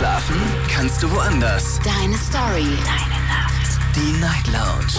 [0.00, 1.78] Schlafen kannst du woanders.
[1.84, 2.64] Deine Story.
[2.86, 3.78] Deine Nacht.
[3.94, 4.94] Die Night Lounge.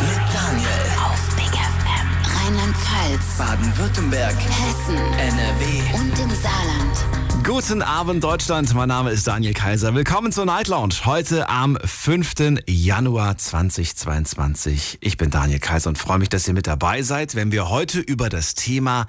[0.00, 0.68] Mit Daniel.
[1.04, 2.40] Auf Big FM.
[2.40, 3.36] Rheinland-Pfalz.
[3.36, 4.34] Baden-Württemberg.
[4.34, 4.96] Hessen.
[4.96, 5.82] NRW.
[5.92, 7.44] Und im Saarland.
[7.44, 8.72] Guten Abend, Deutschland.
[8.72, 9.94] Mein Name ist Daniel Kaiser.
[9.94, 11.04] Willkommen zur Night Lounge.
[11.04, 12.62] Heute am 5.
[12.66, 14.96] Januar 2022.
[15.02, 18.00] Ich bin Daniel Kaiser und freue mich, dass ihr mit dabei seid, wenn wir heute
[18.00, 19.08] über das Thema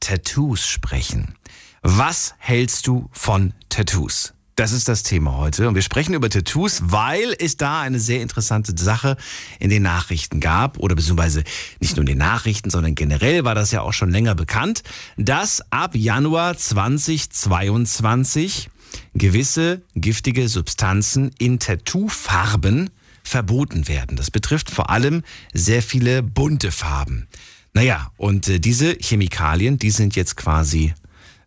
[0.00, 1.36] Tattoos sprechen.
[1.82, 4.34] Was hältst du von Tattoos?
[4.56, 5.68] Das ist das Thema heute.
[5.68, 9.16] Und wir sprechen über Tattoos, weil es da eine sehr interessante Sache
[9.58, 10.78] in den Nachrichten gab.
[10.78, 11.42] Oder beziehungsweise
[11.80, 14.84] nicht nur in den Nachrichten, sondern generell war das ja auch schon länger bekannt,
[15.16, 18.70] dass ab Januar 2022
[19.14, 22.90] gewisse giftige Substanzen in Tattoofarben
[23.24, 24.16] verboten werden.
[24.16, 27.26] Das betrifft vor allem sehr viele bunte Farben.
[27.72, 30.94] Naja, und äh, diese Chemikalien, die sind jetzt quasi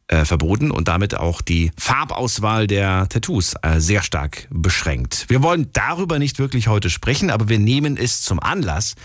[0.08, 5.26] äh, verboten und damit auch die Farbauswahl der Tattoos äh, sehr stark beschränkt.
[5.28, 8.96] Wir wollen darüber nicht wirklich heute sprechen, aber wir nehmen es zum Anlass,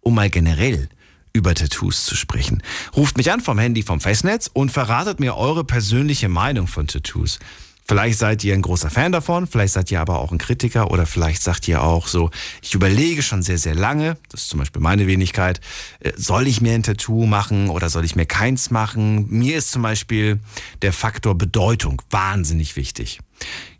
[0.00, 0.88] um mal generell
[1.32, 2.62] über Tattoos zu sprechen.
[2.94, 7.38] Ruft mich an vom Handy vom Festnetz und verratet mir eure persönliche Meinung von Tattoos.
[7.84, 11.04] Vielleicht seid ihr ein großer Fan davon, vielleicht seid ihr aber auch ein Kritiker oder
[11.04, 12.30] vielleicht sagt ihr auch so,
[12.62, 15.60] ich überlege schon sehr, sehr lange, das ist zum Beispiel meine Wenigkeit,
[16.00, 19.26] äh, soll ich mir ein Tattoo machen oder soll ich mir keins machen?
[19.28, 20.38] Mir ist zum Beispiel
[20.82, 23.18] der Faktor Bedeutung wahnsinnig wichtig.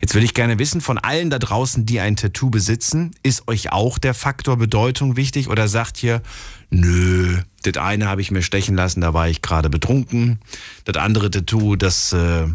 [0.01, 3.71] Jetzt würde ich gerne wissen von allen da draußen, die ein Tattoo besitzen, ist euch
[3.71, 6.21] auch der Faktor Bedeutung wichtig oder sagt ihr,
[6.69, 10.39] nö, das eine habe ich mir stechen lassen, da war ich gerade betrunken,
[10.83, 12.11] das andere Tattoo, das...
[12.11, 12.47] Äh,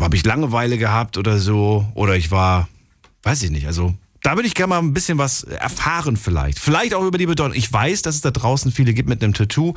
[0.00, 2.68] habe ich Langeweile gehabt oder so, oder ich war,
[3.22, 6.58] weiß ich nicht, also da würde ich gerne mal ein bisschen was erfahren vielleicht.
[6.58, 7.56] Vielleicht auch über die Bedeutung.
[7.56, 9.74] Ich weiß, dass es da draußen viele gibt mit einem Tattoo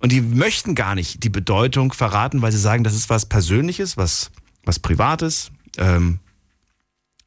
[0.00, 3.96] und die möchten gar nicht die Bedeutung verraten, weil sie sagen, das ist was Persönliches,
[3.96, 4.32] was,
[4.64, 5.52] was Privates.
[5.78, 6.18] Ähm,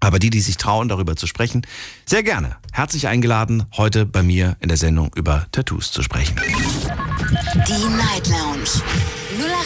[0.01, 1.65] aber die, die sich trauen, darüber zu sprechen,
[2.05, 2.57] sehr gerne.
[2.73, 6.35] Herzlich eingeladen, heute bei mir in der Sendung über Tattoos zu sprechen.
[7.67, 8.83] Die Night Lounge.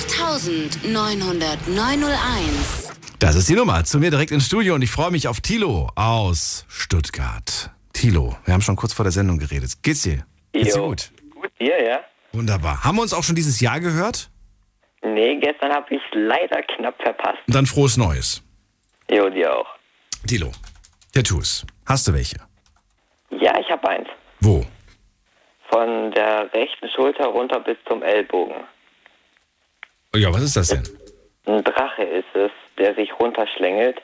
[0.07, 2.93] 08901.
[3.19, 3.83] Das ist die Nummer.
[3.83, 7.71] Zu mir direkt ins Studio und ich freue mich auf Tilo aus Stuttgart.
[7.91, 9.73] Tilo, wir haben schon kurz vor der Sendung geredet.
[9.83, 10.25] Geht's dir?
[10.53, 11.11] Geht's dir gut?
[11.33, 11.99] Gut, dir, ja?
[12.31, 12.81] Wunderbar.
[12.83, 14.29] Haben wir uns auch schon dieses Jahr gehört?
[15.03, 17.39] Nee, gestern habe ich leider knapp verpasst.
[17.47, 18.41] Und dann frohes Neues.
[19.11, 19.67] Jo, dir auch.
[20.27, 20.51] Tilo,
[21.13, 21.65] Tattoos.
[21.85, 22.37] Hast du welche?
[23.31, 24.07] Ja, ich habe eins.
[24.39, 24.65] Wo?
[25.69, 28.55] Von der rechten Schulter runter bis zum Ellbogen.
[30.15, 30.83] Ja, was ist das denn?
[31.45, 34.01] Ein Drache ist es, der sich runterschlängelt.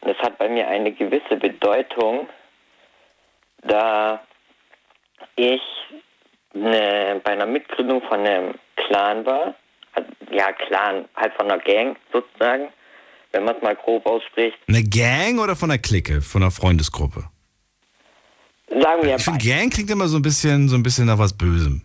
[0.00, 2.28] Und es hat bei mir eine gewisse Bedeutung,
[3.62, 4.20] da
[5.36, 5.62] ich
[6.52, 9.54] ne, bei einer Mitgründung von einem Clan war.
[9.92, 12.68] Also, ja, Clan, halt von einer Gang sozusagen,
[13.32, 14.58] wenn man es mal grob ausspricht.
[14.68, 17.24] Eine Gang oder von einer Clique, von einer Freundesgruppe?
[18.68, 19.44] Sagen wir Ich finde.
[19.44, 21.82] Gang klingt immer so ein bisschen, so ein bisschen nach was Bösem.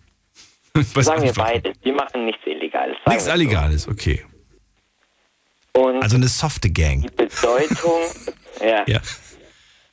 [0.94, 1.78] Weiß Sagen wir beides.
[1.84, 2.98] Wir machen nichts Illegales.
[3.08, 3.40] Nichts wir so.
[3.42, 4.26] Illegales, okay.
[5.74, 7.02] Und Also eine softe Gang.
[7.02, 8.02] die Bedeutung,
[8.62, 9.00] ja, Ja.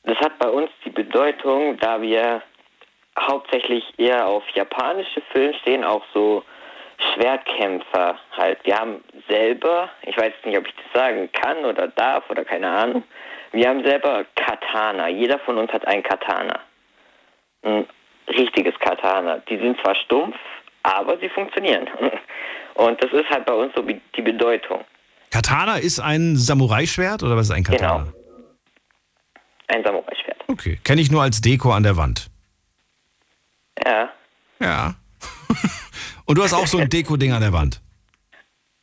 [0.03, 2.41] das hat bei uns die Bedeutung, da wir
[3.19, 6.43] hauptsächlich eher auf japanische Filme stehen, auch so
[7.13, 8.59] Schwertkämpfer halt.
[8.63, 12.69] Wir haben selber, ich weiß nicht, ob ich das sagen kann oder darf oder keine
[12.69, 13.03] Ahnung,
[13.51, 15.07] wir haben selber Katana.
[15.07, 16.59] Jeder von uns hat ein Katana.
[17.63, 17.87] Ein
[18.27, 19.37] richtiges Katana.
[19.49, 20.35] Die sind zwar stumpf,
[20.83, 21.87] aber sie funktionieren.
[22.75, 24.83] Und das ist halt bei uns so die Bedeutung.
[25.31, 28.03] Katana ist ein Samurai-Schwert oder was ist ein Katana?
[28.03, 28.13] Genau.
[29.67, 30.43] Ein Samurai-Schwert.
[30.47, 30.79] Okay.
[30.83, 32.29] Kenne ich nur als Deko an der Wand.
[33.83, 34.09] Ja.
[34.59, 34.95] Ja.
[36.25, 37.81] Und du hast auch so ein Deko-Ding an der Wand.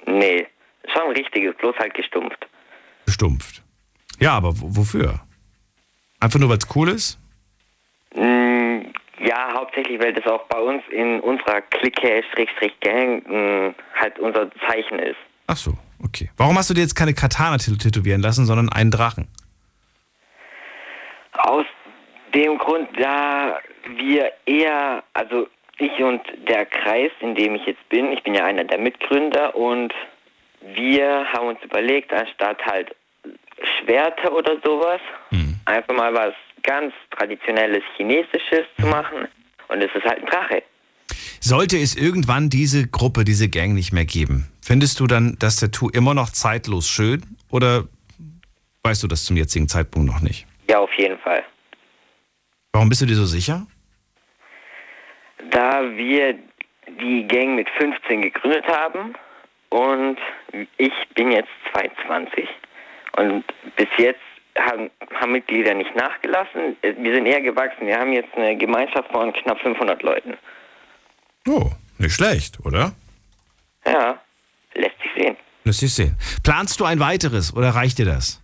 [0.07, 0.47] Nee,
[0.93, 2.47] schon ein richtiges, bloß halt gestumpft.
[3.09, 3.63] Stumpft.
[4.21, 5.21] Ja, aber wo- wofür?
[6.21, 7.19] Einfach nur, weil es cool ist?
[9.27, 14.51] Ja, hauptsächlich, weil das auch bei uns in unserer Clique, Schrägstrich Gang, mm, halt unser
[14.69, 15.17] Zeichen ist.
[15.47, 15.73] Ach so,
[16.05, 16.31] okay.
[16.37, 19.29] Warum hast du dir jetzt keine Katana tä- tätowieren lassen, sondern einen Drachen?
[21.33, 21.67] Aus
[22.35, 23.59] dem Grund, da
[23.97, 28.45] wir eher, also ich und der Kreis, in dem ich jetzt bin, ich bin ja
[28.45, 29.93] einer der Mitgründer und
[30.75, 32.95] wir haben uns überlegt, anstatt halt
[33.79, 35.01] Schwerter oder sowas,
[35.67, 36.35] einfach mal was
[36.65, 39.29] ganz traditionelles Chinesisches zu machen.
[39.69, 40.63] Und es ist halt ein Drache.
[41.41, 45.91] Sollte es irgendwann diese Gruppe, diese Gang nicht mehr geben, findest du dann das Tattoo
[45.91, 47.85] immer noch zeitlos schön oder
[48.83, 50.47] weißt du das zum jetzigen Zeitpunkt noch nicht?
[50.69, 51.45] Ja, auf jeden Fall.
[52.73, 53.67] Warum bist du dir so sicher?
[55.51, 56.39] Da wir
[57.01, 59.15] die Gang mit 15 gegründet haben
[59.69, 60.19] und
[60.79, 62.49] ich bin jetzt 22
[63.17, 63.45] Und
[63.77, 64.21] bis jetzt
[64.59, 66.77] haben, haben Mitglieder nicht nachgelassen.
[66.83, 67.87] Wir sind eher gewachsen.
[67.87, 70.37] Wir haben jetzt eine Gemeinschaft von knapp 500 Leuten.
[71.49, 72.93] Oh, nicht schlecht, oder?
[73.87, 74.19] Ja,
[74.75, 75.37] lässt sich sehen.
[75.65, 76.17] Lässt sich sehen.
[76.43, 78.41] Planst du ein weiteres oder reicht dir das?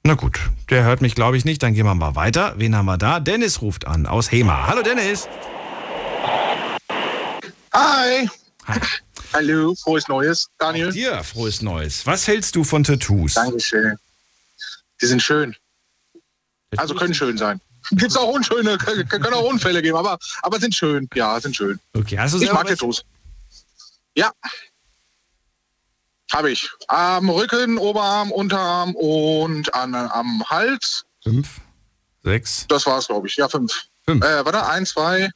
[0.05, 0.39] Na gut,
[0.71, 1.63] der hört mich, glaube ich, nicht.
[1.63, 2.55] Dann gehen wir mal weiter.
[2.57, 3.21] Wen haben wir da?
[3.21, 4.67] Dennis ruft an aus Hema.
[4.69, 5.29] Hallo Dennis.
[7.75, 8.29] Hi.
[8.67, 8.81] Hi.
[9.33, 10.91] Hallo, frohes Neues, Daniel.
[10.93, 12.07] Dir frohes Neues.
[12.07, 13.35] Was hältst du von Tattoos?
[13.35, 13.97] Dankeschön.
[15.03, 15.55] Die sind schön.
[16.77, 17.61] Also können schön sein.
[17.91, 21.09] Gibt's auch unschöne, können auch Unfälle geben, aber, aber sind schön.
[21.15, 21.79] Ja, sind schön.
[21.95, 22.67] Okay, hast du Ich mag?
[22.67, 23.05] Tattoos.
[24.15, 24.33] Ja.
[26.33, 26.71] Habe ich.
[26.89, 31.05] Am Rücken, Oberarm, Unterarm und an, am Hals.
[31.23, 31.61] Fünf,
[32.23, 33.37] sechs, Das war's, glaube ich.
[33.37, 33.73] Ja, fünf.
[34.05, 34.23] fünf.
[34.25, 35.31] Äh, warte, eins, zwei,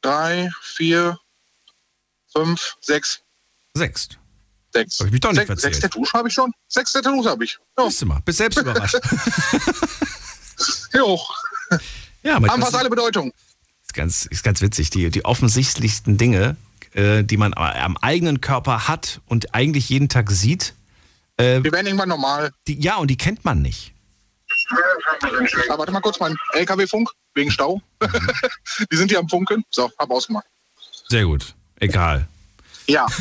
[0.00, 1.18] drei, vier,
[2.32, 3.20] fünf, sechs.
[3.74, 4.08] Sechs.
[4.72, 4.98] Sechs.
[5.00, 5.74] Hab ich mich doch nicht sechs, verzählt.
[5.74, 6.52] sechs Tattoos habe ich schon.
[6.68, 7.58] Sechs Tattoos habe ich.
[7.78, 8.96] Ja, Siehst du mal, bist selbst überrascht.
[10.94, 11.20] jo.
[12.22, 13.32] ja, Haben fast alle Bedeutung.
[13.82, 14.90] ist ganz, ist ganz witzig.
[14.90, 16.56] Die, die offensichtlichsten Dinge,
[16.94, 20.74] äh, die man am eigenen Körper hat und eigentlich jeden Tag sieht,
[21.38, 22.52] äh, Wir werden irgendwann normal.
[22.68, 23.92] die, ja, und die kennt man nicht.
[25.68, 27.80] Aber warte mal kurz, mein LKW-Funk, wegen Stau.
[28.92, 29.64] Die sind hier am Funken.
[29.70, 30.44] So, hab ausgemacht.
[31.08, 31.54] Sehr gut.
[31.80, 32.28] Egal.
[32.86, 33.06] Ja,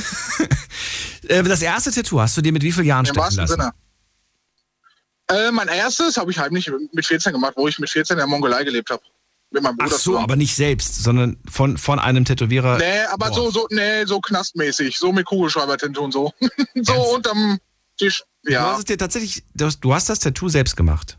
[1.27, 3.47] Äh, das erste Tattoo hast du dir mit wie vielen Jahren im stechen lassen?
[3.47, 3.71] Sinne.
[5.27, 8.27] Äh, mein erstes habe ich heimlich mit 14 gemacht, wo ich mit 14 in der
[8.27, 9.01] Mongolei gelebt habe.
[9.53, 10.23] Mit meinem Ach Bruder so, zusammen.
[10.23, 12.77] aber nicht selbst, sondern von, von einem Tätowierer.
[12.77, 13.35] Nee, aber Boah.
[13.35, 14.97] so, so, nee, so knastmäßig.
[14.97, 16.33] So mit Kugelschreibertinte und so.
[16.75, 17.13] so Ernst?
[17.15, 17.59] unterm
[17.97, 18.23] Tisch.
[18.43, 18.71] Du Ja.
[18.71, 21.17] hast es dir tatsächlich, du hast, du das Tattoo selbst gemacht.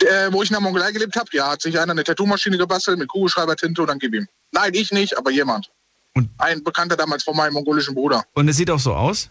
[0.00, 2.98] Äh, wo ich in der Mongolei gelebt habe, ja, hat sich einer eine Tattoo-Maschine gebastelt
[2.98, 4.28] mit Kugelschreibertinte und dann gib ihm.
[4.52, 5.70] Nein, ich nicht, aber jemand.
[6.14, 8.22] Und- Ein Bekannter damals von meinem mongolischen Bruder.
[8.34, 9.30] Und es sieht auch so aus?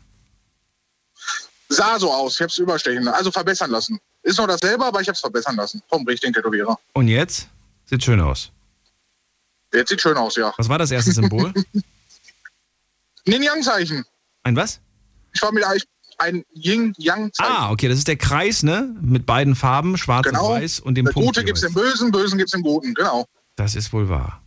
[1.69, 3.99] Sah so aus, ich hab's überstechen, also verbessern lassen.
[4.23, 5.81] Ist noch dasselbe, aber ich hab's verbessern lassen.
[5.87, 6.77] Vom richtigen Tätowierer.
[6.93, 7.47] Und jetzt?
[7.89, 8.51] Sieht schön aus.
[9.73, 10.53] Jetzt sieht schön aus, ja.
[10.57, 11.53] Was war das erste Symbol?
[13.25, 14.05] Yin-Yang-Zeichen.
[14.43, 14.79] Ein was?
[15.33, 15.83] Ich war mit euch
[16.17, 17.51] ein Yin-Yang-Zeichen.
[17.53, 18.93] Ah, okay, das ist der Kreis, ne?
[19.01, 20.53] Mit beiden Farben, schwarz Genau.
[20.53, 21.27] und weiß und dem Der Punkt.
[21.27, 21.75] Gute gibt's jeweils.
[21.75, 23.25] im Bösen, Bösen gibt's im Guten, genau.
[23.55, 24.41] Das ist wohl wahr.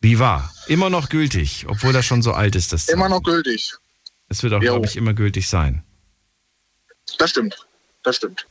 [0.00, 0.52] Wie wahr?
[0.66, 2.72] Immer noch gültig, obwohl das schon so alt ist.
[2.72, 3.72] Das Immer noch gültig.
[4.28, 5.82] Es wird auch, glaube ich, immer gültig sein.
[7.18, 7.66] Das stimmt.
[8.02, 8.46] Das stimmt.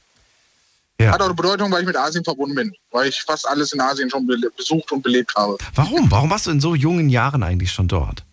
[0.99, 1.11] Ja.
[1.13, 2.73] Hat auch eine Bedeutung, weil ich mit Asien verbunden bin.
[2.91, 4.27] Weil ich fast alles in Asien schon
[4.57, 5.57] besucht und belebt habe.
[5.75, 6.11] Warum?
[6.11, 8.23] Warum warst du in so jungen Jahren eigentlich schon dort?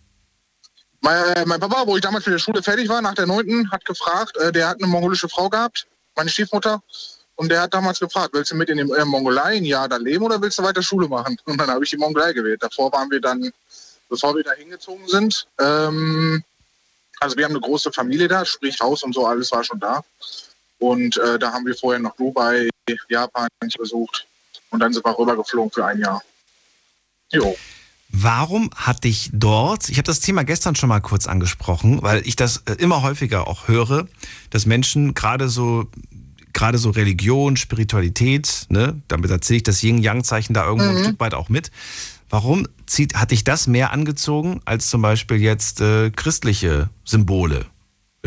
[0.99, 3.71] Mein, äh, mein Papa, wo ich damals mit der Schule fertig war, nach der 9.,
[3.71, 6.81] hat gefragt, äh, der hat eine mongolische Frau gehabt, meine Stiefmutter.
[7.35, 9.95] Und der hat damals gefragt, willst du mit in die äh, Mongolei ein Jahr da
[9.97, 11.37] leben oder willst du weiter Schule machen?
[11.45, 12.61] Und dann habe ich die Mongolei gewählt.
[12.61, 13.49] Davor waren wir dann,
[14.09, 16.43] bevor wir da hingezogen sind, ähm,
[17.19, 20.03] also wir haben eine große Familie da, sprich Haus und so, alles war schon da.
[20.79, 22.69] Und äh, da haben wir vorher noch Dubai,
[23.09, 24.27] Japan besucht.
[24.69, 26.21] Und dann sind wir rübergeflogen für ein Jahr.
[27.31, 27.55] Jo.
[28.09, 32.35] Warum hat dich dort, ich habe das Thema gestern schon mal kurz angesprochen, weil ich
[32.35, 34.07] das äh, immer häufiger auch höre,
[34.49, 35.89] dass Menschen gerade so
[36.53, 41.35] gerade so Religion, Spiritualität, ne, damit erzähle ich das Yin-Yang-Zeichen da irgendwo ein Stück weit
[41.35, 41.69] auch mit.
[42.29, 47.67] Warum zieht, hat dich das mehr angezogen als zum Beispiel jetzt äh, christliche Symbole?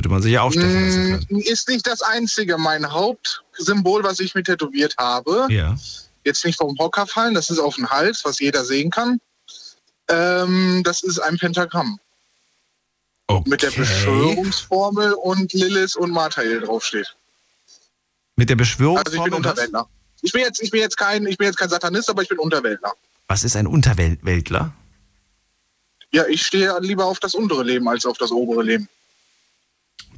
[0.01, 1.41] Würde man sich ja aufstechen lassen können.
[1.41, 2.57] Mm, Ist nicht das einzige.
[2.57, 5.77] Mein Hauptsymbol, was ich mir tätowiert habe, Ja.
[6.25, 9.21] jetzt nicht vom Hocker fallen, das ist auf dem Hals, was jeder sehen kann.
[10.09, 12.01] Ähm, das ist ein Pentagramm
[13.27, 13.51] Okay.
[13.51, 17.15] mit der Beschwörungsformel und Lilith und Mathael draufsteht.
[18.37, 18.97] Mit der Beschwörung.
[18.97, 19.87] Also ich bin Unterwäldler.
[20.23, 22.39] Ich bin jetzt, ich bin jetzt kein, ich bin jetzt kein Satanist, aber ich bin
[22.39, 22.95] Unterwäldler.
[23.29, 24.73] Was ist ein Unterweltler?
[26.11, 28.89] Ja, ich stehe lieber auf das untere Leben als auf das obere Leben.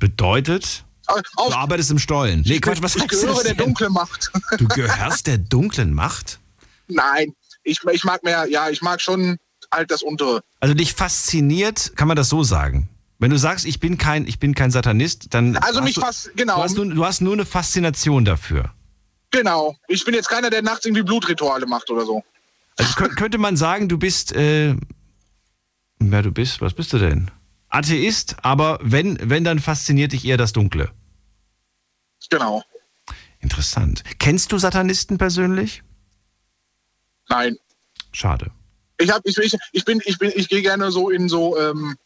[0.02, 2.42] Bedeutet, Auf, du arbeitest im Stollen.
[2.44, 4.32] Nee, Quatsch, was ich gehöre der dunklen Macht.
[4.58, 6.40] Du gehörst der dunklen Macht?
[6.88, 9.38] Nein, ich, ich mag mehr, ja, ich mag schon
[9.70, 10.42] halt das untere.
[10.58, 12.88] Also dich fasziniert, kann man das so sagen?
[13.20, 15.56] Wenn du sagst, ich bin kein, ich bin kein Satanist, dann.
[15.56, 18.72] Also hast mich du, fast, Du genau, hast, nur, du hast nur eine Faszination dafür.
[19.30, 19.76] genau.
[19.86, 22.24] Ich bin jetzt keiner, der nachts irgendwie Blutrituale macht oder so.
[22.76, 24.70] Also kö- könnte man sagen, du bist, äh,
[26.02, 27.30] ja, du bist, was bist du denn?
[27.72, 30.90] Atheist, aber wenn, wenn, dann fasziniert dich eher das Dunkle.
[32.28, 32.62] Genau.
[33.40, 34.04] Interessant.
[34.18, 35.82] Kennst du Satanisten persönlich?
[37.28, 37.56] Nein.
[38.12, 38.50] Schade.
[38.98, 41.96] Ich hab, ich, ich, ich bin, ich bin, ich gehe gerne so in so ähm,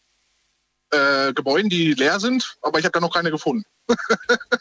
[0.91, 3.65] äh, Gebäuden, die leer sind, aber ich habe da noch keine gefunden.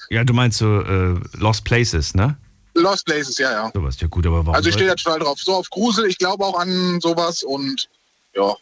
[0.10, 2.38] Ja, du meinst so äh, Lost Places, ne?
[2.76, 3.72] Lost Places, ja, ja.
[3.74, 4.56] Sowas, ja gut, aber warum?
[4.56, 5.40] Also ich stehe da total drauf.
[5.42, 7.88] So auf Grusel, ich glaube auch an sowas und
[8.36, 8.56] ja.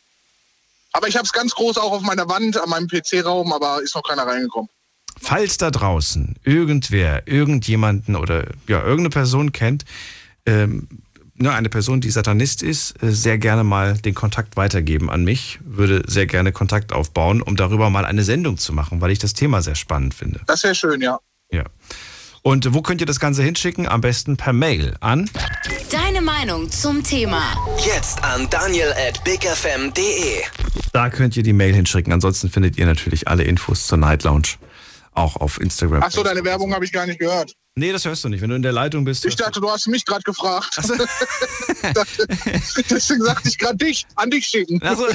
[0.93, 3.95] Aber ich habe es ganz groß auch auf meiner Wand, an meinem PC-Raum, aber ist
[3.95, 4.69] noch keiner reingekommen.
[5.19, 9.85] Falls da draußen irgendwer, irgendjemanden oder ja, irgendeine Person kennt,
[10.45, 10.87] ähm,
[11.35, 15.59] ne, eine Person, die Satanist ist, äh, sehr gerne mal den Kontakt weitergeben an mich.
[15.63, 19.33] Würde sehr gerne Kontakt aufbauen, um darüber mal eine Sendung zu machen, weil ich das
[19.33, 20.41] Thema sehr spannend finde.
[20.47, 21.19] Das wäre schön, ja.
[21.51, 21.63] Ja.
[22.45, 23.87] Und wo könnt ihr das Ganze hinschicken?
[23.87, 25.29] Am besten per Mail an.
[25.89, 27.55] Deine Meinung zum Thema.
[27.85, 30.41] Jetzt an daniel at bigfm.de.
[30.91, 32.11] Da könnt ihr die Mail hinschicken.
[32.11, 34.49] Ansonsten findet ihr natürlich alle Infos zur Night Lounge
[35.13, 36.03] auch auf Instagram.
[36.03, 37.53] Ach so, deine Werbung habe ich gar nicht gehört.
[37.75, 38.41] Nee, das hörst du nicht.
[38.41, 39.25] Wenn du in der Leitung bist.
[39.25, 40.77] Ich hörst du- dachte, du hast mich gerade gefragt.
[42.89, 44.79] Deswegen sagte ich gerade dich, an dich schicken.
[44.83, 45.07] Also,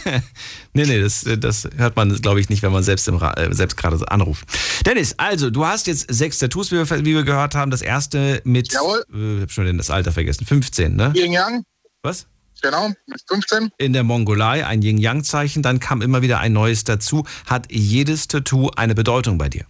[0.72, 3.76] nee, nee, das, das hört man, glaube ich, nicht, wenn man selbst, im, äh, selbst
[3.76, 4.46] gerade so anruft.
[4.86, 7.70] Dennis, also, du hast jetzt sechs Tattoos, wie wir, wie wir gehört haben.
[7.70, 9.04] Das erste mit, Jawohl.
[9.12, 11.12] äh, ich hab schon das Alter vergessen, 15, ne?
[11.16, 11.64] Yin Yang,
[12.02, 12.26] Was?
[12.62, 13.70] genau, mit 15.
[13.78, 15.62] In der Mongolei, ein Yin-Yang-Zeichen.
[15.62, 17.26] Dann kam immer wieder ein neues dazu.
[17.46, 19.64] Hat jedes Tattoo eine Bedeutung bei dir?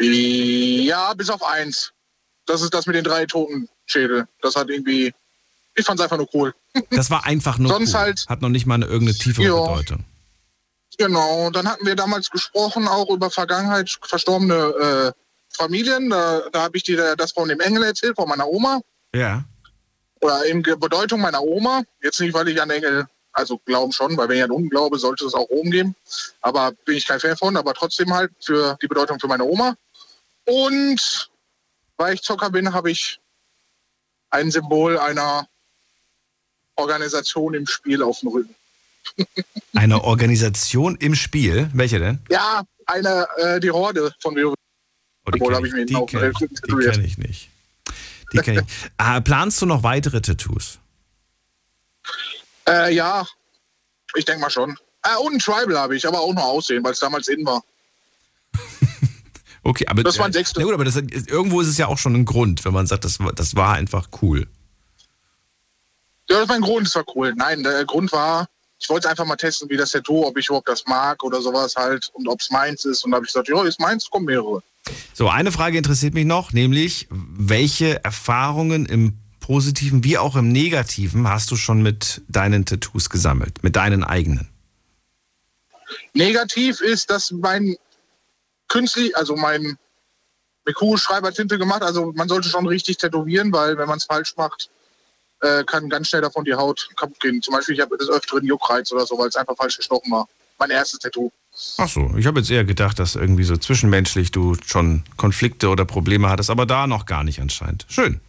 [0.00, 1.92] Ja, bis auf eins.
[2.46, 4.26] Das ist das mit den drei toten Schädel.
[4.42, 5.12] Das hat irgendwie,
[5.74, 6.54] ich fand es einfach nur cool.
[6.90, 8.00] Das war einfach nur Sonst cool.
[8.00, 9.60] halt- Hat noch nicht mal eine irgendeine tiefere Ja.
[9.60, 10.04] Bedeutung.
[10.98, 15.12] Genau, dann hatten wir damals gesprochen auch über Vergangenheit verstorbene äh,
[15.56, 16.10] Familien.
[16.10, 18.80] Da, da habe ich dir das von dem Engel erzählt, von meiner Oma.
[19.14, 19.44] Ja.
[20.20, 21.82] Oder in Ge- Bedeutung meiner Oma.
[22.02, 24.98] Jetzt nicht, weil ich an Engel, also glauben schon, weil wenn ich an Unten glaube,
[24.98, 25.94] sollte es auch Rom geben.
[26.42, 29.74] Aber bin ich kein Fan von, aber trotzdem halt für die Bedeutung für meine Oma.
[30.50, 31.30] Und
[31.96, 33.20] weil ich Zocker bin, habe ich
[34.30, 35.46] ein Symbol einer
[36.74, 38.54] Organisation im Spiel auf dem Rücken.
[39.74, 41.70] Eine Organisation im Spiel.
[41.72, 42.18] Welche denn?
[42.28, 44.54] Ja, eine, äh, die Horde von WoW.
[45.26, 47.50] Oh, die kenne ich, ich mir die kenn ich, die kenn ich nicht.
[48.32, 48.90] Die kenn ich.
[48.96, 50.78] Ah, planst du noch weitere Tattoos?
[52.68, 53.26] Äh, ja,
[54.14, 54.76] ich denke mal schon.
[55.02, 57.62] Äh, und ein Tribal habe ich, aber auch nur aussehen, weil es damals in war.
[59.62, 60.60] Okay, aber Das war ein äh, Sechstel.
[60.60, 63.04] Na gut, aber das, irgendwo ist es ja auch schon ein Grund, wenn man sagt,
[63.04, 64.46] das, war- das war einfach cool.
[66.28, 67.34] Ja, das war ein Grund, das war cool.
[67.36, 68.48] Nein, der Grund war,
[68.78, 71.74] ich wollte einfach mal testen, wie das Tattoo, ob ich überhaupt das mag oder sowas
[71.76, 73.04] halt und ob es meins ist.
[73.04, 74.62] Und da habe ich gesagt, ja, ist meins, kommen mehrere.
[75.12, 81.28] So, eine Frage interessiert mich noch, nämlich welche Erfahrungen im Positiven wie auch im Negativen
[81.28, 84.48] hast du schon mit deinen Tattoos gesammelt, mit deinen eigenen?
[86.14, 87.76] Negativ ist, dass mein
[88.70, 89.76] künstlich, also mein
[90.64, 94.70] mit Kugelschreibertinte gemacht, also man sollte schon richtig tätowieren, weil wenn man es falsch macht,
[95.40, 97.40] äh, kann ganz schnell davon die Haut kaputt gehen.
[97.42, 100.28] Zum Beispiel, ich habe des Öfteren Juckreiz oder so, weil es einfach falsch gestochen war.
[100.58, 101.30] Mein erstes Tattoo.
[101.78, 105.84] Ach so, ich habe jetzt eher gedacht, dass irgendwie so zwischenmenschlich du schon Konflikte oder
[105.84, 107.86] Probleme hattest, aber da noch gar nicht anscheinend.
[107.88, 108.20] Schön.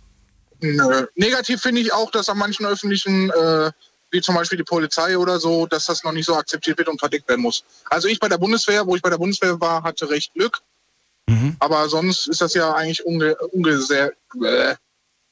[0.62, 1.07] Nö.
[1.15, 3.71] Negativ finde ich auch, dass an manchen öffentlichen, äh,
[4.12, 7.00] wie zum Beispiel die Polizei oder so, dass das noch nicht so akzeptiert wird und
[7.00, 7.63] verdeckt werden muss.
[7.89, 10.62] Also ich bei der Bundeswehr, wo ich bei der Bundeswehr war, hatte recht Glück.
[11.27, 11.56] Mhm.
[11.60, 14.12] Aber sonst ist das ja eigentlich unge unge sehr,
[14.44, 14.75] äh,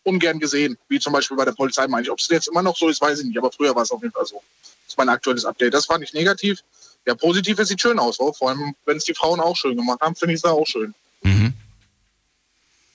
[0.04, 0.78] ungern gesehen.
[0.88, 2.12] Wie zum Beispiel bei der Polizei, meine ich.
[2.12, 3.38] Ob es jetzt immer noch so ist, weiß ich nicht.
[3.38, 4.42] Aber früher war es auf jeden Fall so.
[4.62, 5.74] Das ist mein aktuelles Update.
[5.74, 6.60] Das fand ich negativ.
[7.06, 8.20] Ja, positiv, es sieht schön aus.
[8.20, 8.32] Oh.
[8.34, 10.94] Vor allem, wenn es die Frauen auch schön gemacht haben, finde ich es auch schön.
[11.22, 11.54] Mhm.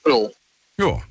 [0.05, 0.31] Jo.
[0.77, 1.01] Ja.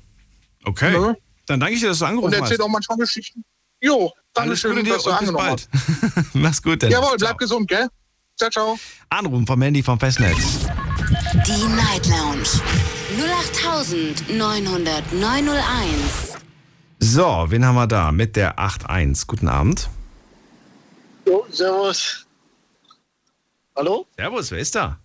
[0.63, 0.91] Okay.
[0.97, 1.17] Ne?
[1.45, 2.65] Dann danke ich dir, dass du Und angerufen erzählt hast.
[2.65, 3.43] auch manchmal Geschichten.
[3.85, 5.69] Jo, danke Alles schön, Gute dir dass du und bis bald.
[5.71, 6.33] hast.
[6.35, 6.93] Mach's gut, Dennis.
[6.95, 7.17] Jawohl, Ciao.
[7.19, 7.87] bleib gesund, gell?
[8.37, 8.79] Ciao, ciao.
[9.09, 10.65] Anrufen vom Handy vom Festnetz.
[11.45, 12.49] Die Night Lounge
[15.15, 16.37] 0890901.
[16.99, 18.11] So, wen haben wir da?
[18.11, 19.27] Mit der 8.1.
[19.27, 19.89] Guten Abend.
[21.27, 22.25] Jo, servus.
[23.75, 24.07] Hallo?
[24.17, 24.97] Servus, wer ist da?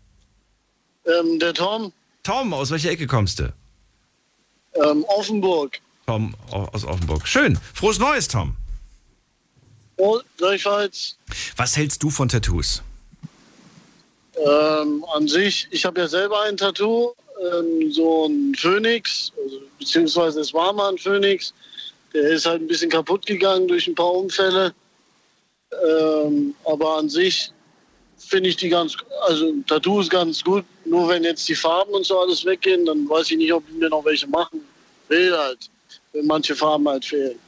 [1.06, 1.92] Ähm, der Tom?
[2.22, 3.52] Tom, aus welcher Ecke kommst du?
[4.74, 5.78] Ähm, Offenburg.
[6.06, 7.26] Tom aus Offenburg.
[7.28, 7.58] Schön.
[7.74, 8.56] Frohes Neues, Tom.
[10.00, 11.18] Oh, gleichfalls.
[11.56, 12.82] Was hältst du von Tattoos?
[14.34, 17.12] Ähm, an sich, ich habe ja selber ein Tattoo,
[17.52, 21.52] ähm, so ein Phönix, also, beziehungsweise es war mal ein Phönix.
[22.14, 24.72] Der ist halt ein bisschen kaputt gegangen durch ein paar Unfälle.
[25.86, 27.52] Ähm, aber an sich
[28.16, 30.64] finde ich die ganz, also Tattoos ganz gut.
[30.86, 33.74] Nur wenn jetzt die Farben und so alles weggehen, dann weiß ich nicht, ob ich
[33.74, 34.62] mir noch welche machen
[35.08, 35.68] will halt,
[36.14, 37.38] wenn manche Farben halt fehlen.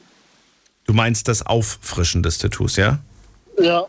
[0.85, 2.99] Du meinst das Auffrischen des Tattoos, ja?
[3.59, 3.85] Ja,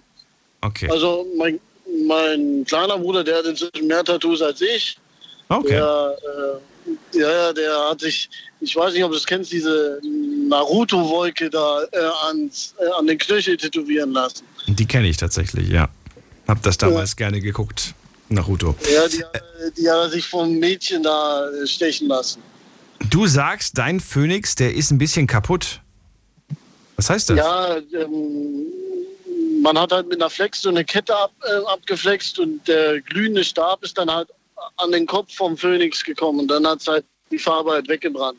[0.60, 0.88] Okay.
[0.90, 1.60] also mein,
[2.06, 4.96] mein kleiner Bruder, der hat inzwischen mehr Tattoos als ich.
[5.48, 5.68] Okay.
[5.72, 6.16] Der,
[7.12, 10.00] äh, ja, ja, der hat sich, ich weiß nicht, ob du es kennst, diese
[10.48, 11.98] Naruto-Wolke da äh,
[12.28, 14.44] ans, äh, an den Knöchel tätowieren lassen.
[14.66, 15.88] Die kenne ich tatsächlich, ja.
[16.48, 17.94] Hab das damals gerne geguckt,
[18.28, 18.74] Naruto.
[18.92, 19.22] Ja, die,
[19.78, 22.42] die hat er sich vom Mädchen da stechen lassen.
[23.10, 25.80] Du sagst, dein Phönix, der ist ein bisschen kaputt.
[26.96, 27.36] Was heißt das?
[27.36, 28.66] Ja, ähm,
[29.62, 33.42] man hat halt mit einer Flex so eine Kette ab, äh, abgeflext und der glühende
[33.44, 34.28] Stab ist dann halt
[34.76, 38.38] an den Kopf vom Phönix gekommen und dann hat halt die Farbe halt weggebrannt.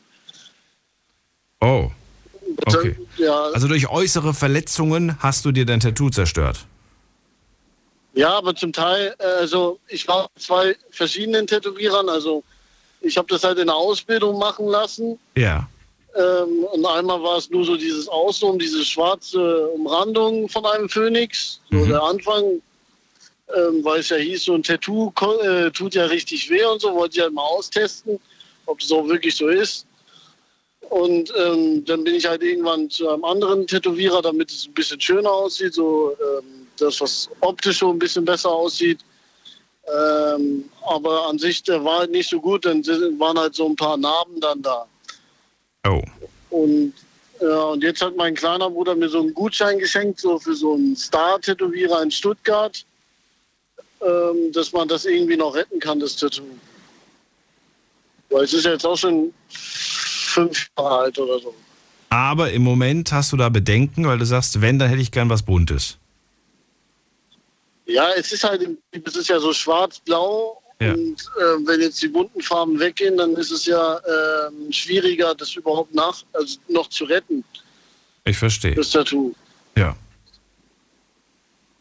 [1.61, 1.89] Oh.
[2.67, 2.95] Okay.
[3.17, 6.65] Ja, Also durch äußere Verletzungen hast du dir dein Tattoo zerstört.
[8.13, 12.43] Ja, aber zum Teil, äh, also ich war bei zwei verschiedenen Tätowierern, also
[13.01, 15.19] ich habe das halt in der Ausbildung machen lassen.
[15.35, 15.67] Ja.
[16.15, 21.59] Ähm, und einmal war es nur so dieses Außen, diese schwarze Umrandung von einem Phönix,
[21.69, 21.89] so Mhm.
[21.89, 22.43] der Anfang,
[23.55, 25.11] ähm, weil es ja hieß, so ein Tattoo
[25.43, 28.19] äh, tut ja richtig weh und so, wollte ich halt mal austesten,
[28.65, 29.85] ob es auch wirklich so ist.
[30.89, 35.01] Und ähm, dann bin ich halt irgendwann zu einem anderen Tätowierer, damit es ein bisschen
[35.01, 38.99] schöner aussieht, so ähm, das, was optisch so ein bisschen besser aussieht.
[39.87, 42.83] Ähm, aber an sich, der war halt nicht so gut, dann
[43.19, 44.87] waren halt so ein paar Narben dann da.
[45.85, 46.03] Oh.
[46.49, 46.93] Und,
[47.39, 50.73] ja, und jetzt hat mein kleiner Bruder mir so einen Gutschein geschenkt, so für so
[50.73, 52.85] einen Star-Tätowierer in Stuttgart,
[54.01, 56.43] ähm, dass man das irgendwie noch retten kann, das Tattoo.
[58.29, 61.53] Weil es ist jetzt auch schon fünf Jahre alt oder so.
[62.09, 65.29] Aber im Moment hast du da Bedenken, weil du sagst, wenn, dann hätte ich gern
[65.29, 65.97] was Buntes.
[67.85, 70.61] Ja, es ist halt, es ist ja so schwarz-blau.
[70.81, 70.93] Ja.
[70.93, 75.55] Und äh, wenn jetzt die bunten Farben weggehen, dann ist es ja ähm, schwieriger, das
[75.55, 77.43] überhaupt nach, also noch zu retten,
[78.25, 78.75] Ich verstehe.
[78.75, 79.33] das Tattoo.
[79.77, 79.95] Ja.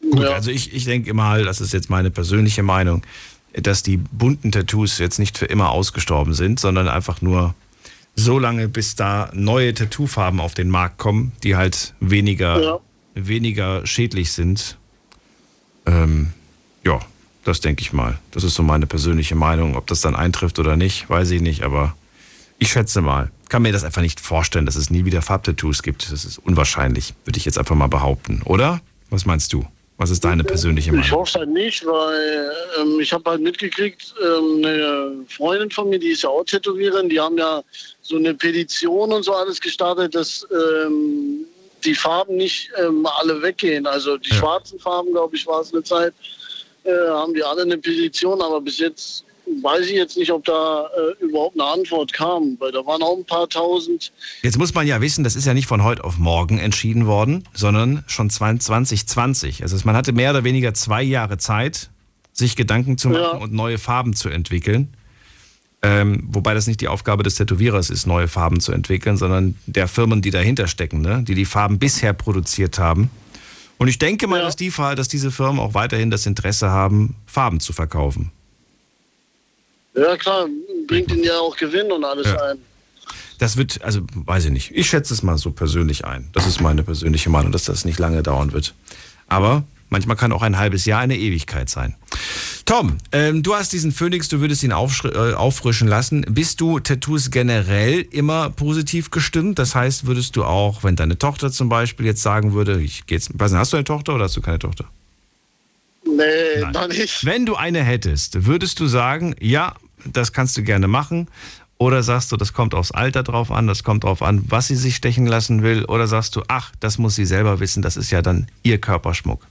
[0.01, 0.29] Gut, ja.
[0.29, 3.05] also ich, ich denke mal, das ist jetzt meine persönliche Meinung,
[3.53, 7.55] dass die bunten Tattoos jetzt nicht für immer ausgestorben sind, sondern einfach nur
[8.15, 12.79] so lange, bis da neue Tattoofarben auf den Markt kommen, die halt weniger, Ja.
[13.15, 14.77] weniger schädlich sind.
[15.85, 16.31] Ähm,
[16.85, 16.99] ja,
[17.45, 18.19] das denke ich mal.
[18.31, 19.75] Das ist so meine persönliche Meinung.
[19.77, 21.95] Ob das dann eintrifft oder nicht, weiß ich nicht, aber
[22.59, 23.31] ich schätze mal.
[23.49, 26.11] Kann mir das einfach nicht vorstellen, dass es nie wieder Farbtattoos gibt.
[26.11, 28.41] Das ist unwahrscheinlich, würde ich jetzt einfach mal behaupten.
[28.43, 28.81] Oder?
[29.09, 29.65] Was meinst du?
[29.97, 31.11] Was ist deine persönliche Ich Meinung?
[31.19, 36.09] hoffe halt nicht, weil ähm, ich habe halt mitgekriegt, ähm, eine Freundin von mir, die
[36.09, 37.61] ist ja auch Tätowiererin, die haben ja
[38.01, 41.45] so eine Petition und so alles gestartet, dass ähm,
[41.85, 43.87] die Farben nicht ähm, alle weggehen.
[43.87, 44.35] Also die Ja.
[44.37, 46.13] schwarzen Farben, glaube ich, war es eine Zeit,
[46.85, 49.25] äh, haben die alle eine Petition, aber bis jetzt
[49.61, 50.87] weiß ich jetzt nicht, ob da
[51.19, 54.11] äh, überhaupt eine Antwort kam, weil da waren auch ein paar tausend.
[54.41, 57.43] Jetzt muss man ja wissen, das ist ja nicht von heute auf morgen entschieden worden,
[57.53, 59.61] sondern schon 2020.
[59.61, 61.89] Also man hatte mehr oder weniger zwei Jahre Zeit,
[62.33, 63.37] sich Gedanken zu machen Ja.
[63.37, 64.95] und neue Farben zu entwickeln.
[65.81, 69.87] Ähm, wobei das nicht die Aufgabe des Tätowierers ist, neue Farben zu entwickeln, sondern der
[69.87, 71.23] Firmen, die dahinter stecken, ne?
[71.25, 73.11] die die Farben bisher produziert haben.
[73.77, 74.45] Und ich denke mal, Ja.
[74.45, 78.31] dass, die, dass diese Firmen auch weiterhin das Interesse haben, Farben zu verkaufen.
[79.95, 80.47] Ja klar,
[80.87, 82.41] bringt ihnen ja auch Gewinn und alles Ja.
[82.51, 82.57] ein.
[83.37, 84.71] Das wird, also weiß ich nicht.
[84.73, 86.29] Ich schätze es mal so persönlich ein.
[86.31, 88.73] Das ist meine persönliche Meinung, dass das nicht lange dauern wird.
[89.27, 91.95] Aber manchmal kann auch ein halbes Jahr eine Ewigkeit sein.
[92.65, 96.25] Tom, ähm, du hast diesen Phönix, du würdest ihn äh, auffrischen lassen.
[96.27, 99.59] Bist du Tattoos generell immer positiv gestimmt?
[99.59, 103.17] Das heißt, würdest du auch, wenn deine Tochter zum Beispiel jetzt sagen würde, ich gehe
[103.17, 104.85] jetzt, nicht, hast du eine Tochter oder hast du keine Tochter?
[106.07, 106.71] Nee, Nein.
[106.71, 107.23] noch nicht.
[107.23, 111.27] Wenn du eine hättest, würdest du sagen, ja, das kannst du gerne machen?
[111.77, 114.75] Oder sagst du, das kommt aufs Alter drauf an, das kommt drauf an, was sie
[114.75, 115.85] sich stechen lassen will?
[115.85, 119.45] Oder sagst du, ach, das muss sie selber wissen, das ist ja dann ihr Körperschmuck?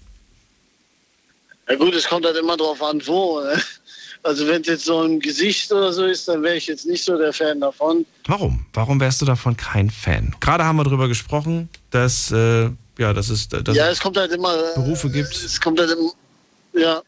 [1.68, 3.40] Ja gut, es kommt halt immer drauf an, wo.
[3.40, 3.60] ne?
[4.22, 7.04] Also wenn es jetzt so ein Gesicht oder so ist, dann wäre ich jetzt nicht
[7.04, 8.06] so der Fan davon.
[8.26, 8.64] Warum?
[8.72, 10.34] Warum wärst du davon kein Fan?
[10.40, 14.32] Gerade haben wir darüber gesprochen, dass, äh, ja, das ist, dass ja, es kommt halt
[14.32, 14.56] immer.
[14.76, 15.34] Berufe gibt.
[15.34, 16.10] Es kommt halt immer.
[16.72, 17.02] Ja.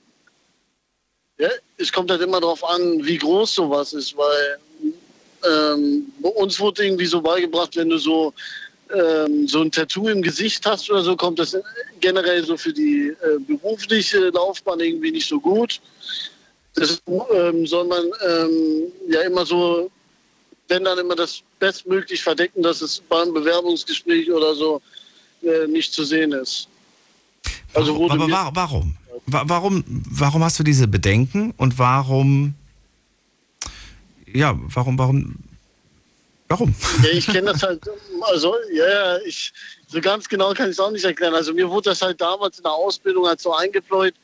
[1.39, 4.59] ja, es kommt halt immer darauf an, wie groß sowas ist, weil
[5.45, 8.33] ähm, bei uns wurde irgendwie so beigebracht, wenn du so,
[8.95, 11.57] ähm, so ein Tattoo im Gesicht hast oder so, kommt das
[12.01, 15.81] generell so für die äh, berufliche Laufbahn irgendwie nicht so gut.
[16.75, 19.91] Das ähm, soll man ähm, ja immer so,
[20.69, 24.83] wenn dann immer das bestmöglich verdecken, dass es beim Bewerbungsgespräch oder so
[25.43, 26.69] äh, nicht zu sehen ist.
[27.75, 28.97] Also warum, aber wa warum?
[29.29, 32.55] Warum, warum hast du diese Bedenken und warum,
[34.33, 35.37] ja, warum, warum,
[36.49, 36.75] warum?
[37.03, 37.83] Ja, ich kenne das halt,
[38.33, 39.53] also, ja, ich,
[39.87, 41.35] so ganz genau kann ich es auch nicht erklären.
[41.35, 44.15] Also mir wurde das halt damals in der Ausbildung halt so eingebläut,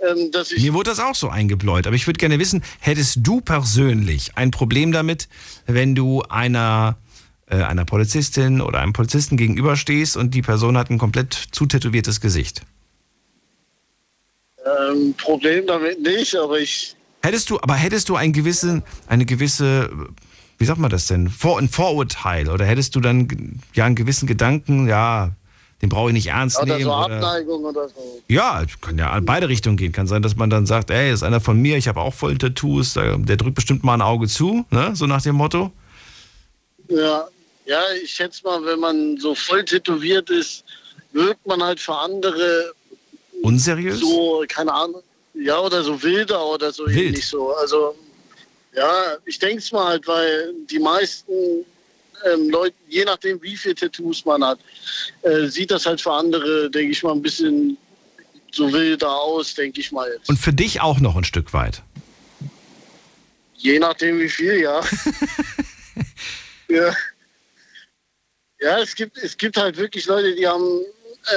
[0.00, 0.62] ähm, dass ich...
[0.62, 4.50] Mir wurde das auch so eingebläut, aber ich würde gerne wissen, hättest du persönlich ein
[4.50, 5.28] Problem damit,
[5.66, 6.96] wenn du einer
[7.50, 12.62] äh, einer Polizistin oder einem Polizisten gegenüberstehst und die Person hat ein komplett zutätowiertes Gesicht?
[14.64, 16.94] Ähm, Problem damit nicht, aber ich.
[17.22, 19.90] Hättest du, aber hättest du ein gewisse, eine gewisse,
[20.60, 24.26] wie sagt man das denn, Vor ein Vorurteil oder hättest du dann ja einen gewissen
[24.26, 25.30] Gedanken, ja,
[25.80, 26.84] den brauche ich nicht ernst oder nehmen.
[26.84, 28.22] So oder Abneigung oder so.
[28.28, 29.92] Ja, kann ja in beide Richtungen gehen.
[29.92, 32.36] Kann sein, dass man dann sagt, ey, ist einer von mir, ich habe auch voll
[32.36, 34.90] Tattoos, der, drückt bestimmt mal ein Auge zu, ne?
[34.94, 35.72] so nach dem Motto.
[36.88, 37.26] Ja,
[37.64, 40.64] ja, ich schätze mal, wenn man so voll tätowiert ist,
[41.12, 42.74] wirkt man halt für andere
[43.42, 44.00] Unseriös?
[44.00, 45.02] So, keine Ahnung.
[45.32, 46.98] Ja, oder so wilder oder so Wild.
[46.98, 47.54] ähnlich so.
[47.54, 47.94] Also,
[48.74, 51.64] ja, ich denke es mal halt, weil die meisten
[52.24, 54.58] ähm, Leute, je nachdem, wie viele Tattoos man hat,
[55.22, 57.76] äh, sieht das halt für andere, denke ich mal, ein bisschen
[58.52, 60.28] so wilder aus, denke ich mal jetzt.
[60.28, 61.82] Und für dich auch noch ein Stück weit?
[63.54, 64.80] Je nachdem, wie viel, ja.
[66.68, 66.94] ja.
[68.60, 70.80] Ja, es gibt, es gibt halt wirklich Leute, die haben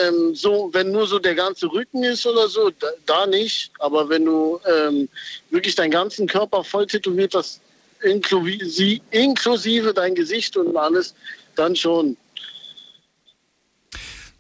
[0.06, 3.72] ähm, so, wenn nur so der ganze Rücken ist oder so, da, da nicht.
[3.80, 5.10] Aber wenn du ähm,
[5.50, 7.62] wirklich deinen ganzen Körper voll tätowiert hast,
[8.02, 11.14] inklusive, inklusive dein Gesicht und alles,
[11.56, 12.18] dann schon.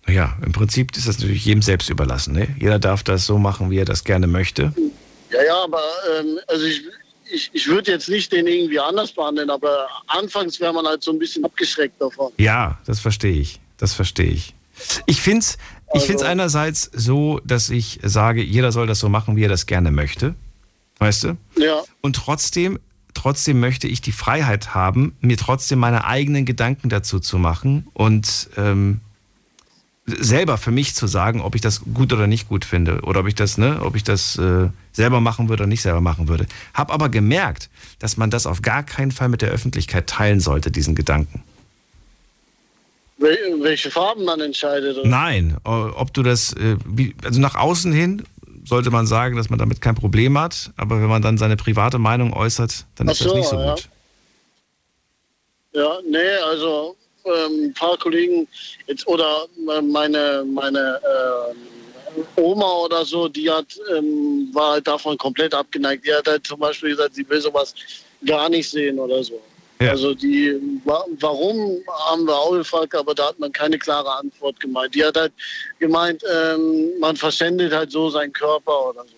[0.05, 2.33] Naja, im Prinzip ist das natürlich jedem selbst überlassen.
[2.33, 2.55] Ne?
[2.59, 4.73] Jeder darf das so machen, wie er das gerne möchte.
[5.31, 5.81] Ja, ja, aber
[6.19, 6.83] ähm, also ich,
[7.31, 11.11] ich, ich würde jetzt nicht den irgendwie anders behandeln, aber anfangs wäre man halt so
[11.11, 12.33] ein bisschen abgeschreckt davon.
[12.37, 13.59] Ja, das verstehe ich.
[13.77, 14.53] Das verstehe ich.
[15.05, 15.57] Ich finde es
[15.95, 19.49] ich find's Also- einerseits so, dass ich sage, jeder soll das so machen, wie er
[19.49, 20.33] das gerne möchte.
[20.97, 21.37] Weißt du?
[21.57, 22.79] Ja, Und trotzdem,
[23.13, 28.49] trotzdem möchte ich die Freiheit haben, mir trotzdem meine eigenen Gedanken dazu zu machen und
[28.57, 29.01] ähm,
[30.05, 33.27] selber für mich zu sagen, ob ich das gut oder nicht gut finde oder ob
[33.27, 36.45] ich das, ne, ob ich das äh, selber machen würde oder nicht selber machen würde.
[36.73, 40.71] Hab aber gemerkt, dass man das auf gar keinen Fall mit der Öffentlichkeit teilen sollte,
[40.71, 41.43] diesen Gedanken.
[43.23, 44.97] Wel- welche Farben man entscheidet.
[44.97, 45.07] oder?
[45.07, 46.77] Nein, äh, ob du das, äh,
[47.23, 48.23] also nach außen hin
[48.65, 51.97] sollte man sagen, dass man damit kein Problem hat, aber wenn man dann seine private
[51.97, 53.89] Meinung äußert, dann Ach ist das so, nicht so gut.
[55.73, 58.47] Ja, nee, also ähm, ein paar Kollegen
[58.87, 60.99] jetzt oder äh, meine meine
[61.51, 61.57] ähm,
[62.35, 66.05] Oma oder so, die hat ähm, war halt davon komplett abgeneigt.
[66.05, 67.73] Die hat halt zum Beispiel gesagt, sie will sowas
[68.25, 69.41] gar nicht sehen oder so.
[69.83, 69.91] Ja.
[69.91, 74.59] Also die wa warum haben wir auch gefragt, aber da hat man keine klare Antwort
[74.59, 74.95] gemeint.
[74.95, 75.33] Die hat halt
[75.79, 79.15] gemeint, ähm, man verschwendet halt so seinen Körper oder so.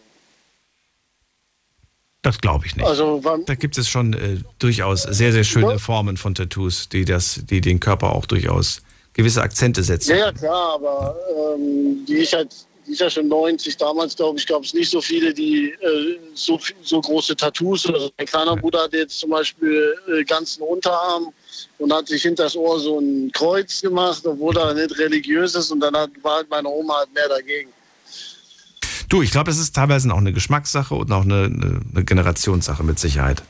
[2.22, 2.88] Das glaube ich nicht.
[2.88, 5.78] Also Da gibt es schon äh, durchaus sehr, sehr schöne Ja.
[5.78, 8.82] Formen von Tattoos, die, das, die den Körper auch durchaus
[9.14, 10.12] gewisse Akzente setzen.
[10.12, 11.16] Ja, ja, klar, aber
[11.56, 12.50] ähm, die ist halt,
[12.88, 13.78] die ist ja schon 90.
[13.78, 18.00] Damals, glaube ich, gab es nicht so viele, die äh, so, so große Tattoos oder
[18.00, 18.12] so.
[18.18, 21.34] Mein kleiner Bruder hat jetzt zum Beispiel äh, ganzen Unterarm
[21.80, 25.72] und hat sich hinter das Ohr so ein Kreuz gemacht, obwohl er nicht religiös ist.
[25.72, 27.70] Und dann hat, war halt meine Oma halt mehr dagegen.
[29.10, 32.84] Du, ich glaube, es ist teilweise auch eine Geschmackssache und auch eine, eine, eine Generationssache
[32.84, 33.44] mit Sicherheit.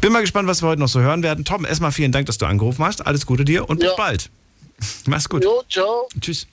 [0.00, 1.44] Bin mal gespannt, was wir heute noch so hören werden.
[1.44, 3.06] Tom, erstmal vielen Dank, dass du angerufen hast.
[3.06, 3.96] Alles Gute dir und bis Ja.
[3.96, 4.30] bald.
[5.06, 5.44] Mach's gut.
[5.44, 6.08] Jo, ciao.
[6.20, 6.46] Tschüss.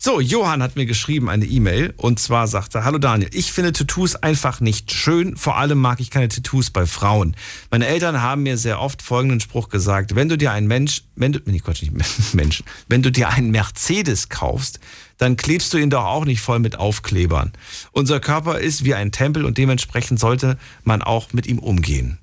[0.00, 3.72] So, Johann hat mir geschrieben eine E-Mail und zwar sagt er, hallo Daniel, ich finde
[3.72, 7.34] Tattoos einfach nicht schön, vor allem mag ich keine Tattoos bei Frauen.
[7.72, 11.32] Meine Eltern haben mir sehr oft folgenden Spruch gesagt, wenn du dir einen Mensch, wenn
[11.32, 11.94] du, nee, Quatsch, nicht
[12.32, 14.78] Menschen, wenn du dir einen Mercedes kaufst,
[15.16, 17.52] dann klebst du ihn doch auch nicht voll mit Aufklebern.
[17.90, 22.18] Unser Körper ist wie ein Tempel und dementsprechend sollte man auch mit ihm umgehen.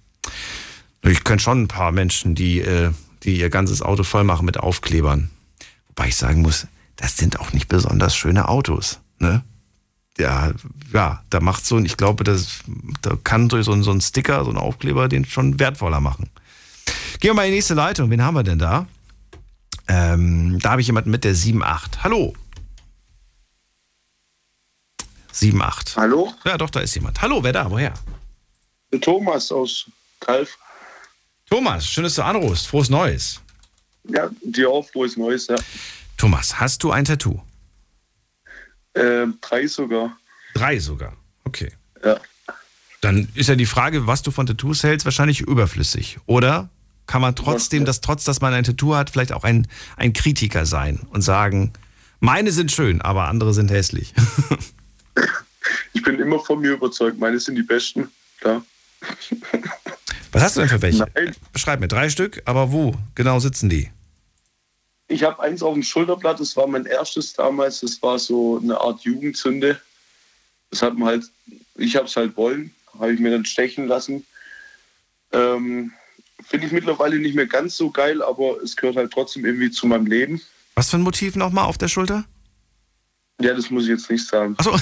[1.01, 2.91] Ich kenne schon ein paar Menschen, die, äh,
[3.23, 5.29] die ihr ganzes Auto voll machen mit Aufklebern.
[5.89, 6.67] Wobei ich sagen muss,
[7.05, 8.99] das sind auch nicht besonders schöne Autos.
[9.19, 9.43] Ne?
[10.17, 10.53] Ja,
[10.91, 12.61] ja, da macht so ein, ich glaube, das,
[13.03, 16.31] da kann durch so ein, so ein Sticker, so ein Aufkleber den schon wertvoller machen.
[17.19, 18.09] Gehen wir mal in die nächste Leitung.
[18.09, 18.87] Wen haben wir denn da?
[19.87, 22.01] Ähm, da habe ich jemanden mit der 7.8.
[22.01, 22.33] Hallo.
[25.29, 25.97] 78.
[25.97, 26.33] Hallo?
[26.43, 27.21] Ja, doch, da ist jemand.
[27.21, 27.69] Hallo, wer da?
[27.69, 27.93] Woher?
[28.99, 29.85] Thomas aus
[30.19, 30.57] Kalf.
[31.47, 32.65] Thomas, schön, dass du anrufst.
[32.65, 33.41] Frohes Neues.
[34.05, 35.57] Ja, dir auch frohes Neues, ja.
[36.17, 37.41] Thomas, hast du ein Tattoo?
[38.95, 40.17] Ähm, drei sogar.
[40.53, 41.13] Drei sogar.
[41.43, 41.71] Okay.
[42.03, 42.19] Ja.
[43.01, 46.17] Dann ist ja die Frage, was du von Tattoos hältst, wahrscheinlich überflüssig.
[46.25, 46.69] Oder
[47.07, 50.65] kann man trotzdem, dass trotz, dass man ein Tattoo hat, vielleicht auch ein, ein Kritiker
[50.65, 51.73] sein und sagen,
[52.19, 54.13] meine sind schön, aber andere sind hässlich.
[55.93, 58.11] Ich bin immer von mir überzeugt, meine sind die besten.
[58.39, 58.63] Klar.
[60.31, 61.07] Was hast du denn für welche?
[61.15, 61.35] Nein.
[61.53, 63.89] Beschreib mir drei Stück, aber wo genau sitzen die?
[65.07, 68.79] Ich habe eins auf dem Schulterblatt, das war mein erstes damals, das war so eine
[68.79, 69.79] Art Jugendsünde.
[70.71, 71.25] Das hat man halt,
[71.75, 74.25] ich habe es halt wollen, habe ich mir dann stechen lassen.
[75.31, 75.91] Ähm,
[76.43, 79.87] Finde ich mittlerweile nicht mehr ganz so geil, aber es gehört halt trotzdem irgendwie zu
[79.87, 80.41] meinem Leben.
[80.75, 82.25] Was für ein Motiv nochmal auf der Schulter?
[83.39, 84.55] Ja, das muss ich jetzt nicht sagen.
[84.57, 84.77] Achso,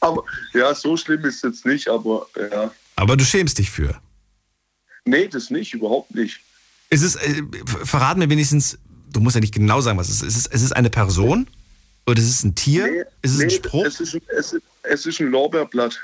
[0.00, 2.70] Aber ja, so schlimm ist es jetzt nicht, aber ja.
[2.96, 4.00] aber du schämst dich für.
[5.04, 6.40] Nee, das nicht, überhaupt nicht.
[6.92, 7.42] Ist es, äh,
[7.84, 8.78] verraten mir wenigstens,
[9.12, 10.28] du musst ja nicht genau sagen, was es ist.
[10.28, 11.48] Ist es, ist es eine Person?
[12.06, 12.86] Oder ist es ein Tier?
[12.86, 13.84] Nee, ist es ein nee, Spruch?
[13.86, 15.98] Es ist, ein- es, es ist ein Lorbeerblatt.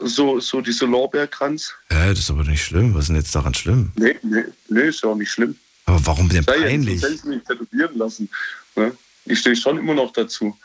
[0.00, 1.72] So, so dieser Lorbeerkranz.
[1.88, 2.94] Äh, das ist aber nicht schlimm.
[2.94, 3.90] Was ist denn jetzt daran schlimm?
[3.96, 5.56] Nee, nee, nee, ist ja auch nicht schlimm.
[5.86, 7.02] Aber warum denn Sei ja peinlich?
[7.02, 8.28] hätte ich mich tätowieren lassen.
[8.76, 8.92] Ne?
[9.24, 10.56] Ich stehe schon immer noch dazu.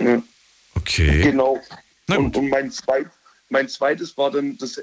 [0.00, 0.20] Ja,
[0.74, 1.22] Okay.
[1.22, 1.62] genau.
[2.08, 3.06] Na Und, und mein, zweit,
[3.48, 4.80] mein zweites war dann das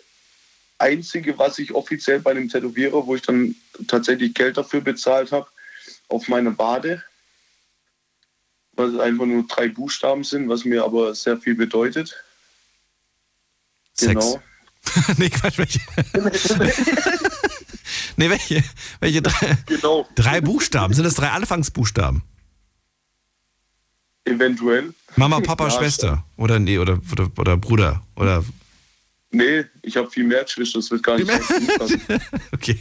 [0.78, 3.56] Einzige, was ich offiziell bei einem Tätowierer, wo ich dann
[3.88, 5.48] tatsächlich Geld dafür bezahlt habe,
[6.10, 7.04] auf meine Wade.
[8.76, 12.16] Was einfach nur drei Buchstaben sind, was mir aber sehr viel bedeutet.
[13.94, 14.14] Sex.
[14.14, 14.42] Genau.
[15.18, 15.80] nee, Quatsch, welche?
[18.18, 18.64] nee, welche?
[19.00, 20.08] Welche drei, Genau.
[20.16, 20.94] drei Buchstaben?
[20.94, 22.24] Sind das drei Anfangsbuchstaben?
[24.26, 24.94] Eventuell.
[25.16, 26.26] Mama, Papa, Ja, Schwester?
[26.38, 28.02] Oder, nee, oder, oder, oder Bruder?
[28.16, 28.44] Oder,
[29.36, 31.28] Nee, ich habe viel mehr Geschwister, das wird gar nicht
[31.80, 32.02] passen.
[32.54, 32.78] okay.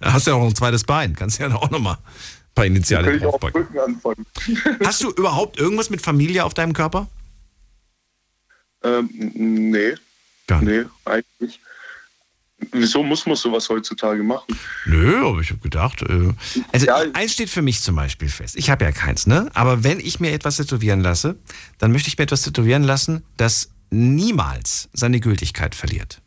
[0.00, 1.14] Da hast du ja auch ein zweites Bein.
[1.14, 2.02] Kannst ja auch nochmal ein
[2.54, 3.40] paar Könnte Initialen ich auch.
[3.42, 4.24] Rücken anfangen.
[4.84, 7.06] Hast du überhaupt irgendwas mit Familie auf deinem Körper?
[8.82, 9.94] Ähm, nee,
[10.46, 10.86] Gar nicht.
[10.86, 11.60] nee, eigentlich.
[12.72, 14.58] Wieso muss man sowas heutzutage machen?
[14.86, 16.32] Nö, aber ich habe gedacht, äh,
[16.72, 16.96] also Ja.
[17.12, 18.56] eins steht für mich zum Beispiel fest.
[18.56, 19.50] Ich habe ja keins, ne?
[19.54, 21.36] Aber wenn ich mir etwas tätowieren lasse,
[21.78, 26.20] dann möchte ich mir etwas tätowieren lassen, das niemals seine Gültigkeit verliert.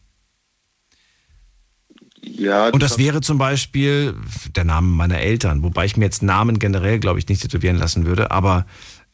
[2.22, 4.16] Ja, Und das wäre zum Beispiel
[4.56, 8.06] der Name meiner Eltern, wobei ich mir jetzt Namen generell, glaube ich, nicht tätowieren lassen
[8.06, 8.66] würde, aber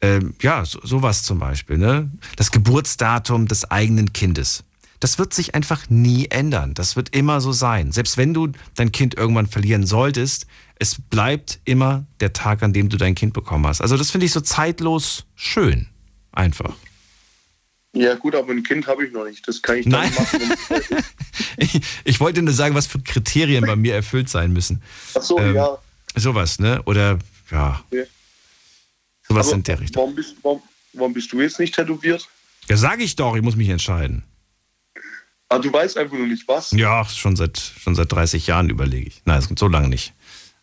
[0.02, 2.12] ähm, ja, so, sowas zum Beispiel, ne?
[2.36, 4.64] Das Geburtsdatum des eigenen Kindes.
[5.00, 6.74] Das wird sich einfach nie ändern.
[6.74, 7.92] Das wird immer so sein.
[7.92, 10.48] Selbst wenn du dein Kind irgendwann verlieren solltest,
[10.80, 13.82] es bleibt immer der Tag, an dem du dein Kind bekommen hast.
[13.82, 15.88] Also das finde ich so zeitlos schön.
[16.32, 16.76] Einfach.
[17.94, 19.48] Ja gut, aber ein Kind habe ich noch nicht.
[19.48, 20.14] Das kann ich dann Nein.
[20.16, 20.40] machen.
[20.70, 21.04] wenn-
[21.58, 24.82] Ich, ich wollte nur sagen, was für Kriterien bei mir erfüllt sein müssen.
[25.16, 25.78] Ach so, Ähm, ja.
[26.16, 26.82] Sowas, ne?
[26.84, 27.20] Oder
[27.52, 27.84] ja.
[27.92, 28.04] Ja.
[29.28, 30.02] Sowas Aber in der Richtung.
[30.02, 30.62] warum bist, warum,
[30.94, 32.28] warum bist du jetzt nicht tätowiert?
[32.70, 34.24] Ja, sag ich doch, ich muss mich entscheiden.
[35.50, 36.72] Ah, du weißt einfach nur nicht was.
[36.72, 39.22] Ja, schon seit, schon seit 30 Jahren überlege ich.
[39.26, 40.14] Nein, so lange nicht.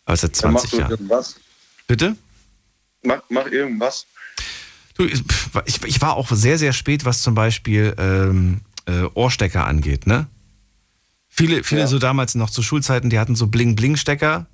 [0.05, 0.91] Aber seit Dann mach 20 doch Jahren.
[0.91, 1.35] irgendwas.
[1.87, 2.15] Bitte?
[3.03, 4.05] Mach, mach irgendwas.
[4.97, 10.07] Du, ich, ich war auch sehr, sehr spät, was zum Beispiel ähm, äh, Ohrstecker angeht,
[10.07, 10.27] ne?
[11.29, 11.87] Viele, viele Ja.
[11.87, 14.47] so damals noch zu Schulzeiten, die hatten so Bling-Bling-Stecker.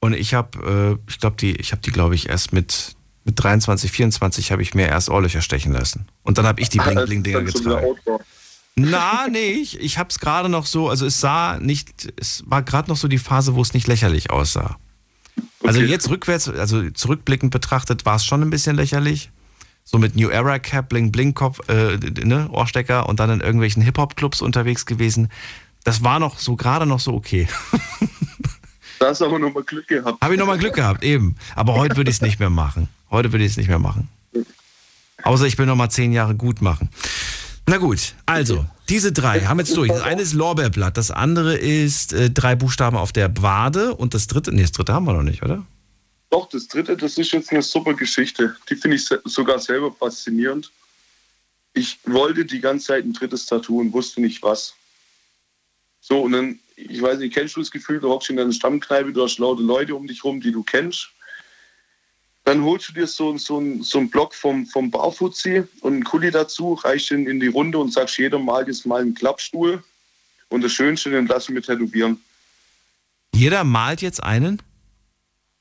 [0.00, 3.42] Und ich habe, äh, ich glaube, die, ich habe die, glaube ich, erst mit, mit
[3.42, 6.06] 23, 24 habe ich mir erst Ohrlöcher stechen lassen.
[6.22, 7.86] Und dann habe ich die Ah, Bling-Bling-Dinger getragen.
[8.76, 12.62] Na, nee, ich, ich habe es gerade noch so, also es sah nicht, es war
[12.62, 14.76] gerade noch so die Phase, wo es nicht lächerlich aussah.
[15.62, 15.88] Also Okay.
[15.88, 19.30] jetzt rückwärts, also zurückblickend betrachtet, war es schon ein bisschen lächerlich.
[19.84, 23.82] So mit New Era Cap, Bling Bling Kopf, äh, ne, Ohrstecker und dann in irgendwelchen
[23.82, 25.28] Hip-Hop-Clubs unterwegs gewesen.
[25.84, 27.46] Das war noch so, gerade noch so okay.
[28.98, 30.22] Da hast du aber nochmal Glück gehabt.
[30.22, 31.36] Habe ich nochmal Glück gehabt, eben.
[31.56, 32.88] Aber heute würde ich es nicht mehr machen.
[33.10, 34.08] Heute würde ich es nicht mehr machen.
[35.22, 36.88] Außer ich will nochmal zehn Jahre gut machen.
[37.66, 39.88] Na gut, also, diese drei haben wir jetzt durch.
[39.88, 44.26] Das eine ist Lorbeerblatt, das andere ist äh, drei Buchstaben auf der Wade und das
[44.26, 45.64] dritte, nee, das dritte haben wir noch nicht, oder?
[46.30, 48.56] Doch, das dritte, das ist jetzt eine super Geschichte.
[48.68, 50.70] Die finde ich sogar selber faszinierend.
[51.74, 54.74] Ich wollte die ganze Zeit ein drittes Tattoo und wusste nicht was.
[56.00, 59.12] So, und dann, ich weiß nicht, kennst du das Gefühl, du hockst in deiner Stammkneipe,
[59.12, 61.08] du hast laute Leute um dich rum, die du kennst.
[62.44, 66.04] Dann holst du dir so, so, ein- so einen Block vom, vom Barfuzzi und einen
[66.04, 69.82] Kuli dazu, reichst ihn in die Runde und sagst, jeder malt jetzt mal einen Klappstuhl.
[70.50, 72.20] Und das Schönste, den lassen wir tätowieren.
[73.34, 74.60] Jeder malt jetzt einen?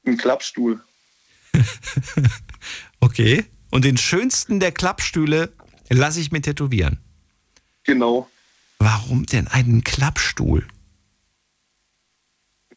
[0.06, 0.82] Ein Klappstuhl.
[3.04, 3.44] Okay.
[3.70, 5.52] Und den schönsten der Klappstühle
[5.90, 7.00] lasse ich mir tätowieren.
[7.84, 8.30] Genau.
[8.80, 10.66] Warum denn einen Klappstuhl?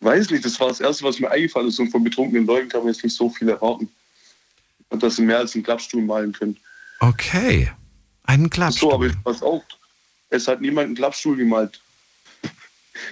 [0.01, 1.79] Weiß nicht, das war das Erste, was mir eingefallen ist.
[1.79, 3.89] Und von betrunkenen Leuten kann man jetzt nicht so viel erwarten.
[4.89, 6.57] Und dass sie mehr als einen Klappstuhl malen können.
[6.99, 7.71] Okay.
[8.25, 8.91] Einen Klappstuhl.
[8.91, 9.63] So, aber ich pass auf.
[10.31, 11.81] Es hat niemand einen Klappstuhl gemalt.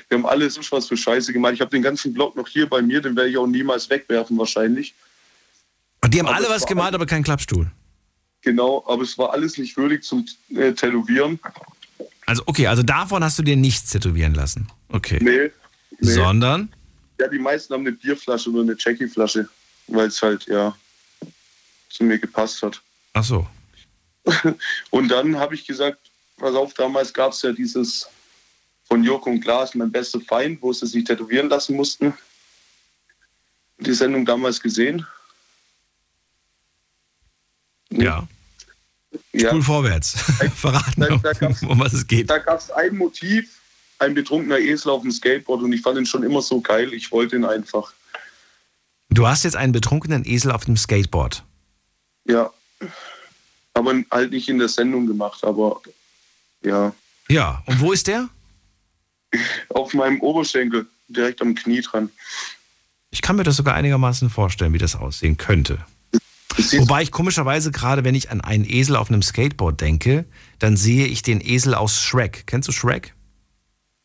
[0.09, 1.55] Wir haben alles was für Scheiße gemalt.
[1.55, 4.37] Ich habe den ganzen Block noch hier bei mir, den werde ich auch niemals wegwerfen
[4.39, 4.95] wahrscheinlich.
[6.03, 7.71] Und die haben Aber alle was gemalt, aber keinen Klappstuhl.
[8.43, 11.41] Genau, aber es war alles nicht würdig zum äh, Tätowieren.
[12.27, 14.69] Also, okay, also davon hast du dir nichts tätowieren lassen.
[14.89, 15.19] Okay.
[15.23, 15.51] Nee,
[15.99, 16.13] nee.
[16.13, 16.73] Sondern?
[17.19, 19.49] Ja, die meisten haben eine Bierflasche oder eine Jackie-Flasche,
[19.87, 20.77] weil es halt, ja,
[21.89, 22.83] zu mir gepasst hat.
[23.15, 23.47] Ach so.
[24.91, 25.99] Und dann habe ich gesagt,
[26.37, 28.09] pass auf, damals gab es ja dieses
[28.85, 32.13] von Joko und Klaas, mein bester Feind, wo sie sich tätowieren lassen mussten.
[33.79, 35.07] Die Sendung damals gesehen.
[37.91, 38.27] Ja.
[39.33, 40.13] Ja, Spul vorwärts.
[40.57, 42.29] Verraten, Da- da gab's- um was es geht.
[42.29, 43.61] da gab es ein Motiv,
[43.99, 47.13] ein betrunkener Esel auf dem Skateboard und ich fand ihn schon immer so geil, ich
[47.13, 47.93] wollte ihn einfach.
[49.11, 51.45] Du hast jetzt einen betrunkenen Esel auf dem Skateboard.
[52.25, 52.53] Ja.
[53.73, 55.81] Aber halt nicht in der Sendung gemacht, aber
[56.63, 56.93] ja.
[57.29, 58.29] Ja, und wo ist der?
[59.71, 62.11] Auf meinem Oberschenkel, direkt am Knie dran.
[63.11, 65.79] Ich kann mir das sogar einigermaßen vorstellen, wie das aussehen könnte.
[66.57, 70.25] Wobei ich komischerweise gerade, wenn ich an einen Esel auf einem Skateboard denke,
[70.59, 72.45] dann sehe ich den Esel aus Shrek.
[72.47, 73.15] Kennst du Shrek?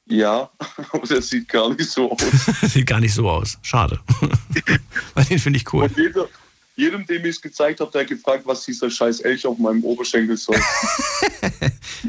[0.07, 0.49] Ja,
[0.91, 2.21] aber das sieht gar nicht so aus.
[2.73, 3.59] Sieht gar nicht so aus.
[3.61, 3.99] Schade.
[5.13, 5.83] Weil den finde ich cool.
[5.83, 6.27] Und jeder,
[6.75, 9.83] jedem, dem ich es gezeigt habe, der hat gefragt, was dieser scheiß Elch auf meinem
[9.83, 10.59] Oberschenkel soll.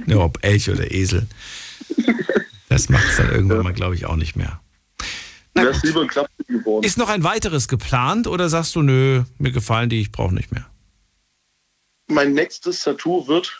[0.06, 1.26] Ja, ob Elch oder Esel.
[2.70, 4.62] Das macht es dann irgendwann mal, glaube ich, auch nicht mehr.
[5.52, 5.82] Na gut.
[5.82, 6.08] lieber ein
[6.46, 6.84] geworden.
[6.84, 10.52] Ist noch ein weiteres geplant oder sagst du, nö, mir gefallen die, ich brauche nicht
[10.52, 10.70] mehr?
[12.10, 13.52] mein nächstes Tattoo wird,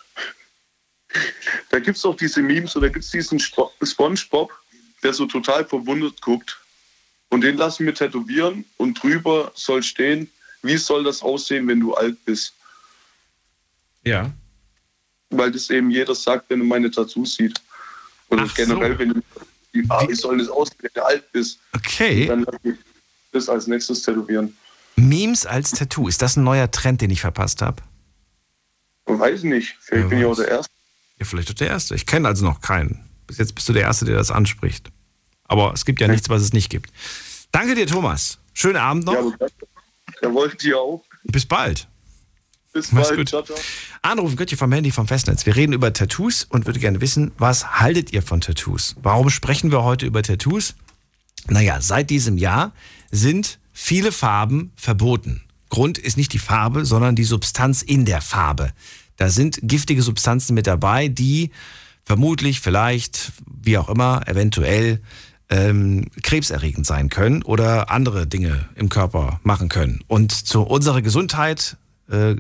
[1.71, 4.53] da gibt es auch diese Memes oder gibt es diesen Spo Spongebob,
[5.03, 6.59] der so total verwundert guckt.
[7.31, 10.31] Und den lassen wir tätowieren und drüber soll stehen,
[10.63, 12.55] wie soll das aussehen, wenn du alt bist.
[14.05, 14.33] Ja.
[15.31, 17.61] Weil das eben jeder sagt, wenn er meine Tattoos sieht.
[18.31, 18.99] Oder Ach generell, so.
[18.99, 19.23] wenn du
[19.89, 21.59] ah, wie soll das aussehen, wenn du alt bist.
[21.75, 22.27] Okay.
[22.27, 22.75] Dann lass ich
[23.33, 24.57] das als nächstes tätowieren.
[24.97, 26.09] Memes als Tattoo.
[26.09, 27.83] Ist das ein neuer Trend, den ich verpasst habe?
[29.07, 30.73] Weiß nicht, vielleicht Wer bin ich auch der Erste.
[31.19, 31.95] Ja, vielleicht auch der Erste.
[31.95, 33.05] Ich kenne also noch keinen.
[33.27, 34.91] Bis jetzt bist du der Erste, der das anspricht.
[35.45, 36.91] Aber es gibt ja nichts, was es nicht gibt.
[37.51, 38.39] Danke dir, Thomas.
[38.55, 39.15] Schönen Abend noch.
[39.15, 39.47] Ja.
[40.23, 41.05] Der wollte dir auch.
[41.25, 41.89] Bis bald.
[42.73, 43.19] Bis Mach's bald.
[43.19, 43.29] gut.
[43.29, 43.59] Ciao, ciao.
[44.03, 45.45] Anrufen könnt ihr vom Handy vom Festnetz.
[45.45, 48.97] Wir reden über Tattoos und würde gerne wissen, was haltet ihr von Tattoos?
[49.03, 50.75] Warum sprechen wir heute über Tattoos?
[51.49, 52.73] Naja, seit diesem Jahr
[53.11, 55.43] sind viele Farben verboten.
[55.69, 58.73] Grund ist nicht die Farbe, sondern die Substanz in der Farbe.
[59.17, 61.51] Da sind giftige Substanzen mit dabei, die
[62.05, 65.01] vermutlich, vielleicht, wie auch immer, eventuell
[65.49, 70.03] ähm, krebserregend sein können oder andere Dinge im Körper machen können.
[70.07, 71.77] Und zu unserer Gesundheit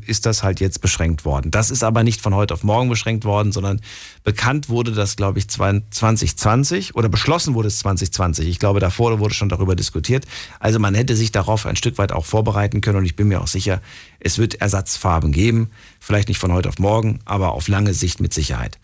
[0.06, 1.50] ist das halt jetzt beschränkt worden.
[1.52, 3.80] Das ist aber nicht von heute auf morgen beschränkt worden, sondern
[4.24, 8.48] bekannt wurde das, glaube ich, 2020 oder beschlossen wurde es 2020.
[8.48, 10.26] Ich glaube, davor wurde schon darüber diskutiert.
[10.58, 13.40] Also man hätte sich darauf ein Stück weit auch vorbereiten können und ich bin mir
[13.40, 13.80] auch sicher,
[14.18, 15.70] es wird Ersatzfarben geben.
[16.00, 18.78] Vielleicht nicht von heute auf morgen, aber auf lange Sicht mit Sicherheit.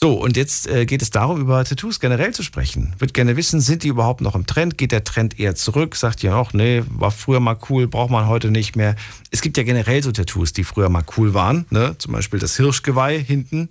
[0.00, 2.94] So, und jetzt äh, geht es darum, über Tattoos generell zu sprechen.
[3.00, 4.78] Wird gerne wissen, sind die überhaupt noch im Trend?
[4.78, 5.96] Geht der Trend eher zurück?
[5.96, 8.94] Sagt ihr auch, nee, war früher mal cool, braucht man heute nicht mehr.
[9.32, 11.66] Es gibt ja generell so Tattoos, die früher mal cool waren.
[11.70, 11.96] Ne?
[11.98, 13.70] Zum Beispiel das Hirschgeweih hinten.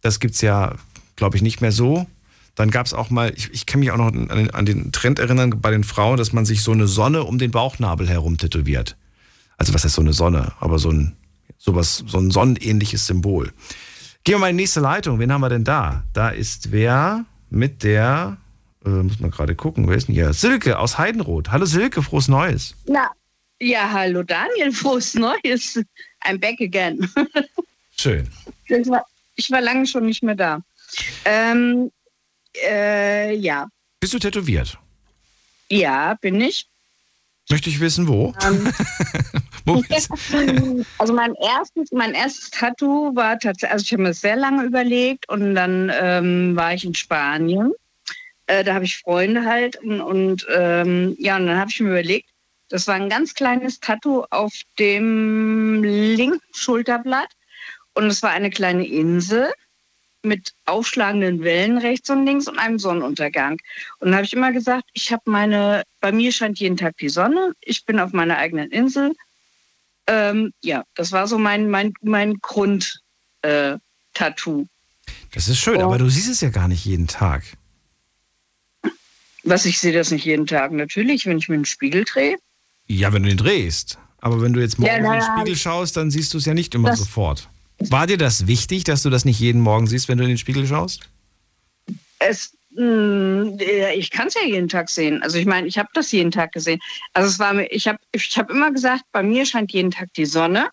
[0.00, 0.76] Das gibt's ja,
[1.14, 2.06] glaube ich, nicht mehr so.
[2.54, 5.18] Dann gab's auch mal, ich, ich kann mich auch noch an den, an den Trend
[5.18, 8.96] erinnern bei den Frauen, dass man sich so eine Sonne um den Bauchnabel herum tätowiert.
[9.58, 10.52] Also was heißt so eine Sonne?
[10.58, 11.16] Aber so ein,
[11.58, 13.52] sowas, so ein sonnenähnliches Symbol.
[14.26, 15.20] Gehen wir mal in die nächste Leitung.
[15.20, 16.02] Wen haben wir denn da?
[16.12, 18.36] Da ist wer mit der,
[18.84, 20.32] äh, muss man gerade gucken, wer ist denn hier?
[20.32, 21.52] Silke aus Heidenroth.
[21.52, 22.74] Hallo Silke, frohes Neues.
[22.86, 23.08] Na,
[23.60, 25.80] ja, hallo Daniel, frohes Neues.
[26.24, 27.08] I'm back again.
[27.96, 28.28] Schön.
[28.64, 29.06] Ich war,
[29.36, 30.60] ich war lange schon nicht mehr da.
[31.24, 31.92] Ähm,
[32.68, 33.68] äh, ja,
[34.00, 34.76] Bist du tätowiert?
[35.70, 36.66] ja, bin ich.
[37.48, 38.34] Möchte ich wissen, wo?
[38.42, 38.72] Ähm?
[40.98, 44.64] also mein erstes, mein erstes Tattoo war tatsächlich, also ich habe mir das sehr lange
[44.64, 47.72] überlegt und dann ähm, war ich in Spanien.
[48.46, 51.90] Äh, da habe ich Freunde halt und, und ähm, ja, und dann habe ich mir
[51.90, 52.28] überlegt,
[52.68, 57.30] das war ein ganz kleines Tattoo auf dem linken Schulterblatt
[57.94, 59.52] und es war eine kleine Insel
[60.22, 63.58] mit aufschlagenden Wellen rechts und links und einem Sonnenuntergang.
[63.98, 67.08] Und da habe ich immer gesagt, ich habe meine, bei mir scheint jeden Tag die
[67.08, 69.12] Sonne, ich bin auf meiner eigenen Insel
[70.06, 74.60] Ähm, ja, das war so mein, mein, mein Grund-Tattoo.
[74.62, 74.66] Äh,
[75.32, 75.84] das ist schön, oh.
[75.84, 77.44] aber du siehst es ja gar nicht jeden Tag.
[79.42, 80.72] Was, ich sehe das nicht jeden Tag.
[80.72, 82.36] Natürlich, wenn ich mir einen Spiegel drehe.
[82.86, 83.98] Ja, wenn du den drehst.
[84.18, 86.54] Aber wenn du jetzt morgen ja, in den Spiegel schaust, dann siehst du es ja
[86.54, 87.48] nicht immer sofort.
[87.78, 90.38] War dir das wichtig, dass du das nicht jeden Morgen siehst, wenn du in den
[90.38, 91.08] Spiegel schaust?
[92.18, 95.22] Es, ich kann es ja jeden Tag sehen.
[95.22, 96.78] Also ich meine, ich habe das jeden Tag gesehen.
[97.14, 100.12] Also es war mir, ich habe ich hab immer gesagt, bei mir scheint jeden Tag
[100.14, 100.68] die Sonne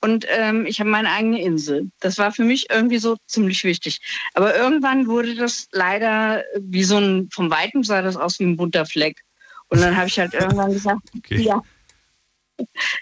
[0.00, 1.90] und ähm, ich habe meine eigene Insel.
[2.00, 4.00] Das war für mich irgendwie so ziemlich wichtig.
[4.34, 8.56] Aber irgendwann wurde das leider wie so ein, vom Weiten sah das aus wie ein
[8.56, 9.22] bunter Fleck.
[9.68, 11.40] Und dann habe ich halt irgendwann gesagt, okay.
[11.40, 11.62] ja.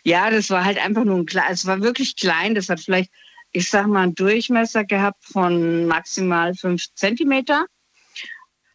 [0.02, 2.54] Ja, das war halt einfach nur ein klein, es war wirklich klein.
[2.56, 3.10] Das hat vielleicht
[3.54, 7.66] ich sag mal, einen Durchmesser gehabt von maximal fünf Zentimeter.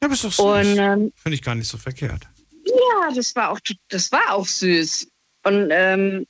[0.01, 0.77] Ja, aber ist doch süß.
[0.77, 2.27] ähm, Finde ich gar nicht so verkehrt.
[2.65, 5.07] Ja, das war auch, das war auch süß.
[5.43, 6.25] Und ähm,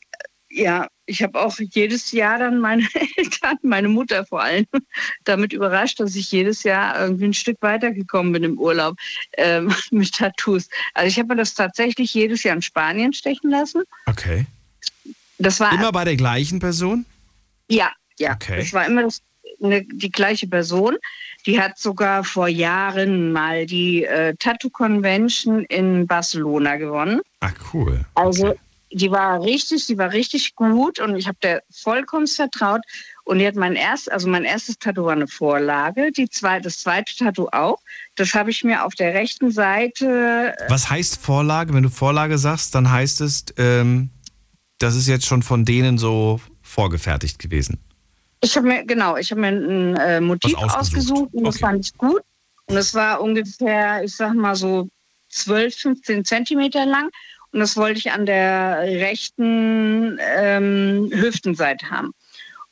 [0.49, 4.65] ja, ich habe auch jedes Jahr dann meine Eltern, meine Mutter vor allem,
[5.23, 8.97] damit überrascht, dass ich jedes Jahr irgendwie ein Stück weitergekommen bin im Urlaub
[9.37, 10.69] ähm, mit Tattoos.
[10.93, 13.83] Also ich habe mir das tatsächlich jedes Jahr in Spanien stechen lassen.
[14.05, 14.45] Okay.
[15.37, 17.05] Das war immer bei der gleichen Person?
[17.69, 18.57] Ja, ja, okay.
[18.57, 19.21] das war immer das,
[19.61, 20.97] eine, die gleiche Person.
[21.45, 27.21] Die hat sogar vor Jahren mal die äh, Tattoo Convention in Barcelona gewonnen.
[27.39, 28.05] Ach cool.
[28.15, 28.55] Also
[28.91, 32.81] die war richtig, die war richtig gut und ich habe der vollkommen vertraut.
[33.23, 36.79] Und die hat mein erstes, also mein erstes Tattoo war eine Vorlage, die zweite, das
[36.79, 37.77] zweite Tattoo auch.
[38.15, 40.55] Das habe ich mir auf der rechten Seite.
[40.57, 41.73] Äh, Was heißt Vorlage?
[41.73, 44.09] Wenn du Vorlage sagst, dann heißt es, ähm,
[44.79, 47.77] das ist jetzt schon von denen so vorgefertigt gewesen.
[48.41, 51.33] Ich habe mir, genau, ich habe mir ein äh, Motiv ausgesucht.
[51.33, 51.65] und das okay.
[51.65, 52.21] fand ich gut.
[52.67, 54.87] Und es war ungefähr, ich sag mal so
[55.29, 57.09] 12, 15 Zentimeter lang.
[57.51, 62.13] Und das wollte ich an der rechten ähm, Hüftenseite haben.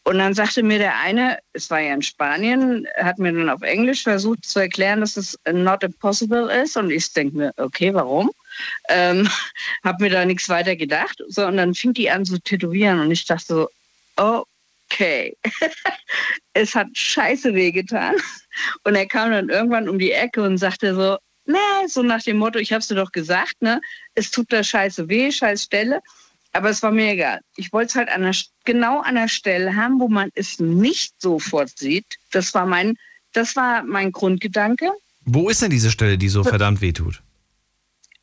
[0.04, 3.62] Und dann sagte mir der eine, es war ja in Spanien, hat mir dann auf
[3.62, 6.78] Englisch versucht zu erklären, dass es not impossible ist.
[6.78, 8.32] Und ich denke mir, okay, warum?
[8.88, 9.28] Ähm,
[9.84, 11.22] habe mir da nichts weiter gedacht.
[11.28, 13.02] So, und dann fing die an zu tätowieren.
[13.02, 13.70] Und ich dachte so,
[14.16, 14.44] oh
[14.90, 15.38] okay.
[16.54, 18.16] es hat scheiße wehgetan.
[18.84, 21.58] Und er kam dann irgendwann um die Ecke und sagte so, ne,
[21.88, 23.82] so nach dem Motto, ich hab's dir doch gesagt, ne,
[24.16, 26.02] es tut da scheiße weh, scheiß Stelle.
[26.54, 27.42] Aber es war mir egal.
[27.56, 28.36] Ich wollte es halt an der,
[28.66, 32.06] genau an der Stelle haben, wo man es nicht sofort sieht.
[32.32, 32.96] Das war mein,
[33.34, 34.92] das war mein Grundgedanke.
[35.26, 37.22] Wo ist denn diese Stelle, die so verdammt weh tut?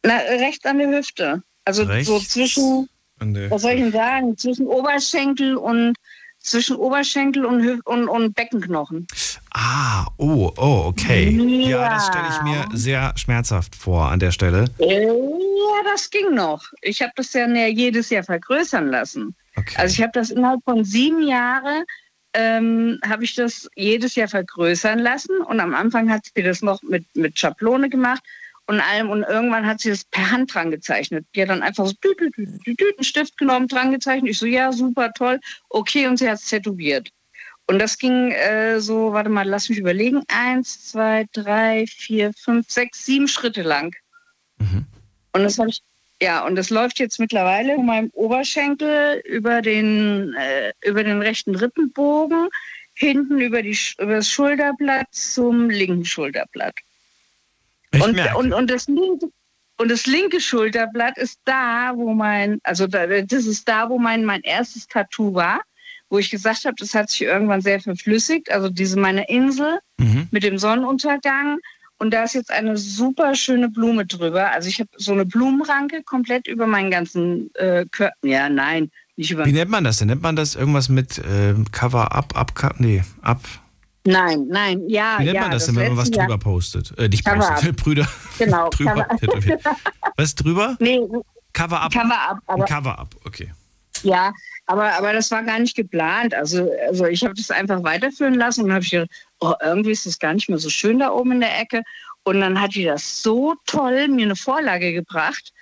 [0.02, 1.42] Na, rechts an der Hüfte.
[1.64, 2.88] Also rechts so zwischen,
[3.20, 5.96] was soll ich denn sagen, zwischen Oberschenkel und
[6.44, 9.06] zwischen Oberschenkel und, und, und Beckenknochen.
[9.52, 11.30] Ah, oh, oh, okay.
[11.30, 14.66] Ja, ja das stelle ich mir sehr schmerzhaft vor an der Stelle.
[14.78, 16.62] Ja, das ging noch.
[16.82, 19.34] Ich habe das ja jedes Jahr vergrößern lassen.
[19.56, 19.74] Okay.
[19.78, 21.84] Also ich habe das innerhalb von sieben Jahren
[22.34, 26.82] ähm, habe ich das jedes Jahr vergrößern lassen und am Anfang hat sie das noch
[26.82, 28.22] mit, mit Schablone gemacht
[28.66, 29.10] und allem.
[29.10, 31.26] Und irgendwann hat sie das per Hand dran gezeichnet.
[31.34, 34.30] Die hat dann einfach so dü, dü, dü, dü, einen Stift genommen, dran gezeichnet.
[34.30, 35.40] Ich so, ja, super, toll.
[35.68, 37.10] Okay, und sie hat es tätowiert.
[37.66, 40.22] Und das ging äh, so, warte mal, lass mich überlegen.
[40.28, 43.94] Eins, zwei, drei, vier, fünf, sechs, sieben Schritte lang.
[44.58, 44.84] Mhm.
[45.32, 45.80] Und das habe ich,
[46.20, 51.54] ja, und das läuft jetzt mittlerweile von meinem Oberschenkel über den, äh, über den rechten
[51.54, 52.48] Rippenbogen,
[52.94, 56.74] hinten über, die, über das Schulterblatt zum linken Schulterblatt.
[58.02, 59.26] Und, und, und, das linke,
[59.78, 64.24] und das linke Schulterblatt ist da, wo mein, also da, das ist da, wo mein,
[64.24, 65.60] mein erstes Tattoo war,
[66.10, 68.50] wo ich gesagt habe, das hat sich irgendwann sehr verflüssigt.
[68.52, 70.28] Also diese meine Insel mhm.
[70.30, 71.58] mit dem Sonnenuntergang.
[71.98, 74.50] Und da ist jetzt eine super schöne Blume drüber.
[74.50, 78.14] Also ich habe so eine Blumenranke komplett über meinen ganzen äh, Körper.
[78.22, 79.44] Ja, nein, nicht über.
[79.44, 80.08] Wie nennt man das denn?
[80.08, 83.40] Nennt man das irgendwas mit äh, Cover-Up, Up, nee, Up?
[84.06, 85.18] Nein, nein, ja.
[85.18, 86.96] Wie nennt ja, man das, denn, wenn man was drüber postet?
[86.98, 87.76] Äh, nicht Cover postet, up.
[87.84, 88.08] Brüder.
[88.38, 88.68] Genau.
[88.70, 89.06] drüber.
[90.16, 90.76] Was drüber?
[90.78, 91.00] Nee.
[91.54, 91.92] Cover up.
[91.92, 92.38] Cover up.
[92.46, 93.50] Aber, Cover up, okay.
[94.02, 94.32] Ja,
[94.66, 96.34] aber, aber das war gar nicht geplant.
[96.34, 100.18] Also, also ich habe das einfach weiterführen lassen und habe gedacht, oh, irgendwie ist das
[100.18, 101.82] gar nicht mehr so schön da oben in der Ecke.
[102.24, 105.52] Und dann hat die das so toll mir eine Vorlage gebracht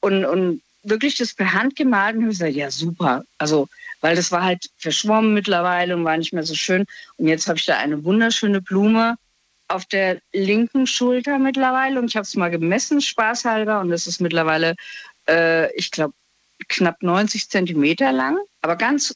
[0.00, 3.24] und, und wirklich das per Hand gemalt und ich gesagt, ja super.
[3.38, 3.68] Also
[4.02, 6.84] weil das war halt verschwommen mittlerweile und war nicht mehr so schön.
[7.16, 9.16] Und jetzt habe ich da eine wunderschöne Blume
[9.68, 14.20] auf der linken Schulter mittlerweile und ich habe es mal gemessen, spaßhalber, und das ist
[14.20, 14.74] mittlerweile,
[15.28, 16.12] äh, ich glaube,
[16.68, 19.14] knapp 90 Zentimeter lang, aber ganz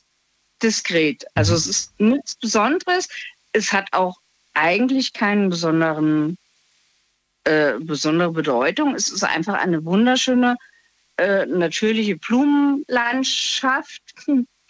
[0.63, 1.27] diskret.
[1.35, 3.09] Also es ist nichts Besonderes.
[3.53, 4.19] Es hat auch
[4.55, 6.39] eigentlich keinen besonderen,
[7.45, 8.95] äh, besondere Bedeutung.
[8.95, 10.57] Es ist einfach eine wunderschöne,
[11.19, 14.03] äh, natürliche Blumenlandschaft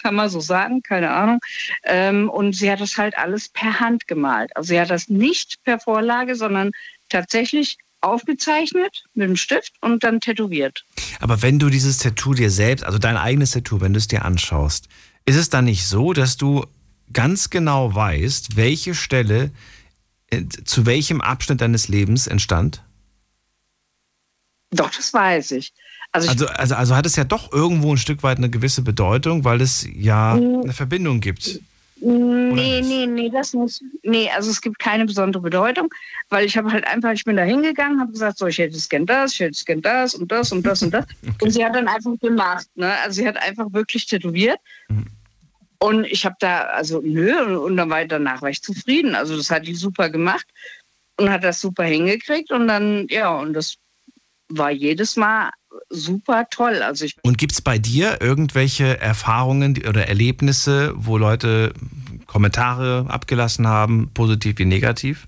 [0.03, 1.41] kann man so sagen, keine Ahnung.
[1.85, 4.55] Ähm, und sie hat das halt alles per Hand gemalt.
[4.57, 6.73] Also sie hat das nicht per Vorlage, sondern
[7.09, 10.85] tatsächlich aufgezeichnet mit dem Stift und dann tätowiert.
[11.21, 14.25] Aber wenn du dieses Tattoo dir selbst, also dein eigenes Tattoo, wenn du es dir
[14.25, 14.89] anschaust,
[15.25, 16.65] ist es dann nicht so, dass du
[17.13, 19.51] ganz genau weißt, welche Stelle
[20.31, 22.83] äh, zu welchem Abschnitt deines Lebens entstand?
[24.71, 25.73] Doch, das weiß ich.
[26.17, 29.45] Also, also, also, also, hat es ja doch irgendwo ein Stück weit eine gewisse Bedeutung,
[29.45, 30.63] weil es ja mm.
[30.63, 31.61] eine Verbindung gibt.
[31.99, 33.83] Nee, nee, nee, das nicht.
[34.03, 35.89] Nee, also es gibt keine besondere Bedeutung,
[36.29, 38.89] weil ich habe halt einfach, ich bin da hingegangen, habe gesagt, so, ich hätte es
[38.89, 41.07] gern das, ich hätte es gern das und das und das und das.
[41.23, 41.37] okay.
[41.41, 42.93] Und sie hat dann einfach gemacht, ne?
[43.03, 44.59] Also sie hat einfach wirklich tätowiert.
[44.89, 45.07] Mhm.
[45.79, 49.15] Und ich habe da, also nö, und dann war ich, danach war ich zufrieden.
[49.15, 50.47] Also das hat die super gemacht
[51.19, 53.77] und hat das super hingekriegt und dann, ja, und das
[54.49, 55.51] war jedes Mal
[55.91, 56.83] super toll.
[56.83, 61.73] Also ich und gibt es bei dir irgendwelche Erfahrungen oder Erlebnisse, wo Leute
[62.27, 65.27] Kommentare abgelassen haben, positiv wie negativ?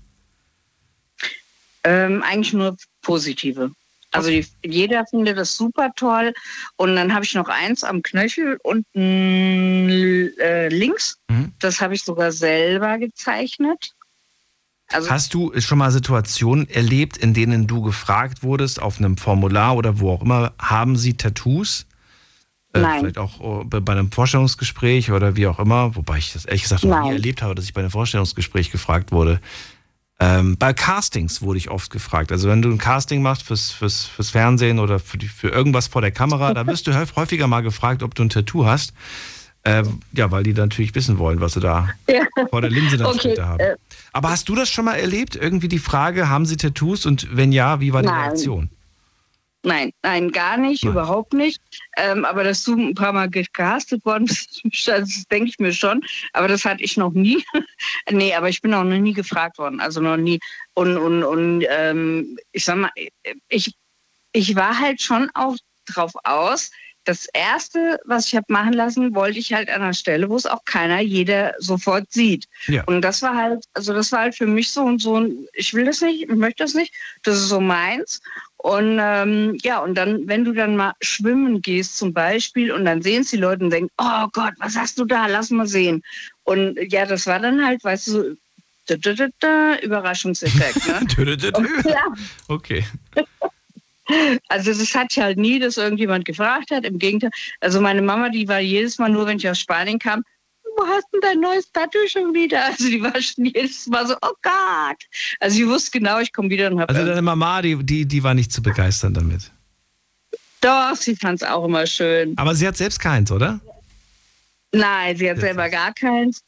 [1.83, 3.71] Ähm, eigentlich nur positive.
[4.11, 6.33] Also die, jeder findet das super toll.
[6.77, 9.89] Und dann habe ich noch eins am Knöchel unten
[10.39, 11.17] äh, links.
[11.29, 11.53] Mhm.
[11.59, 13.91] Das habe ich sogar selber gezeichnet.
[14.91, 19.75] Also Hast du schon mal Situationen erlebt, in denen du gefragt wurdest auf einem Formular
[19.75, 21.85] oder wo auch immer, haben sie Tattoos?
[22.73, 22.99] Äh, Nein.
[22.99, 26.83] Vielleicht auch oh, bei einem Vorstellungsgespräch oder wie auch immer, wobei ich das ehrlich gesagt
[26.83, 29.39] noch nie erlebt habe, dass ich bei einem Vorstellungsgespräch gefragt wurde.
[30.19, 32.31] Ähm, bei Castings wurde ich oft gefragt.
[32.31, 35.87] Also wenn du ein Casting machst fürs, fürs, fürs Fernsehen oder für, die, für irgendwas
[35.87, 38.93] vor der Kamera, da wirst du häufiger mal gefragt, ob du ein Tattoo hast.
[39.65, 42.23] Ähm, ja, weil die natürlich wissen wollen, was sie da ja.
[42.49, 43.35] vor der Linse dann okay.
[43.39, 43.59] haben.
[43.59, 43.75] Äh.
[44.11, 45.35] Aber hast du das schon mal erlebt?
[45.35, 48.21] Irgendwie die Frage, haben sie Tattoos und wenn ja, wie war die Nein.
[48.21, 48.69] Reaktion?
[49.61, 50.93] Nein, nein, gar nicht, nein.
[50.93, 51.61] überhaupt nicht.
[51.97, 56.01] Ähm, aber dass du ein paar Mal gecastet worden bist, das denke ich mir schon.
[56.31, 57.43] Aber das hatte ich noch nie.
[58.09, 59.81] nee, aber ich bin auch noch nie gefragt worden.
[59.81, 60.39] Also noch nie.
[60.75, 62.91] Und, und, und ähm, ich sag mal,
[63.49, 63.75] ich,
[64.31, 66.71] ich war halt schon auch drauf aus,
[67.05, 70.45] das erste, was ich habe machen lassen, wollte ich halt an einer Stelle, wo es
[70.45, 72.45] auch keiner, jeder sofort sieht.
[72.67, 72.83] Ja.
[72.85, 75.85] Und das war halt, also das war halt für mich so und so, ich will
[75.85, 76.93] das nicht, ich möchte das nicht,
[77.23, 78.21] das ist so meins.
[78.57, 83.01] Und ähm, ja, und dann, wenn du dann mal schwimmen gehst zum Beispiel und dann
[83.01, 85.27] sehen es die Leute und denken, oh Gott, was hast du da?
[85.27, 86.03] Lass mal sehen.
[86.43, 88.23] Und ja, das war dann halt, weißt du, so
[89.81, 90.87] Überraschungseffekt.
[90.87, 90.99] Ne?
[92.47, 92.83] okay.
[94.47, 96.85] Also das hat halt nie, dass irgendjemand gefragt hat.
[96.85, 97.31] Im Gegenteil.
[97.59, 100.23] Also meine Mama, die war jedes Mal nur, wenn ich aus Spanien kam,
[100.77, 102.65] wo hast du dein neues Tattoo schon wieder?
[102.65, 105.03] Also die war schon jedes Mal so, oh Gott.
[105.39, 106.93] Also sie wusste genau, ich komme wieder und habe.
[106.93, 109.51] Also deine Mama, die, die, die war nicht zu begeistern damit.
[110.61, 112.37] Doch, sie fand es auch immer schön.
[112.37, 113.59] Aber sie hat selbst keins, oder?
[114.71, 116.41] Nein, sie hat das selber gar keins.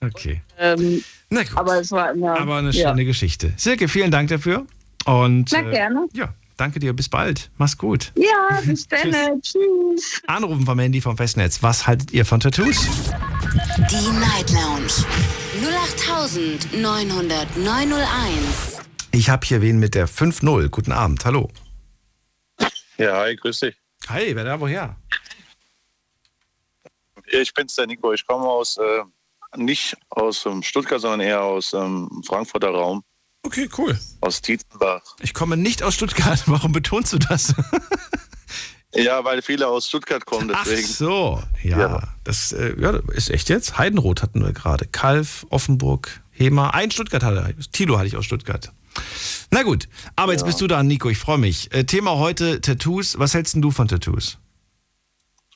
[0.00, 0.42] Okay.
[0.58, 1.56] Ähm, Na gut.
[1.56, 3.06] Aber es war immer, Aber eine schöne ja.
[3.06, 3.52] Geschichte.
[3.56, 4.66] Silke, vielen Dank dafür.
[5.06, 6.06] Und, Na gerne.
[6.14, 7.50] Äh, ja, Danke dir, bis bald.
[7.56, 8.12] Mach's gut.
[8.16, 9.42] Ja, bis dann.
[9.42, 10.22] Tschüss.
[10.26, 11.62] Anrufen vom Handy vom Festnetz.
[11.62, 12.86] Was haltet ihr von Tattoos?
[13.90, 14.92] Die Night Lounge
[16.72, 18.80] 0890901.
[19.12, 20.68] Ich habe hier wen mit der 5-0.
[20.68, 21.50] Guten Abend, hallo.
[22.98, 23.76] Ja, hi, grüß dich.
[24.08, 24.96] Hi, wer da woher?
[27.26, 28.12] Ich bin's, der Nico.
[28.12, 29.02] Ich komme aus, äh,
[29.56, 33.02] nicht aus ähm, Stuttgart, sondern eher aus ähm, Frankfurter Raum.
[33.44, 33.96] Okay, cool.
[34.22, 35.02] Aus Tietzenbach.
[35.20, 36.42] Ich komme nicht aus Stuttgart.
[36.46, 37.54] Warum betonst du das?
[38.94, 40.82] ja, weil viele aus Stuttgart kommen, deswegen.
[40.82, 41.78] Ach so, ja.
[41.78, 42.02] ja.
[42.24, 43.78] Das äh, ja, ist echt jetzt.
[43.78, 44.86] Heidenroth hatten wir gerade.
[44.86, 46.70] Kalf, Offenburg, Hema.
[46.70, 47.70] Ein Stuttgart hatte er.
[47.70, 48.72] Tilo hatte ich aus Stuttgart.
[49.50, 50.46] Na gut, aber jetzt ja.
[50.46, 51.10] bist du da, Nico.
[51.10, 51.72] Ich freue mich.
[51.72, 53.18] Äh, Thema heute Tattoos.
[53.18, 54.38] Was hältst du von Tattoos?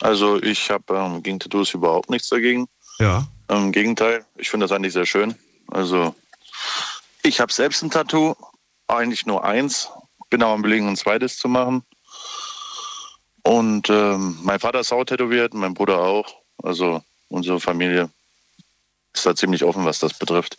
[0.00, 2.66] Also ich habe ähm, gegen Tattoos überhaupt nichts dagegen.
[2.98, 3.26] Ja.
[3.48, 5.34] Im Gegenteil, ich finde das eigentlich sehr schön.
[5.68, 6.14] Also
[7.22, 8.34] ich habe selbst ein Tattoo,
[8.86, 9.88] eigentlich nur eins,
[10.30, 11.82] bin aber am Belegen, ein zweites zu machen.
[13.42, 16.34] Und ähm, mein Vater ist auch tätowiert, mein Bruder auch.
[16.62, 18.10] Also unsere Familie
[19.14, 20.58] ist da ziemlich offen, was das betrifft.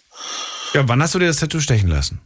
[0.73, 2.21] Ja, wann hast du dir das Tattoo stechen lassen?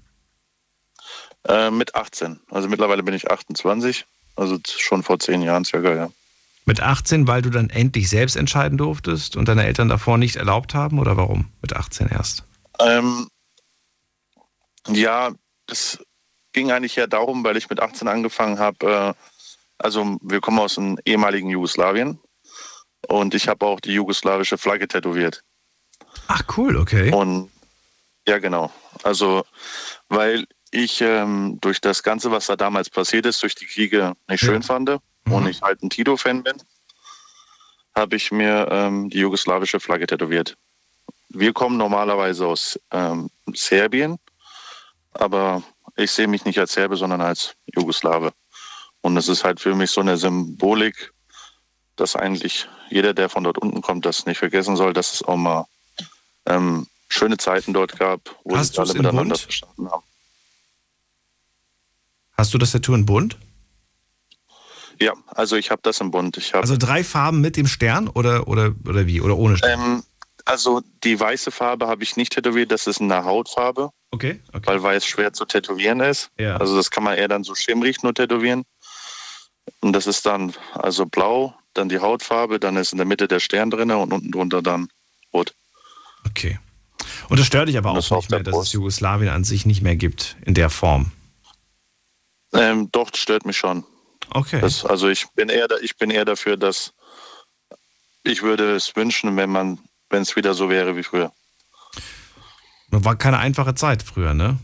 [1.47, 2.39] Äh, mit 18.
[2.49, 4.05] Also mittlerweile bin ich 28.
[4.35, 6.09] Also schon vor zehn Jahren circa, ja.
[6.65, 10.73] Mit 18, weil du dann endlich selbst entscheiden durftest und deine Eltern davor nicht erlaubt
[10.73, 11.51] haben oder warum?
[11.61, 12.45] Mit 18 erst?
[12.79, 13.27] Ähm,
[14.87, 15.31] ja,
[15.69, 15.99] es
[16.51, 19.15] ging eigentlich ja darum, weil ich mit 18 angefangen habe.
[19.17, 19.23] Äh,
[19.77, 22.19] also wir kommen aus dem ehemaligen Jugoslawien
[23.07, 25.43] und ich habe auch die jugoslawische Flagge tätowiert.
[26.27, 27.11] Ach cool, okay.
[27.11, 27.51] Und
[28.27, 28.71] ja, genau.
[29.03, 29.43] Also
[30.09, 34.43] weil ich ähm, durch das Ganze, was da damals passiert ist, durch die Kriege nicht
[34.43, 35.33] schön fand mhm.
[35.33, 36.55] und ich halt ein Tito-Fan bin,
[37.95, 40.57] habe ich mir ähm, die jugoslawische Flagge tätowiert.
[41.29, 44.17] Wir kommen normalerweise aus ähm, Serbien,
[45.13, 45.63] aber
[45.95, 48.33] ich sehe mich nicht als Serbe, sondern als Jugoslawe.
[49.01, 51.13] Und es ist halt für mich so eine Symbolik,
[51.95, 55.35] dass eigentlich jeder, der von dort unten kommt, das nicht vergessen soll, dass es auch
[55.35, 55.65] mal
[56.45, 59.37] ähm, schöne Zeiten dort gab, wo Hast sich alle miteinander Bund?
[59.39, 60.03] verstanden haben.
[62.37, 63.37] Hast du das Tattoo in bunt?
[64.99, 66.37] Ja, also ich habe das im Bund.
[66.37, 69.21] Ich Also drei Farben mit dem Stern oder, oder, oder wie?
[69.21, 69.79] Oder ohne Stern?
[69.79, 70.03] ähm,
[70.45, 74.67] also die weiße Farbe habe ich nicht tätowiert, das ist eine Hautfarbe, Okay, okay.
[74.67, 76.29] weil weiß schwer zu tätowieren ist.
[76.37, 76.57] Ja.
[76.57, 78.63] Also das kann man eher dann so schimmrig nur tätowieren.
[79.81, 83.39] Und das ist dann also blau, dann die Hautfarbe, dann ist in der Mitte der
[83.39, 84.87] Stern drin und unten drunter dann
[85.33, 85.55] rot.
[86.27, 86.59] Okay.
[87.27, 88.71] Und das stört dich aber auch nicht mehr, dass es.
[88.73, 91.11] Jugoslawien an sich nicht mehr gibt in der Form.
[92.53, 93.83] Ähm, doch, das stört mich schon.
[94.29, 94.61] Okay.
[94.61, 96.93] Das, also ich bin eher da, ich bin eher dafür, dass
[98.23, 99.79] ich würde es wünschen, wenn man,
[100.11, 101.31] wenn es wieder so wäre wie früher.
[103.01, 104.57] War keine einfache Zeit früher, ne?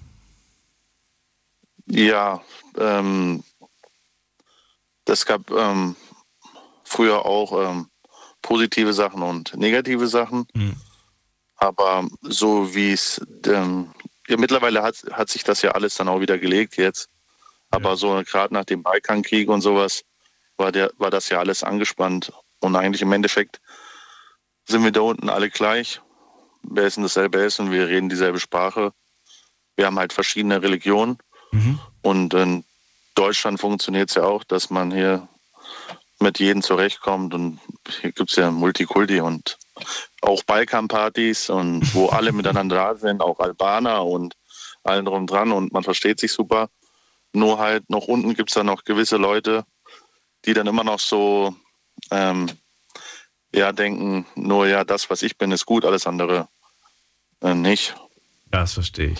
[1.87, 2.41] Ja,
[2.77, 3.43] ähm,
[5.05, 5.95] das gab ähm,
[6.83, 7.89] früher auch ähm,
[8.41, 10.45] positive Sachen und negative Sachen.
[10.53, 10.75] Mhm.
[11.55, 13.91] Aber so wie es, ähm,
[14.27, 17.09] ja, mittlerweile hat, hat sich das ja alles dann auch wieder gelegt jetzt.
[17.71, 17.95] Aber Ja.
[17.95, 20.03] so gerade nach dem Balkankrieg und sowas
[20.57, 22.31] war, der, war das ja alles angespannt.
[22.59, 23.59] Und eigentlich im Endeffekt
[24.67, 26.01] sind wir da unten alle gleich.
[26.63, 28.93] Denn dasselbe ist und wir reden dieselbe Sprache.
[29.75, 31.17] Wir haben halt verschiedene Religionen.
[31.51, 31.79] Mhm.
[32.01, 32.63] Und in
[33.15, 35.27] Deutschland funktioniert es ja auch, dass man hier
[36.19, 37.33] mit jedem zurechtkommt.
[37.33, 37.59] Und
[38.01, 39.57] hier gibt es ja Multikulti und
[40.21, 44.35] auch Balkanpartys und wo alle miteinander da sind, auch Albaner und
[44.83, 46.69] allen drum dran und man versteht sich super.
[47.33, 49.63] Nur halt noch unten gibt es dann noch gewisse Leute,
[50.45, 51.55] die dann immer noch so
[52.11, 52.49] ähm,
[53.53, 56.47] ja denken, nur ja, das, was ich bin, ist gut, alles andere
[57.41, 57.95] äh, nicht.
[58.51, 59.19] Ja, das verstehe ich.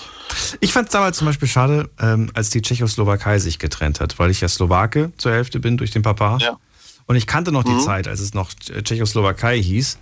[0.59, 4.31] Ich fand es damals zum Beispiel schade, ähm, als die Tschechoslowakei sich getrennt hat, weil
[4.31, 6.37] ich ja Slowake zur Hälfte bin durch den Papa.
[6.41, 6.57] Ja.
[7.05, 7.79] Und ich kannte noch die Mhm.
[7.79, 9.97] Zeit, als es noch Tschechoslowakei hieß.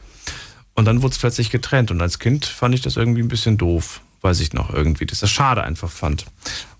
[0.76, 1.92] Und dann wurde es plötzlich getrennt.
[1.92, 4.02] Und als Kind fand ich das irgendwie ein bisschen doof.
[4.22, 6.26] Weiß ich noch irgendwie, dass das schade einfach fand.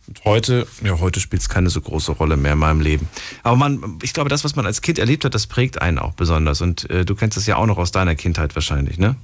[0.08, 3.08] Und heute, ja, heute spielt es keine so große Rolle mehr in meinem Leben.
[3.44, 6.14] Aber man, ich glaube, das, was man als Kind erlebt hat, das prägt einen auch
[6.14, 6.62] besonders.
[6.62, 9.16] Und äh, du kennst das ja auch noch aus deiner Kindheit wahrscheinlich, ne?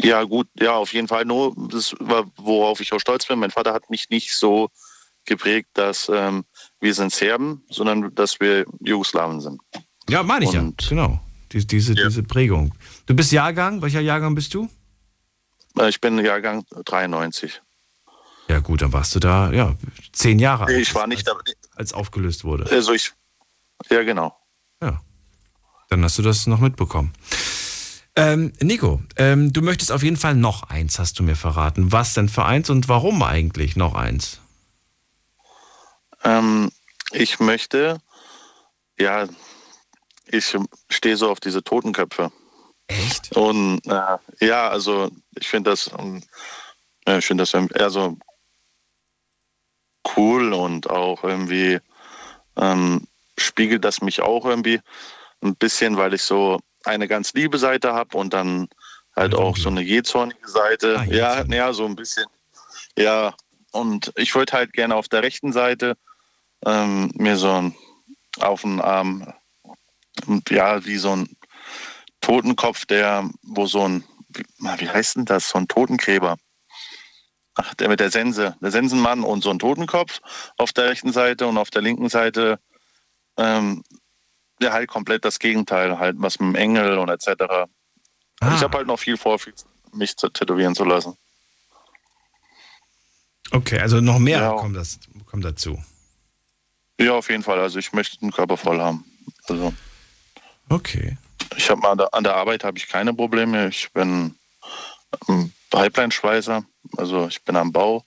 [0.00, 1.24] Ja, gut, ja, auf jeden Fall.
[1.24, 3.38] Nur, das war, worauf ich auch stolz bin.
[3.38, 4.68] Mein Vater hat mich nicht so
[5.24, 6.44] geprägt, dass ähm,
[6.80, 9.60] wir sind Serben, sondern dass wir Jugoslawen sind.
[10.08, 10.88] Ja, meine ich Und- ja.
[10.88, 11.20] Genau.
[11.52, 12.08] Die, diese, Ja.
[12.08, 12.74] diese Prägung.
[13.06, 13.80] Du bist Jahrgang?
[13.82, 14.68] Welcher Jahrgang bist du?
[15.78, 17.60] Äh, Ich bin Jahrgang 93.
[18.48, 19.76] Ja, gut, dann warst du da, ja,
[20.12, 20.76] zehn Jahre alt.
[20.78, 22.70] Ich war nicht als, als aufgelöst wurde.
[22.70, 23.12] Also ich,
[23.90, 24.34] ja, genau.
[24.82, 25.00] Ja.
[25.90, 27.12] Dann hast du das noch mitbekommen.
[28.16, 31.92] Ähm, Nico, ähm, du möchtest auf jeden Fall noch eins, hast du mir verraten.
[31.92, 34.40] Was denn für eins und warum eigentlich noch eins?
[36.24, 36.70] Ähm,
[37.12, 38.00] ich möchte,
[38.98, 39.28] ja,
[40.26, 40.56] ich
[40.90, 42.32] stehe so auf diese Totenköpfe.
[42.88, 43.36] Echt?
[43.36, 46.22] Und äh, ja, also ich finde das, ähm,
[47.06, 48.18] ja, ich finde das eher so
[50.16, 51.78] cool und auch irgendwie
[52.56, 53.06] ähm,
[53.36, 54.80] spiegelt das mich auch irgendwie
[55.42, 58.68] ein bisschen, weil ich so eine ganz liebe Seite habe und dann
[59.14, 60.98] halt auch so eine jähzornige Seite.
[61.00, 62.26] Ah, ja, ja, so ein bisschen.
[62.96, 63.34] Ja,
[63.72, 65.96] und ich würde halt gerne auf der rechten Seite
[66.64, 67.74] ähm, mir so ein,
[68.40, 69.32] auf den Arm,
[70.48, 71.36] ja, wie so ein
[72.20, 74.44] Totenkopf, der, wo so ein, wie,
[74.78, 76.36] wie heißt denn das, so ein Totengräber.
[77.60, 80.20] Ach, der mit der Sense, der Sensenmann und so ein Totenkopf
[80.58, 82.60] auf der rechten Seite und auf der linken Seite
[83.36, 83.82] ähm,
[84.60, 87.42] ja halt komplett das Gegenteil, halt was mit dem Engel und etc.
[88.40, 89.38] Ah, Ich habe halt noch viel vor,
[89.92, 91.16] mich zu tätowieren zu lassen.
[93.50, 94.52] okay, also noch mehr Ja.
[94.52, 95.82] kommt, das, kommt dazu.
[97.00, 97.58] Ja, auf jeden Fall.
[97.60, 99.04] Also ich möchte den Körper voll haben.
[99.48, 99.72] Also
[100.68, 101.16] Okay.
[101.56, 103.68] ich habe mal an der, an der Arbeit habe ich keine Probleme.
[103.68, 104.36] Ich bin
[105.28, 106.64] ähm, Pipeline-Schweißer,
[106.96, 108.04] also ich bin am Bau,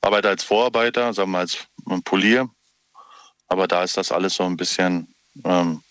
[0.00, 1.58] arbeite als Vorarbeiter, sagen wir als
[1.90, 2.48] ähm, Polier.
[3.48, 5.14] Aber da ist das alles so ein bisschen
[5.44, 5.82] ähm,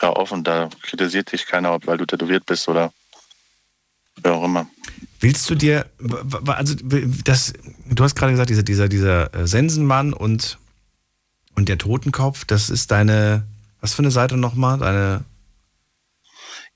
[0.00, 0.44] ja, offen.
[0.44, 2.92] Da kritisiert dich keiner, weil du tätowiert bist oder
[4.22, 4.66] wie auch immer.
[5.20, 5.86] Willst du dir,
[6.46, 6.74] also
[7.24, 7.52] das,
[7.86, 10.58] du hast gerade gesagt, dieser, dieser, dieser äh, Sensenmann und,
[11.54, 13.46] und der Totenkopf, das ist deine,
[13.80, 14.78] was für eine Seite nochmal?
[14.78, 15.24] Deine,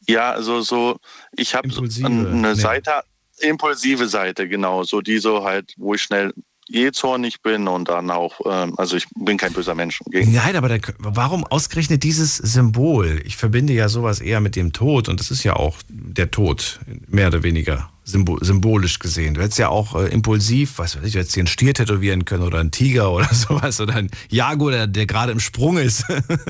[0.07, 0.99] Ja, also so,
[1.33, 2.55] ich habe eine nee.
[2.55, 3.03] Seite,
[3.39, 6.33] impulsive Seite, genau, so die so halt, wo ich schnell
[6.69, 10.01] jähzornig bin und dann auch, ähm, also ich bin kein böser Mensch.
[10.11, 13.23] Nein, aber der, warum ausgerechnet dieses Symbol?
[13.25, 16.81] Ich verbinde ja sowas eher mit dem Tod und das ist ja auch der Tod,
[17.07, 19.35] mehr oder weniger symbolisch gesehen.
[19.35, 22.25] Du hättest ja auch äh, impulsiv, was weiß ich, du hättest dir einen Stier tätowieren
[22.25, 26.05] können oder einen Tiger oder sowas oder einen Jaguar, der, der gerade im Sprung ist.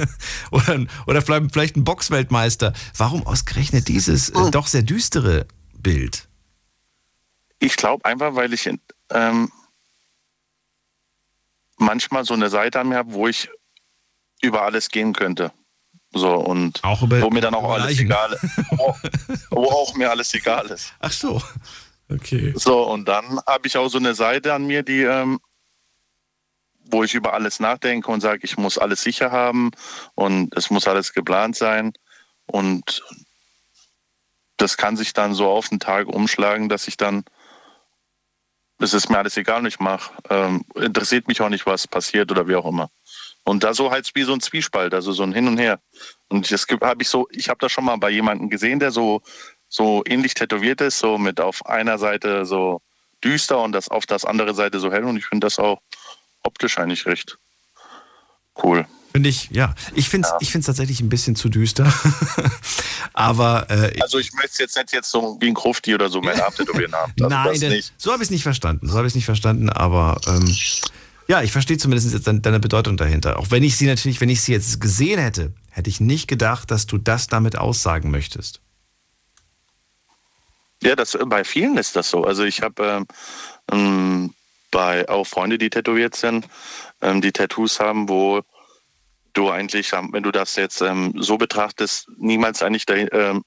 [0.51, 2.73] oder, oder vielleicht, vielleicht ein Boxweltmeister.
[2.97, 5.47] Warum ausgerechnet dieses äh, doch sehr düstere
[5.81, 6.28] Bild?
[7.59, 8.71] Ich glaube einfach, weil ich
[9.11, 9.51] ähm,
[11.77, 13.49] manchmal so eine Seite an mir habe, wo ich
[14.41, 15.53] über alles gehen könnte.
[16.13, 18.57] So, und über, wo mir dann auch alles egal ist.
[18.71, 18.97] wo,
[19.51, 20.93] wo auch mir alles egal ist.
[21.01, 21.43] Ach so.
[22.11, 22.55] Okay.
[22.57, 25.41] So, und dann habe ich auch so eine Seite an mir, die, ähm,
[26.91, 29.71] wo ich über alles nachdenke und sage, ich muss alles sicher haben
[30.15, 31.93] und es muss alles geplant sein.
[32.47, 33.05] Und
[34.57, 37.25] das kann sich dann so auf den Tag umschlagen, dass ich dann,
[38.79, 42.31] es ist mir alles egal, und ich mache, ähm, interessiert mich auch nicht, was passiert
[42.31, 42.91] oder wie auch immer.
[43.45, 45.81] Und da so halt wie so ein Zwiespalt, also so ein Hin und Her.
[46.29, 49.23] Und das habe ich so, ich habe das schon mal bei jemandem gesehen, der so,
[49.69, 52.83] so ähnlich tätowiert ist, so mit auf einer Seite so
[53.25, 55.05] düster und das auf das andere Seite so hell.
[55.05, 55.81] Und ich finde das auch
[56.43, 57.39] optisch eigentlich recht
[58.63, 58.87] cool.
[59.19, 59.75] Finde ich, ja.
[59.97, 60.39] Ich finde es ja.
[60.41, 61.93] Ich find's tatsächlich ein bisschen zu düster.
[63.15, 63.67] Aber.
[63.69, 66.95] Äh, also, ich möchte jetzt nicht jetzt so wie ein Krufti oder so meine Abtätowieren
[66.95, 67.13] haben.
[67.19, 68.89] Also Nein, denn, so habe ich es nicht verstanden.
[68.89, 69.71] So habe ich es nicht verstanden.
[69.71, 70.57] Aber ähm,
[71.27, 73.41] ja, ich verstehe zumindest jetzt deine Bedeutung dahinter.
[73.41, 76.71] Auch wenn ich sie natürlich, wenn ich sie jetzt gesehen hätte, hätte ich nicht gedacht,
[76.71, 78.61] dass du das damit aussagen möchtest.
[80.81, 82.23] Ja, das, bei vielen ist das so.
[82.23, 83.07] Also ich habe ähm,
[83.73, 84.35] ähm,
[84.71, 86.47] bei auch Freunde, die tätowiert sind,
[87.01, 88.45] ähm, die Tattoos haben, wo
[89.39, 93.45] du eigentlich, ähm, wenn du das jetzt ähm, so betrachtest, niemals eigentlich da, ähm,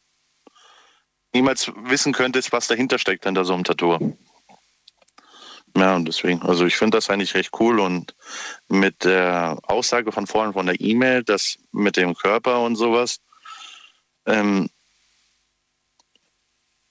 [1.34, 4.16] niemals wissen könntest, was dahinter steckt hinter so einem Tattoo.
[5.78, 8.14] Ja, und deswegen, also ich finde das eigentlich recht cool und
[8.68, 13.20] mit der Aussage von vorhin von der E-Mail, das mit dem Körper und sowas,
[14.26, 14.70] ähm,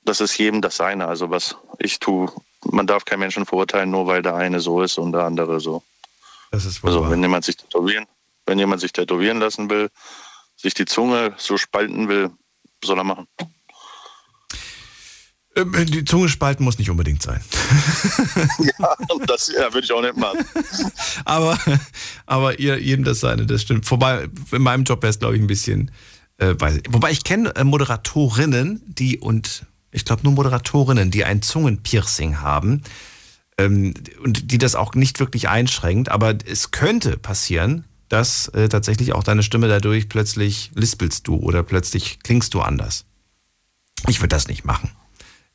[0.02, 1.08] das ist jedem das seine.
[1.08, 2.32] Also was ich tue,
[2.64, 5.82] man darf keinen Menschen verurteilen, nur weil der eine so ist und der andere so.
[6.50, 8.06] Das ist also wenn jemand sich tätowieren,
[8.50, 9.88] wenn jemand sich tätowieren lassen will,
[10.56, 12.30] sich die Zunge so spalten will,
[12.84, 13.26] soll er machen.
[15.56, 17.40] Ähm, die Zunge spalten muss nicht unbedingt sein.
[18.78, 18.96] ja,
[19.26, 20.44] das ja, würde ich auch nicht machen.
[21.24, 21.58] aber,
[22.26, 23.86] aber ihr, jedem das seine, das stimmt.
[23.86, 25.90] Vorbei, in meinem Job wäre es, glaube ich, ein bisschen.
[26.38, 31.42] Äh, weiß, wobei ich kenne äh, Moderatorinnen, die und ich glaube nur Moderatorinnen, die ein
[31.42, 32.82] Zungenpiercing haben
[33.58, 36.08] ähm, und die das auch nicht wirklich einschränkt.
[36.08, 41.62] Aber es könnte passieren, dass äh, tatsächlich auch deine Stimme dadurch plötzlich lispelst du oder
[41.62, 43.06] plötzlich klingst du anders.
[44.08, 44.90] Ich würde das nicht machen.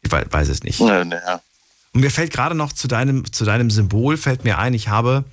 [0.02, 0.80] Ich weiß es nicht.
[0.80, 1.42] Ja, ja.
[1.94, 5.26] Und mir fällt gerade noch zu deinem, zu deinem Symbol, fällt mir ein, ich habe,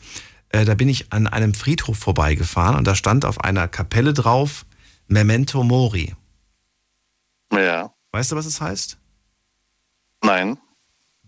[0.48, 4.66] äh, da bin ich an einem Friedhof vorbeigefahren und da stand auf einer Kapelle drauf
[5.06, 6.14] Memento Mori.
[7.52, 7.92] Ja.
[8.10, 8.98] Weißt du, was es heißt?
[10.24, 10.58] Nein.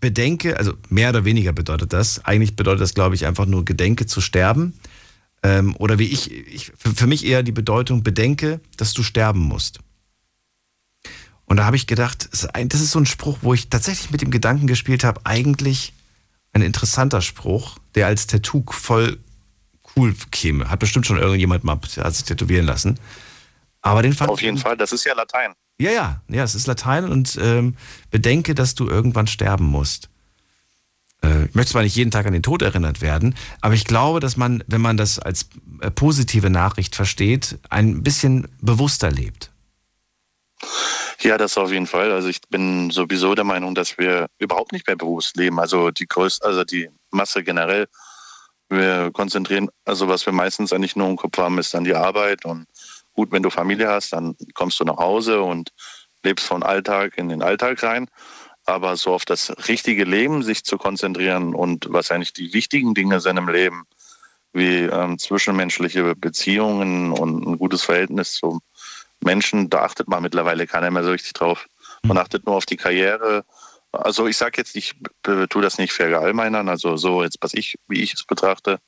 [0.01, 2.25] Bedenke, also mehr oder weniger bedeutet das.
[2.25, 4.79] Eigentlich bedeutet das, glaube ich, einfach nur Gedenke zu sterben.
[5.45, 9.79] Ähm, oder wie ich, ich für, mich eher die Bedeutung, bedenke, dass du sterben musst.
[11.45, 14.31] Und da habe ich gedacht, das ist so ein Spruch, wo ich tatsächlich mit dem
[14.31, 15.93] Gedanken gespielt habe, eigentlich
[16.55, 19.19] ein interessanter Spruch, der als Tattoo voll
[19.95, 20.71] cool käme.
[20.71, 22.99] Hat bestimmt schon irgendjemand mal sich tätowieren lassen.
[23.83, 25.53] Aber den fand Auf jeden Fall, das ist ja Latein.
[25.79, 27.77] Ja, ja, ja, es ist Latein und ähm,
[28.11, 30.09] bedenke, dass du irgendwann sterben musst.
[31.25, 34.21] Äh, ich möchte zwar nicht jeden Tag an den Tod erinnert werden, aber ich glaube,
[34.21, 35.49] dass man, wenn man das als
[35.81, 39.51] äh, positive Nachricht versteht, ein bisschen bewusster lebt.
[41.21, 42.13] Ja, das auf jeden Fall.
[42.13, 45.59] Also ich bin sowieso der Meinung, dass wir überhaupt nicht mehr bewusst leben.
[45.59, 47.87] Also die größte, also die Masse generell.
[48.69, 52.45] Wir konzentrieren, also was wir meistens eigentlich nur im Kopf haben, ist dann die Arbeit.
[52.45, 52.67] Und
[53.13, 55.71] gut, wenn du Familie hast, dann kommst du nach Hause und
[56.25, 58.09] lebst von Alltag in den Alltag rein.
[58.67, 63.21] Aber so auf das richtige Leben sich zu konzentrieren und was eigentlich die wichtigen Dinge
[63.21, 63.85] sind im Leben,
[64.53, 68.61] wie ähm, zwischenmenschliche Beziehungen und ein gutes Verhältnis zum
[69.21, 71.67] Menschen, da achtet man mittlerweile keiner mehr so richtig drauf.
[72.03, 73.45] Man achtet nur auf die Karriere.
[73.93, 78.03] Also ich sage jetzt, ich tue das nicht verallgemeinern, also so jetzt, was ich, wie
[78.03, 78.79] ich es betrachte.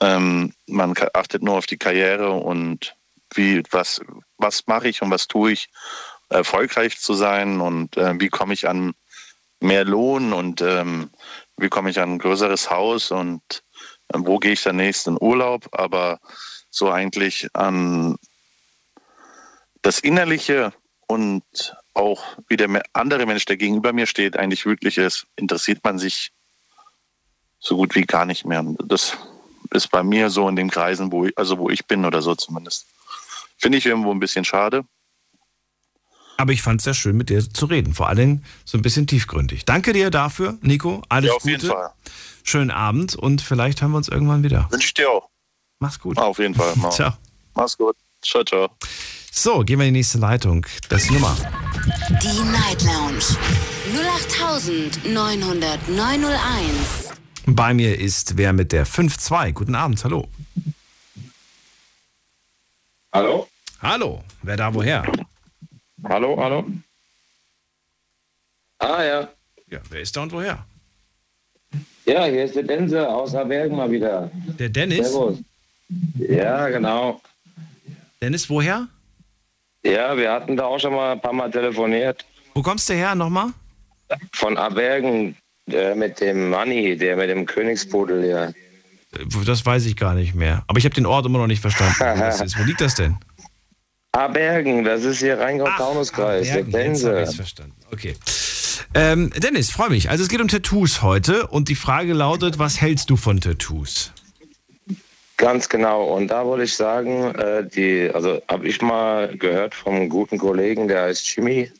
[0.00, 2.96] Ähm, man achtet nur auf die Karriere und
[3.34, 4.00] wie, was,
[4.36, 5.68] was mache ich und was tue ich,
[6.32, 8.94] erfolgreich zu sein und äh, wie komme ich an
[9.60, 11.10] mehr Lohn und ähm,
[11.56, 13.62] wie komme ich an ein größeres Haus und
[14.08, 16.20] äh, wo gehe ich dann nächsten Urlaub, aber
[16.70, 18.16] so eigentlich an
[19.82, 20.72] das Innerliche
[21.06, 21.44] und
[21.94, 26.32] auch wie der andere Mensch, der gegenüber mir steht, eigentlich wirklich ist, interessiert man sich
[27.58, 28.64] so gut wie gar nicht mehr.
[28.84, 29.16] Das
[29.72, 32.34] ist bei mir so in den Kreisen, wo ich, also wo ich bin oder so
[32.34, 32.86] zumindest.
[33.58, 34.84] Finde ich irgendwo ein bisschen schade.
[36.42, 37.94] Aber ich fand es sehr schön, mit dir zu reden.
[37.94, 39.64] Vor allem so ein bisschen tiefgründig.
[39.64, 41.00] Danke dir dafür, Nico.
[41.08, 41.52] Alles ja, auf Gute.
[41.52, 41.90] jeden Fall.
[42.42, 44.66] Schönen Abend und vielleicht hören wir uns irgendwann wieder.
[44.72, 45.28] Wünsche ich dir auch.
[45.78, 46.18] Mach's gut.
[46.18, 46.72] Auf jeden Fall.
[46.78, 46.90] Mach.
[46.90, 47.12] Ciao.
[47.54, 47.94] Mach's gut.
[48.22, 48.70] Ciao, ciao.
[49.30, 50.66] So, gehen wir in die nächste Leitung.
[50.88, 51.36] Das ist die Nummer.
[52.20, 53.22] Die Night Lounge
[55.06, 57.12] 0890901.
[57.46, 59.52] Bei mir ist wer mit der 5-2.
[59.52, 60.28] Guten Abend, hallo.
[63.12, 63.46] Hallo?
[63.80, 65.04] Hallo, wer da woher?
[66.08, 66.64] Hallo, hallo?
[68.78, 69.28] Ah ja.
[69.70, 70.64] Ja, wer ist da und woher?
[72.04, 74.30] Ja, hier ist der Dense aus Abergen mal wieder.
[74.58, 75.10] Der Dennis?
[75.12, 75.38] Servus.
[76.16, 77.20] Ja, genau.
[78.20, 78.88] Dennis, woher?
[79.84, 82.24] Ja, wir hatten da auch schon mal ein paar Mal telefoniert.
[82.54, 83.48] Wo kommst du her nochmal?
[84.32, 85.36] Von Abergen
[85.70, 88.44] äh, mit dem Manni, der mit dem Königspudel, ja.
[88.48, 88.54] Äh,
[89.46, 90.64] Das weiß ich gar nicht mehr.
[90.66, 91.94] Aber ich habe den Ort immer noch nicht verstanden.
[92.00, 92.58] Wo, das ist.
[92.58, 93.16] wo liegt das denn?
[94.12, 97.22] Abergen, das ist hier Rheingau-Taunus-Kreis, jetzt hab Dense.
[97.22, 97.74] ich's verstanden.
[97.90, 98.14] Okay.
[98.94, 100.10] Ähm, Dennis, freue mich.
[100.10, 104.12] Also es geht um Tattoos heute und die Frage lautet, was hältst du von Tattoos?
[105.38, 106.04] Ganz genau.
[106.04, 110.88] Und da wollte ich sagen, äh, die, also habe ich mal gehört vom guten Kollegen,
[110.88, 111.72] der heißt Jimmy.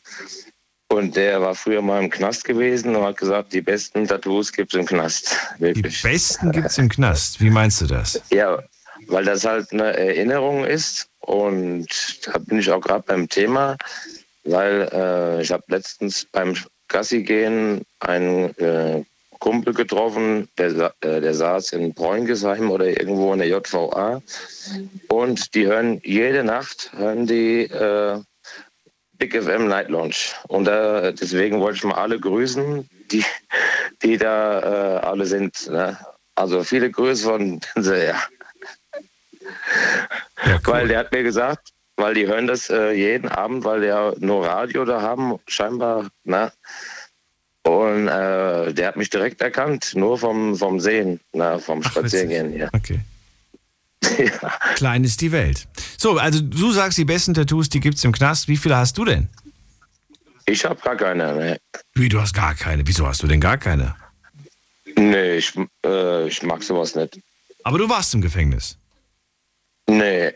[0.89, 4.73] Und der war früher mal im Knast gewesen und hat gesagt, die besten Tattoos gibt
[4.73, 5.37] es im Knast.
[5.59, 6.01] Wirklich.
[6.01, 7.39] Die besten gibt's im Knast.
[7.39, 8.21] Wie meinst du das?
[8.31, 8.59] Ja,
[9.07, 11.09] weil das halt eine Erinnerung ist.
[11.25, 11.87] Und
[12.25, 13.77] da bin ich auch gerade beim Thema,
[14.43, 16.55] weil äh, ich habe letztens beim
[16.89, 19.03] Gassi gehen einen äh,
[19.39, 24.21] Kumpel getroffen, der, äh, der saß in Bräungesheim oder irgendwo in der JVA.
[25.07, 28.19] Und die hören jede Nacht, hören die äh,
[29.17, 30.33] Big FM Night Lounge.
[30.49, 33.23] Und deswegen wollte ich mal alle grüßen, die,
[34.01, 35.69] die da äh, alle sind.
[35.69, 35.97] Ne?
[36.35, 38.15] Also viele Grüße von Denzel,
[40.45, 40.59] ja.
[40.63, 44.45] Weil der hat mir gesagt, weil die hören das äh, jeden Abend, weil der nur
[44.45, 46.51] Radio da haben, scheinbar, ne?
[47.63, 52.53] Und äh, der hat mich direkt erkannt, nur vom, vom Sehen, na, vom Spaziergehen.
[52.57, 52.69] Ja.
[52.73, 52.99] Okay.
[54.75, 55.65] Klein ist die Welt.
[55.97, 58.49] So, also du sagst, die besten Tattoos, die gibt's im Knast.
[58.49, 59.29] Wie viele hast du denn?
[60.45, 61.33] Ich habe gar keine.
[61.35, 61.57] Ne?
[61.93, 62.85] Wie, du hast gar keine.
[62.85, 63.95] Wieso hast du denn gar keine?
[64.97, 65.53] Nee, ich,
[65.85, 67.19] äh, ich mag sowas nicht.
[67.63, 68.77] Aber du warst im Gefängnis.
[69.87, 70.33] Nee.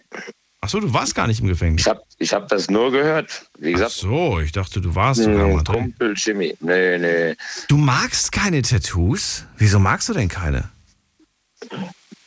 [0.62, 1.82] Ach so, du warst gar nicht im Gefängnis.
[1.82, 3.48] Ich habe ich hab das nur gehört.
[3.60, 5.76] Wie gesagt, Ach so, ich dachte, du warst sogar mal ein drin.
[5.76, 6.56] Kumpel Jimmy.
[6.60, 7.36] Nee, nee.
[7.68, 9.45] Du magst keine Tattoos?
[9.58, 10.70] Wieso magst du denn keine?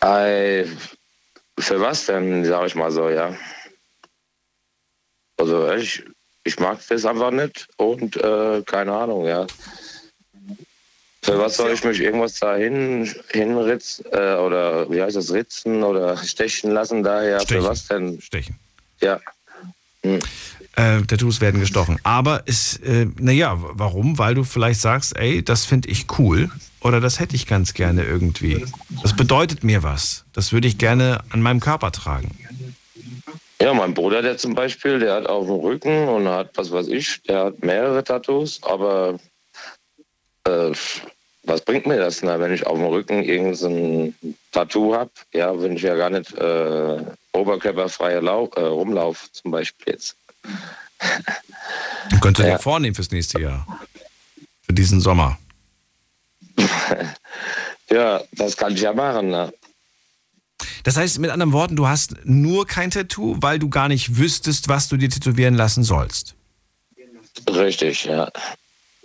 [0.01, 0.67] Ei,
[1.59, 3.35] für was denn, sag ich mal so, ja.
[5.37, 6.03] Also ich,
[6.45, 9.47] ich mag das einfach nicht und äh, keine Ahnung, ja.
[11.23, 15.83] Für was soll ich mich irgendwas da hin, hinritzen äh, oder wie heißt das, ritzen
[15.83, 17.41] oder stechen lassen daher?
[17.41, 17.63] Stechen.
[17.63, 18.21] Für was denn?
[18.21, 18.57] Stechen.
[19.01, 19.21] Ja.
[20.03, 20.19] Hm.
[20.77, 21.99] Äh, Tattoos werden gestochen.
[22.05, 24.19] Aber es, äh, naja, warum?
[24.19, 26.51] Weil du vielleicht sagst, ey, das finde ich cool
[26.81, 28.65] oder das hätte ich ganz gerne irgendwie.
[29.03, 30.25] Das bedeutet mir was.
[30.33, 32.35] Das würde ich gerne an meinem Körper tragen.
[33.61, 36.89] Ja, mein Bruder, der zum Beispiel, der hat auf dem Rücken und hat, was weiß
[36.89, 39.19] ich, der hat mehrere Tattoos, aber
[40.73, 40.73] äh,
[41.45, 44.15] was bringt mir das, na, wenn ich auf dem Rücken irgendein
[44.53, 45.11] Tattoo habe?
[45.33, 46.99] Ja, wenn ich ja gar nicht äh,
[47.33, 50.17] oberkörperfreie Lau äh, rumlauf, zum Beispiel jetzt.
[52.11, 52.57] Du könntest Ja.
[52.57, 53.67] dir vornehmen fürs nächste Jahr.
[54.63, 55.39] Für diesen Sommer.
[57.91, 59.31] Ja, das kann ich ja machen.
[59.31, 59.51] Na.
[60.85, 64.69] Das heißt, mit anderen Worten, du hast nur kein Tattoo, weil du gar nicht wüsstest,
[64.69, 66.37] was du dir tätowieren lassen sollst.
[67.49, 68.31] Richtig, ja.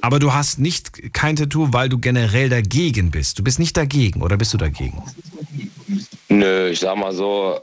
[0.05, 3.39] Aber du hast nicht kein Tattoo, weil du generell dagegen bist.
[3.39, 5.01] Du bist nicht dagegen oder bist du dagegen?
[6.29, 7.59] Nö, ich sag mal so,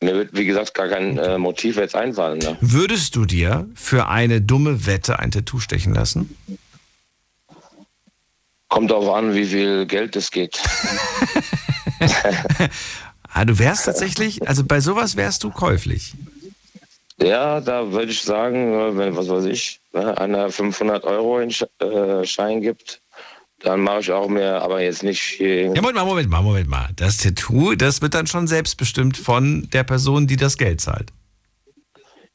[0.00, 2.38] mir wird, wie gesagt, gar kein äh, Motiv jetzt einfallen.
[2.38, 2.56] Ne?
[2.60, 6.36] Würdest du dir für eine dumme Wette ein Tattoo stechen lassen?
[8.68, 10.62] Kommt darauf an, wie viel Geld es geht.
[13.36, 16.14] Ah, du wärst tatsächlich, also bei sowas wärst du käuflich.
[17.20, 21.50] Ja, da würde ich sagen, äh, wenn, was weiß ich, ne, einer 500 Euro in
[21.50, 23.00] Sch- äh, Schein gibt,
[23.60, 25.66] dann mache ich auch mehr, aber jetzt nicht hier.
[25.66, 26.88] Ja, Moment mal, Moment mal, Moment mal.
[26.96, 31.10] Das Tattoo, das wird dann schon selbstbestimmt von der Person, die das Geld zahlt.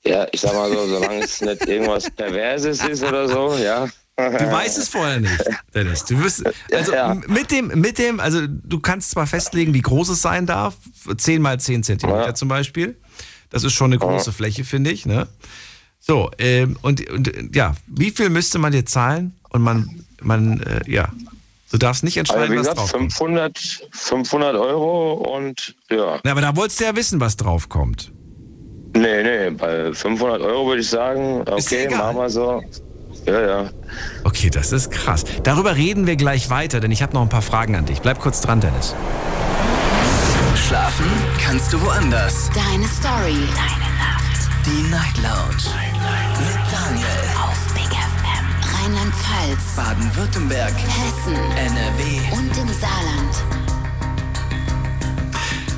[0.05, 3.85] Ja, ich sag mal so, solange es nicht irgendwas Perverses ist oder so, ja.
[4.17, 6.03] Du weißt es vorher nicht, Dennis.
[6.05, 7.15] Du wirst, also Ja.
[7.27, 10.75] mit dem, mit dem, also du kannst zwar festlegen, wie groß es sein darf,
[11.17, 12.33] 10 mal 10 Zentimeter Ja.
[12.35, 12.97] zum Beispiel.
[13.49, 15.05] Das ist schon eine große Fläche, finde ich.
[15.05, 15.27] Ne?
[15.99, 19.35] So, ähm, und, und ja, wie viel müsste man dir zahlen?
[19.49, 21.09] Und man, man, äh, ja,
[21.71, 23.13] Du darfst nicht Also entscheiden, was gesagt, drauf kommt.
[23.13, 26.19] 500, 500 Euro und ja.
[26.23, 28.11] Na, aber da wolltest du ja wissen, was drauf kommt.
[28.95, 32.63] Nee, nee, bei 500 Euro würde ich sagen, okay, machen wir so.
[33.25, 33.69] Ja, ja.
[34.23, 35.23] Okay, das ist krass.
[35.43, 38.01] Darüber reden wir gleich weiter, denn ich habe noch ein paar Fragen an dich.
[38.01, 38.95] Bleib kurz dran, Dennis.
[40.55, 41.05] Schlafen
[41.39, 42.49] kannst du woanders.
[42.53, 43.47] Deine Story.
[43.55, 44.49] Deine Nacht.
[44.65, 45.63] Die Night Lounge.
[46.39, 47.07] Mit Daniel.
[47.41, 48.45] Auf Big FM.
[48.75, 49.75] Rheinland-Pfalz.
[49.75, 50.73] Baden-Württemberg.
[50.73, 51.35] Hessen.
[51.35, 52.19] NRW.
[52.33, 53.43] Und im Saarland.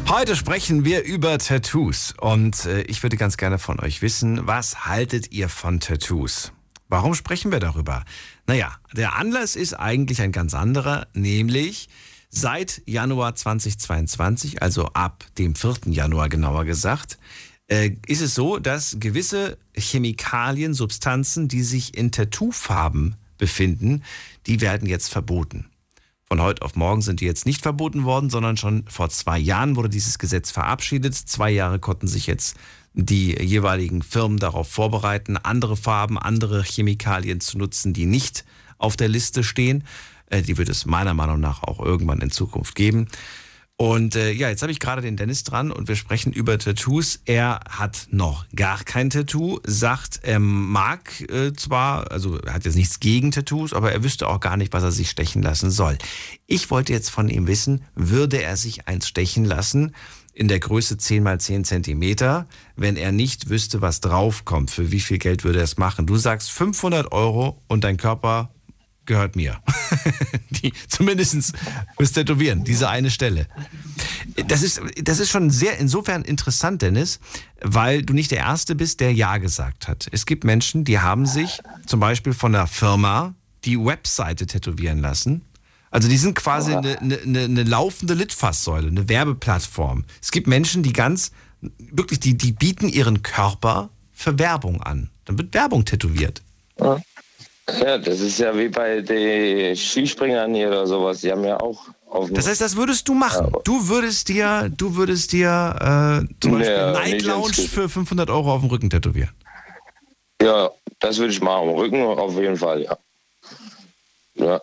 [0.09, 4.85] Heute sprechen wir über Tattoos und äh, ich würde ganz gerne von euch wissen, was
[4.85, 6.51] haltet ihr von Tattoos?
[6.89, 8.03] Warum sprechen wir darüber?
[8.45, 11.87] Naja, der Anlass ist eigentlich ein ganz anderer, nämlich
[12.31, 15.75] seit Januar 2022, also ab dem 4.
[15.87, 17.19] Januar genauer gesagt,
[17.67, 24.03] äh, ist es so, dass gewisse Chemikalien, Substanzen, die sich in Tattoofarben befinden,
[24.47, 25.67] die werden jetzt verboten.
[26.27, 29.75] Von heute auf morgen sind die jetzt nicht verboten worden, sondern schon vor zwei Jahren
[29.75, 31.13] wurde dieses Gesetz verabschiedet.
[31.13, 32.55] Zwei Jahre konnten sich jetzt
[32.93, 38.45] die jeweiligen Firmen darauf vorbereiten, andere Farben, andere Chemikalien zu nutzen, die nicht
[38.77, 39.83] auf der Liste stehen.
[40.31, 43.07] Äh, Die wird es meiner Meinung nach auch irgendwann in Zukunft geben.
[43.81, 47.19] Und äh, ja, jetzt habe ich gerade den Dennis dran und wir sprechen über Tattoos.
[47.25, 52.75] Er hat noch gar kein Tattoo, sagt, er mag äh, zwar, also er hat jetzt
[52.75, 55.97] nichts gegen Tattoos, aber er wüsste auch gar nicht, was er sich stechen lassen soll.
[56.45, 59.95] Ich wollte jetzt von ihm wissen, würde er sich eins stechen lassen
[60.33, 64.69] in der Größe 10 mal 10 Zentimeter, wenn er nicht wüsste, was draufkommt?
[64.69, 66.05] Für wie viel Geld würde er es machen?
[66.05, 68.53] Du sagst 500 Euro und dein Körper
[69.11, 69.59] gehört mir.
[70.51, 71.53] die, zumindest
[71.97, 73.45] fürs Tätowieren, diese eine Stelle.
[74.47, 77.19] Das ist, das ist schon sehr insofern interessant, Dennis,
[77.61, 80.07] weil du nicht der Erste bist, der Ja gesagt hat.
[80.13, 83.35] Es gibt Menschen, die haben sich zum Beispiel von der Firma
[83.65, 85.41] die Webseite tätowieren lassen.
[85.89, 90.05] Also die sind quasi eine, eine, eine, eine laufende Litfaßsäule, eine Werbeplattform.
[90.21, 91.31] Es gibt Menschen, die ganz,
[91.77, 95.09] wirklich, die, die bieten ihren Körper für Werbung an.
[95.25, 96.41] Dann wird Werbung tätowiert.
[96.79, 97.01] Ja,
[97.65, 101.21] das ist ja wie bei den Skispringern hier oder sowas.
[101.21, 101.85] Die haben ja auch
[102.29, 103.51] Das heißt, das würdest du machen.
[103.63, 108.53] Du würdest dir, du würdest dir äh, zum Beispiel Ja, Night Lounge für 500 Euro
[108.53, 109.31] auf dem Rücken tätowieren.
[110.41, 111.69] Ja, das würde ich machen.
[111.69, 112.97] Rücken auf jeden Fall, ja.
[114.35, 114.61] Ja.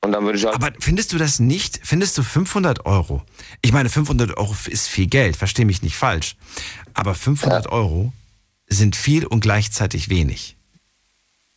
[0.00, 0.54] Und dann würde ich halt.
[0.54, 1.80] Aber findest du das nicht?
[1.82, 3.22] Findest du 500 Euro?
[3.62, 6.36] Ich meine, 500 Euro ist viel Geld, versteh mich nicht falsch.
[6.94, 8.12] Aber 500 Euro
[8.68, 10.57] sind viel und gleichzeitig wenig.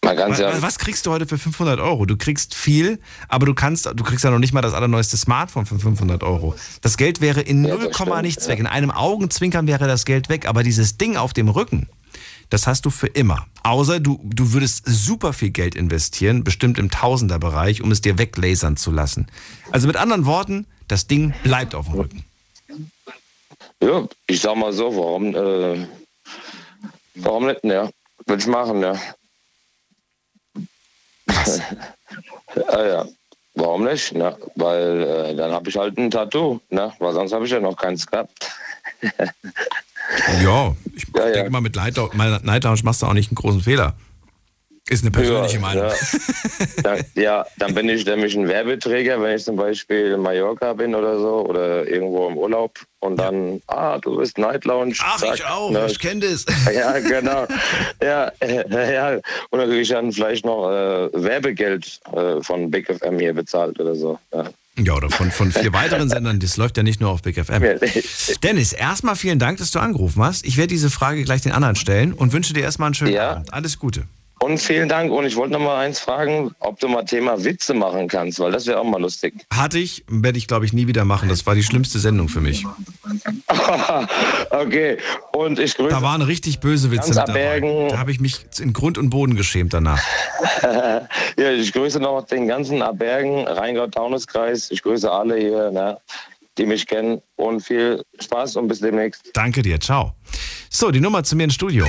[0.03, 2.05] Man kann's Wa- ja- wa- Was kriegst du heute für 500 Euro?
[2.07, 5.65] Du kriegst viel, aber du kannst, du kriegst ja noch nicht mal das allerneueste Smartphone
[5.67, 6.55] für 500 Euro.
[6.81, 8.51] Das Geld wäre in Ja, 0, das stimmt, nichts ja.
[8.51, 8.59] weg.
[8.59, 11.87] In einem Augenzwinkern wäre das Geld weg, aber dieses Ding auf dem Rücken,
[12.49, 13.45] das hast du für immer.
[13.63, 18.77] Außer du, du würdest super viel Geld investieren, bestimmt im Tausenderbereich, um es dir weglasern
[18.77, 19.27] zu lassen.
[19.71, 22.25] Also mit anderen Worten, das Ding bleibt auf dem Rücken.
[23.83, 25.85] Ja, ich sag mal so, warum, äh,
[27.15, 27.89] warum nicht, ja.
[28.25, 28.95] Würde ich machen, ja.
[32.55, 33.05] Ja, ja.
[33.55, 34.13] Warum nicht?
[34.13, 34.35] Ne?
[34.55, 36.93] Weil äh, dann habe ich halt ein Tattoo, ne?
[36.99, 38.49] Weil sonst habe ich ja noch keins gehabt.
[40.41, 43.35] Ja, ich denke mal, mit Night Lounge, mit Night Lounge machst du auch nicht einen
[43.35, 43.95] großen Fehler.
[44.89, 45.85] Ist eine persönliche ja, Meinung.
[45.85, 45.93] Ja.
[46.83, 50.95] Dann, ja, dann bin ich nämlich ein Werbeträger, wenn ich zum Beispiel in Mallorca bin
[50.95, 54.95] oder so oder irgendwo im Urlaub und dann, ah, du bist Night Lounge.
[55.01, 55.87] Ach, zack, ich auch, ne?
[55.89, 56.45] ich kenne das.
[56.73, 57.47] Ja, genau.
[58.01, 59.15] Ja, ja.
[59.49, 63.79] Und dann kriege ich dann vielleicht noch äh, Werbegeld äh, von Big FM hier bezahlt
[63.79, 64.19] oder so.
[64.33, 64.45] Ja.
[64.77, 66.39] Ja, oder von, von vier weiteren Sendern.
[66.39, 67.61] Das läuft ja nicht nur auf Big FM.
[68.41, 70.45] Dennis, erstmal vielen Dank, dass du angerufen hast.
[70.45, 73.31] Ich werde diese Frage gleich den anderen stellen und wünsche dir erstmal einen schönen Ja.
[73.31, 73.53] Abend.
[73.53, 74.05] Alles Gute.
[74.41, 75.11] Und vielen Dank.
[75.11, 78.51] Und ich wollte noch mal eins fragen, ob du mal Thema Witze machen kannst, weil
[78.51, 79.35] das wäre auch mal lustig.
[79.53, 81.29] Hatte ich, werde ich glaube ich nie wieder machen.
[81.29, 82.65] Das war die schlimmste Sendung für mich.
[84.49, 84.97] okay.
[85.33, 85.89] Und ich grüße.
[85.89, 87.59] Da waren richtig böse Witze mit dabei.
[87.89, 90.01] Da habe ich mich in Grund und Boden geschämt danach.
[90.63, 94.71] ja, ich grüße noch den ganzen Abergen, Rheingau-Taunus-Kreis.
[94.71, 95.99] Ich grüße alle hier, ne,
[96.57, 97.21] die mich kennen.
[97.35, 99.29] Und viel Spaß und bis demnächst.
[99.33, 100.15] Danke dir, ciao.
[100.71, 101.85] So, die Nummer zu mir ins Studio.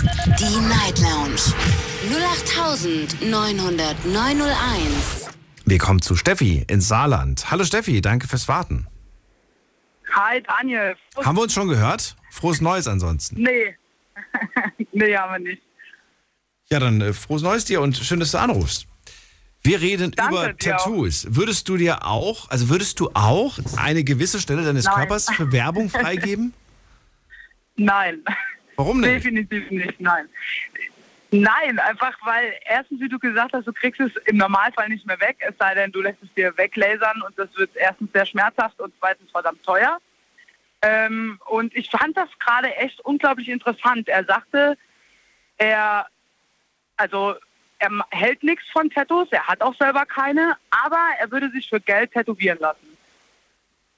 [0.00, 1.36] Die Night Lounge
[3.20, 5.28] 0890901.
[5.66, 7.50] Wir kommen zu Steffi in Saarland.
[7.50, 8.86] Hallo Steffi, danke fürs Warten.
[10.14, 10.96] Hi Daniel.
[11.22, 12.16] Haben wir uns schon gehört?
[12.30, 13.42] Frohes Neues ansonsten.
[13.42, 13.76] Nee.
[14.92, 15.60] nee, haben wir nicht.
[16.70, 18.86] Ja, dann äh, frohes Neues dir und schön, dass du anrufst.
[19.62, 20.84] Wir reden Danke über dir auch.
[20.84, 21.26] Tattoos.
[21.28, 24.94] Würdest du dir auch, also würdest du auch eine gewisse Stelle deines Nein.
[24.94, 26.54] Körpers für Werbung freigeben?
[27.76, 28.24] Nein.
[28.80, 29.16] Warum nicht?
[29.16, 30.26] Definitiv nicht, nein.
[31.30, 35.20] Nein, einfach weil erstens, wie du gesagt hast, du kriegst es im Normalfall nicht mehr
[35.20, 38.80] weg, es sei denn, du lässt es dir weglasern und das wird erstens sehr schmerzhaft
[38.80, 39.98] und zweitens verdammt teuer.
[40.80, 44.08] Ähm, und ich fand das gerade echt unglaublich interessant.
[44.08, 44.78] Er sagte,
[45.58, 46.06] er,
[46.96, 47.34] also
[47.80, 51.80] er hält nichts von Tattoos, er hat auch selber keine, aber er würde sich für
[51.80, 52.96] Geld tätowieren lassen.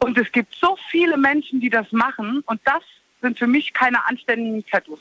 [0.01, 2.83] Und es gibt so viele Menschen, die das machen und das
[3.23, 5.01] sind für mich keine anständigen Tattoos.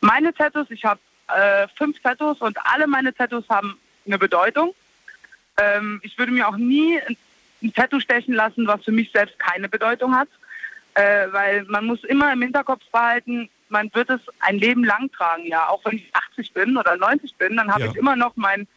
[0.00, 4.74] Meine Tattoos, ich habe äh, fünf Tattoos und alle meine Tattoos haben eine Bedeutung.
[5.56, 7.16] Ähm, ich würde mir auch nie ein,
[7.74, 10.28] Tattoo stechen lassen, was für mich selbst keine Bedeutung hat,
[10.94, 15.46] äh, weil man muss immer im Hinterkopf behalten, man wird es ein Leben lang tragen,
[15.46, 15.66] ja.
[15.68, 17.90] Auch wenn ich 80 bin oder 90 bin, dann habe Ja.
[17.90, 18.68] ich immer noch mein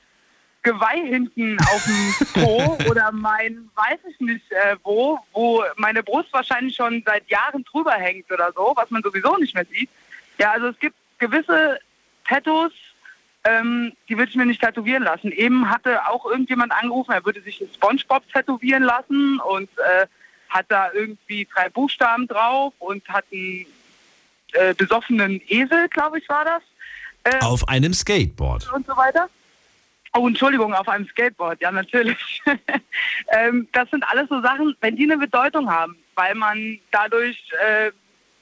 [0.68, 6.34] Geweih hinten auf dem Po oder mein, weiß ich nicht äh, wo, wo meine Brust
[6.34, 9.90] wahrscheinlich schon seit Jahren drüber hängt oder so, was man sowieso nicht mehr sieht.
[10.38, 11.80] Ja, also es gibt gewisse
[12.28, 12.74] Tattoos,
[13.46, 15.32] ähm, die würde ich mir nicht tätowieren lassen.
[15.32, 20.06] Eben hatte auch irgendjemand angerufen, er würde sich ein Spongebob tätowieren lassen und äh,
[20.50, 23.68] hat da irgendwie drei Buchstaben drauf und hat einen
[24.52, 26.62] äh, besoffenen Esel, glaube ich, war das.
[27.24, 28.70] Äh, Auf einem Skateboard.
[28.74, 29.30] und so weiter.
[30.14, 32.42] Oh, Entschuldigung, auf einem Skateboard, ja, natürlich.
[33.28, 37.92] ähm, das sind alles so Sachen, wenn die eine Bedeutung haben, weil man dadurch, äh,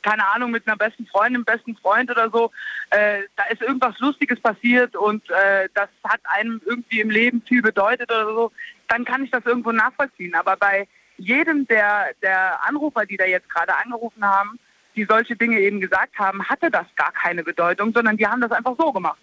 [0.02, 2.52] keine Ahnung, mit einer besten Freundin, besten Freund oder so,
[2.92, 7.62] äh, da ist irgendwas Lustiges passiert und äh, das hat einem irgendwie im Leben viel
[7.62, 8.52] bedeutet oder so,
[8.88, 10.36] dann kann ich das irgendwo nachvollziehen.
[10.36, 10.88] Aber bei
[11.18, 14.60] jedem der, der Anrufer, die da jetzt gerade angerufen haben,
[14.96, 18.52] die solche Dinge eben gesagt haben, hatte das gar keine Bedeutung, sondern die haben das
[18.52, 19.20] einfach so gemacht.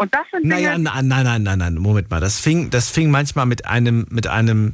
[0.00, 2.20] Und das sind Dinge, Naja, nein, nein, nein, nein, nein, Moment mal.
[2.20, 4.72] Das fing, das fing manchmal mit einem, mit einem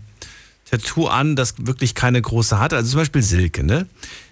[0.70, 2.77] Tattoo an, das wirklich keine große hatte.
[2.77, 3.89] Also zum Beispiel Silke, ne?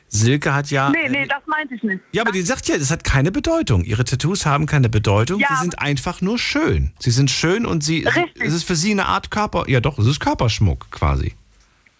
[0.09, 0.91] Silke hat ja.
[0.91, 2.01] Nee, nee, das meinte ich nicht.
[2.13, 3.83] Ja, aber die sagt ja, das hat keine Bedeutung.
[3.83, 5.41] Ihre Tattoos haben keine Bedeutung.
[5.41, 6.93] Ja, sie sind einfach nur schön.
[7.01, 8.45] Sie sind schön und sie, Richtig.
[8.45, 9.65] es ist für sie eine Art Körper.
[9.69, 11.35] Ja, doch, es ist Körperschmuck quasi.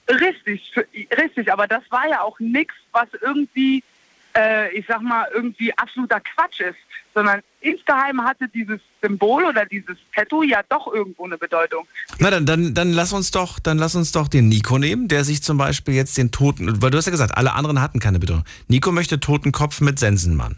[0.09, 0.73] Richtig,
[1.19, 3.83] richtig, aber das war ja auch nichts, was irgendwie,
[4.37, 6.77] äh, ich sag mal, irgendwie absoluter Quatsch ist,
[7.15, 11.87] sondern insgeheim hatte dieses Symbol oder dieses Tattoo ja doch irgendwo eine Bedeutung.
[12.19, 15.25] Na dann, dann, dann lass uns doch, dann lass uns doch den Nico nehmen, der
[15.25, 18.19] sich zum Beispiel jetzt den Toten, weil du hast ja gesagt, alle anderen hatten keine
[18.19, 18.45] Bedeutung.
[18.69, 20.57] Nico möchte Totenkopf mit Sensenmann.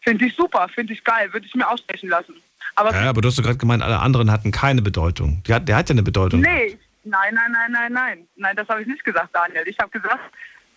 [0.00, 2.34] Finde ich super, finde ich geil, würde ich mir ausstechen lassen.
[2.74, 5.42] Aber Ja, aber du hast doch gerade gemeint, alle anderen hatten keine Bedeutung.
[5.46, 6.40] Die hat, der hat ja eine Bedeutung.
[6.40, 9.62] nee, nein, nein, nein, nein, nein, nein, das habe ich nicht gesagt, Daniel.
[9.66, 10.20] Ich habe gesagt,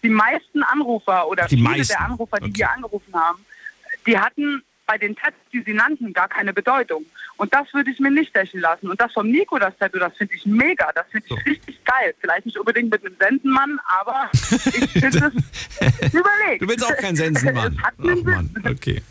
[0.03, 3.39] die meisten Anrufer oder Die viele meisten, der Anrufer, die hier angerufen haben,
[4.05, 7.05] die hatten bei den Tats, die sie nannten, gar keine Bedeutung.
[7.37, 8.89] Und das würde ich mir nicht stechen lassen.
[8.89, 10.91] Und das vom Nico, das Tattoo, das finde ich mega.
[10.93, 12.13] Das finde ich richtig geil.
[12.19, 15.31] Vielleicht nicht unbedingt mit einem Sensenmann, aber ich finde
[15.79, 16.61] es überlegt.
[16.61, 17.81] Du willst auch keinen Sensenmann.
[17.83, 19.01] Ach Mann, okay.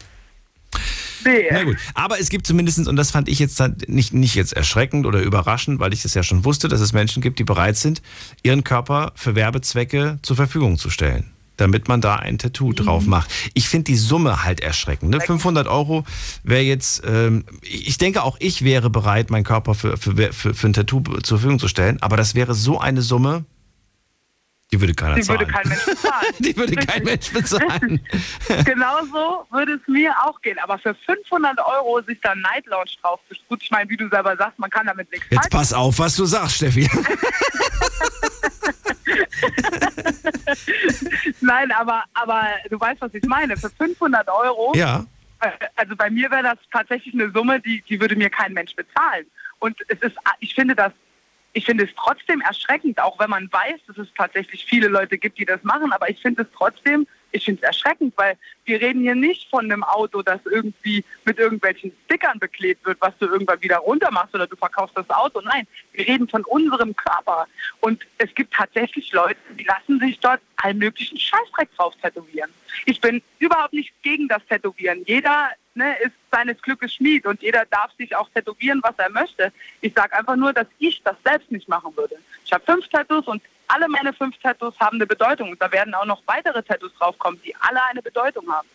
[1.24, 1.49] Nee.
[1.51, 5.07] Na gut, aber es gibt zumindest, und das fand ich jetzt nicht, nicht jetzt erschreckend
[5.07, 8.01] oder überraschend, weil ich das ja schon wusste, dass es Menschen gibt, die bereit sind,
[8.43, 11.30] ihren Körper für Werbezwecke zur Verfügung zu stellen,
[11.61, 13.30] damit man da ein Tattoo drauf macht.
[13.54, 15.11] Ich finde die Summe halt erschreckend.
[15.11, 15.20] Ne?
[15.20, 16.04] 500 Euro
[16.42, 20.66] wäre jetzt, ähm, ich denke auch ich wäre bereit, meinen Körper für, für, für, für
[20.66, 23.44] ein Tattoo zur Verfügung zu stellen, aber das wäre so eine Summe,
[24.72, 25.40] die würde keiner Die zahlen.
[25.40, 26.34] würde kein Mensch bezahlen.
[26.38, 28.00] Die würde kein Mensch bezahlen.
[28.64, 30.58] Genauso würde es mir auch gehen.
[30.62, 34.08] Aber für 500 Euro sich da Night Lounge drauf zu Gut, ich meine, wie du
[34.08, 36.88] selber sagst, man kann damit nichts Jetzt pass auf, was du sagst, Steffi.
[41.41, 43.57] Nein, aber, aber du weißt, was ich meine.
[43.57, 45.04] Für 500 Euro, Ja.
[45.41, 48.74] äh, also bei mir wäre das tatsächlich eine Summe, die, die würde mir kein Mensch
[48.74, 49.26] bezahlen.
[49.58, 50.92] Und es ist, ich finde das,
[51.53, 55.38] ich finde es trotzdem erschreckend, auch wenn man weiß, dass es tatsächlich viele Leute gibt,
[55.38, 59.02] die das machen, aber ich finde es trotzdem, ich finde es erschreckend, weil wir reden
[59.02, 63.61] hier nicht von einem Auto, das irgendwie mit irgendwelchen Stickern beklebt wird, was du irgendwann
[63.62, 65.40] wieder runter machst oder du verkaufst das Auto.
[65.40, 67.46] Nein, wir reden von unserem Körper.
[67.80, 72.50] Und es gibt tatsächlich Leute, die lassen sich dort allen möglichen Scheißdreck drauf tätowieren.
[72.86, 75.02] Ich bin überhaupt nicht gegen das Tätowieren.
[75.07, 79.53] Jeder ne, ist seines Glückes Schmied und jeder darf sich auch tätowieren, was er möchte.
[79.80, 82.17] Ich sage einfach nur, dass ich das selbst nicht machen würde.
[82.45, 85.57] Ich habe fünf Tattoos und alle meine fünf Tattoos haben eine Bedeutung.
[85.59, 88.68] Da werden auch noch weitere Tattoos draufkommen, die alle eine Bedeutung haben.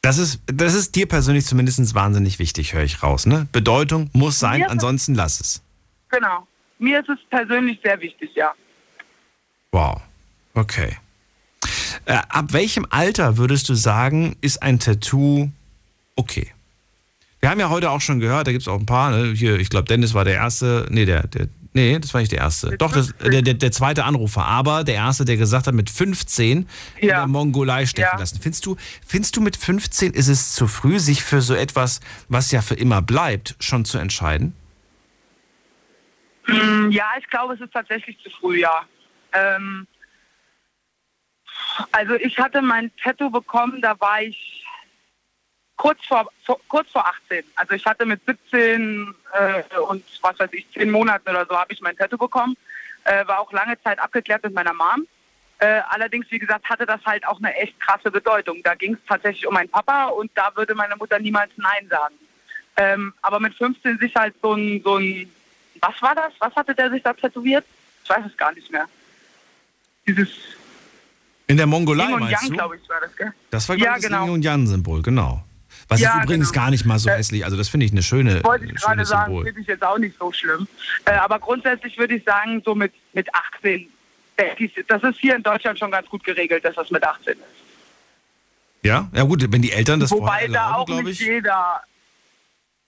[0.00, 3.24] Das ist, das ist dir persönlich zumindest wahnsinnig wichtig, höre ich raus.
[3.26, 3.46] Ne?
[3.52, 5.62] Bedeutung muss sein, es- ansonsten lass es.
[6.08, 6.46] Genau.
[6.78, 8.52] Mir ist es persönlich sehr wichtig, ja.
[9.70, 10.00] Wow.
[10.54, 10.96] Okay.
[12.04, 15.50] Äh, ab welchem Alter würdest du sagen, ist ein Tattoo
[16.16, 16.48] okay?
[17.40, 19.32] Wir haben ja heute auch schon gehört, da gibt es auch ein paar, ne?
[19.34, 22.40] hier, ich glaube, Dennis war der Erste, nee, der, der Nee, das war nicht der
[22.40, 22.76] erste.
[22.76, 24.44] Doch, das, der, der, der zweite Anrufer.
[24.44, 28.18] Aber der erste, der gesagt hat, mit 15 in der Mongolei stecken Ja.
[28.18, 28.38] lassen.
[28.42, 32.50] Findest du, findest du mit 15 ist es zu früh, sich für so etwas, was
[32.50, 34.54] ja für immer bleibt, schon zu entscheiden?
[36.46, 38.82] Mm, Ja, ich glaube, es ist tatsächlich zu früh, ja.
[39.32, 39.86] Ähm,
[41.92, 44.64] also ich hatte mein Tattoo bekommen, da war ich
[45.76, 47.44] kurz vor, vor kurz vor 18.
[47.56, 51.72] Also ich hatte mit 17 äh, und was weiß ich, 10 Monaten oder so habe
[51.72, 52.56] ich mein Tattoo bekommen.
[53.04, 55.06] Äh, war auch lange Zeit abgeklärt mit meiner Mom.
[55.58, 58.62] Äh, allerdings, wie gesagt, hatte das halt auch eine echt krasse Bedeutung.
[58.62, 62.14] Da ging es tatsächlich um meinen Papa und da würde meine Mutter niemals Nein sagen.
[62.76, 65.30] Ähm, aber mit 15 sich halt so ein, so ein,
[65.80, 66.32] was war das?
[66.38, 67.64] Was hatte der sich da tätowiert?
[68.02, 68.88] Ich weiß es gar nicht mehr.
[70.06, 70.30] Dieses
[71.48, 72.56] In der Mongolei, Yin und meinst Yang, du?
[72.56, 73.32] glaube ich, war das, gell?
[73.50, 74.24] Das war, glaube ja, ich, das genau.
[74.24, 75.44] Yin und Yang-Symbol, genau.
[75.88, 76.64] Was Ja, ist übrigens genau.
[76.64, 77.44] gar nicht mal so Äh, hässlich.
[77.44, 79.44] Also das finde ich eine schöne, Wollte ich gerade schönes sagen, Symbol.
[79.44, 80.66] finde ich jetzt auch nicht so schlimm.
[81.04, 83.88] Äh, aber grundsätzlich würde ich sagen, so mit, mit 18,
[84.38, 87.34] denke ich, das ist hier in Deutschland schon ganz gut geregelt, dass das mit 18
[87.34, 87.40] ist.
[88.82, 89.08] Ja?
[89.12, 91.26] Ja gut, wenn die Eltern das wobei vorher da erlauben, auch nicht ich.
[91.26, 91.82] jeder,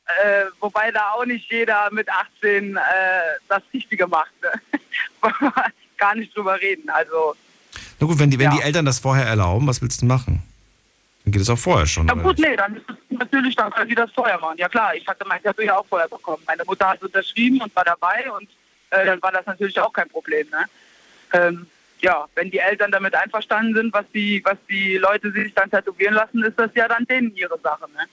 [0.07, 2.81] äh, wobei da auch nicht jeder mit 18 äh,
[3.49, 4.33] das Richtige macht.
[4.43, 4.81] Ne?
[5.99, 6.89] Gar nicht drüber reden.
[6.91, 7.35] Also,
[8.05, 8.57] Na gut, wenn die, wenn Ja.
[8.59, 10.43] die Eltern das vorher erlauben, was willst du machen?
[11.25, 12.05] Dann geht es auch vorher schon.
[12.05, 14.59] na oder gut, nee, dann ist es natürlich, dann können die das vorher machen.
[14.59, 16.43] Ja klar, ich hatte mein Tattoo ja auch vorher bekommen.
[16.47, 18.47] Meine Mutter hat unterschrieben und war dabei und
[18.91, 20.47] äh, dann war das natürlich auch kein Problem.
[20.51, 20.65] Ne?
[21.33, 21.67] Ähm,
[22.01, 26.13] ja, wenn die Eltern damit einverstanden sind, was die, was die Leute sich dann tätowieren
[26.15, 27.85] lassen, ist das ja dann denen ihre Sache.
[27.97, 28.05] Ne?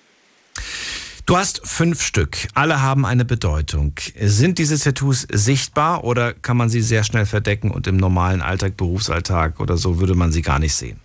[1.31, 2.49] Du hast fünf Stück.
[2.55, 3.93] Alle haben eine Bedeutung.
[4.19, 8.75] Sind diese Tattoos sichtbar oder kann man sie sehr schnell verdecken und im normalen Alltag,
[8.75, 10.99] Berufsalltag oder so würde man sie gar nicht sehen?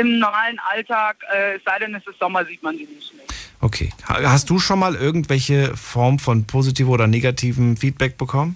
[0.00, 3.12] Im normalen Alltag, äh, es sei denn, es ist Sommer, sieht man sie nicht.
[3.12, 3.22] Ne?
[3.60, 3.90] Okay.
[4.08, 8.54] Ha- Hast du schon mal irgendwelche Form von positivem oder negativem Feedback bekommen?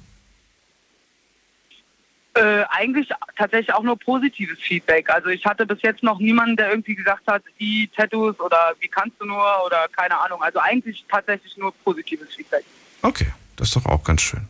[2.34, 5.10] Äh, eigentlich tatsächlich auch nur positives Feedback.
[5.10, 8.88] Also ich hatte bis jetzt noch niemanden, der irgendwie gesagt hat, die Tattoos oder wie
[8.88, 10.42] kannst du nur oder keine Ahnung.
[10.42, 12.64] Also eigentlich tatsächlich nur positives Feedback.
[13.02, 13.26] Okay,
[13.56, 14.48] das ist doch auch ganz schön.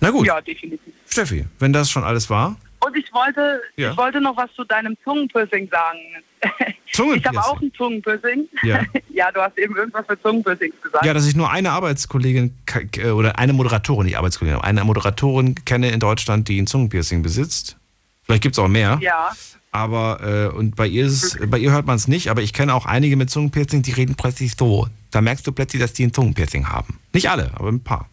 [0.00, 0.26] Na gut.
[0.26, 0.92] Ja, definitiv.
[1.08, 2.56] Steffi, wenn das schon alles war.
[2.80, 3.92] Und ich wollte, Ja.
[3.92, 5.98] ich wollte noch was zu deinem Zungenpiercing sagen.
[6.90, 7.38] Ich Zungenpiercing?
[7.38, 8.48] habe auch ein Zungenpiercing.
[8.62, 8.80] Ja.
[9.10, 11.04] ja, du hast eben irgendwas für Zungenpiercings gesagt.
[11.04, 12.56] Ja, dass ich nur eine Arbeitskollegin
[12.96, 17.76] äh, oder eine Moderatorin, nicht Arbeitskollegin, eine Moderatorin kenne in Deutschland, die ein Zungenpiercing besitzt.
[18.24, 18.98] Vielleicht gibt es auch mehr.
[19.00, 19.30] Ja.
[19.70, 22.52] Aber, äh, und bei ihr, ist es, bei ihr hört man es nicht, aber ich
[22.52, 24.88] kenne auch einige mit Zungenpiercing, die reden plötzlich so.
[25.10, 26.98] Da merkst du plötzlich, dass die ein Zungenpiercing haben.
[27.12, 28.08] Nicht alle, aber ein paar.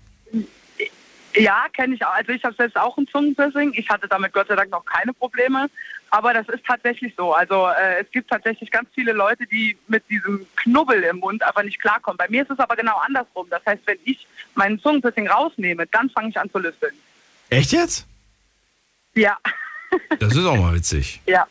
[1.37, 2.13] Ja, kenne ich auch.
[2.13, 3.73] Also ich habe selbst auch ein Zungenpiercing.
[3.75, 5.69] Ich hatte damit Gott sei Dank noch keine Probleme.
[6.11, 7.33] Aber das ist tatsächlich so.
[7.33, 11.63] Also äh, es gibt tatsächlich ganz viele Leute, die mit diesem Knubbel im Mund einfach
[11.63, 12.17] nicht klarkommen.
[12.17, 13.47] Bei mir ist es aber genau andersrum.
[13.49, 16.93] Das heißt, wenn ich meinen Zungenpiercing rausnehme, dann fange ich an zu lüfteln.
[17.49, 18.07] Echt jetzt?
[19.13, 19.37] Ja,
[20.19, 21.21] Das ist auch mal witzig.
[21.25, 21.47] ja.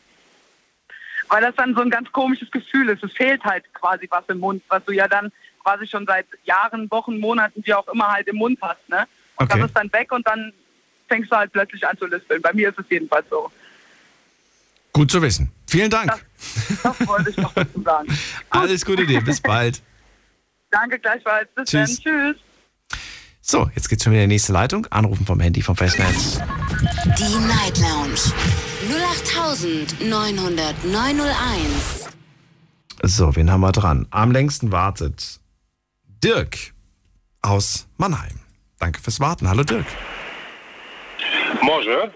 [1.29, 3.03] Weil das dann so ein ganz komisches Gefühl ist.
[3.03, 5.33] Es fehlt halt quasi was im Mund, was du ja dann
[5.63, 8.87] quasi schon seit Jahren, Wochen, Monaten, wie auch immer halt im Mund hast.
[8.89, 9.07] Ne?
[9.37, 9.59] Und Okay.
[9.59, 10.53] das ist dann weg und dann
[11.09, 12.43] fängst du halt plötzlich an zu lispeln.
[12.43, 13.51] Bei mir ist es jedenfalls so.
[14.95, 15.51] Gut zu wissen.
[15.67, 16.25] Vielen Dank.
[16.83, 18.19] Das wollte ich noch dazu sagen.
[18.51, 19.21] Alles Gute dir.
[19.23, 19.83] Bis bald.
[20.71, 21.49] Danke gleichfalls.
[21.55, 22.01] Bis Tschüss.
[22.03, 22.35] dann.
[22.35, 22.37] Tschüss.
[23.41, 24.87] So, jetzt geht's schon wieder in die nächste Leitung.
[24.87, 26.41] Anrufen vom Handy vom Festnetz.
[27.19, 28.21] Die Night Lounge
[30.01, 32.09] 0890901.
[33.03, 34.07] So, wen haben wir dran?
[34.11, 35.41] Am längsten wartet
[36.23, 36.57] Dirk
[37.43, 38.41] aus Mannheim.
[38.79, 39.49] Danke fürs Warten.
[39.49, 39.87] Hallo Dirk.
[41.63, 42.11] Morgen.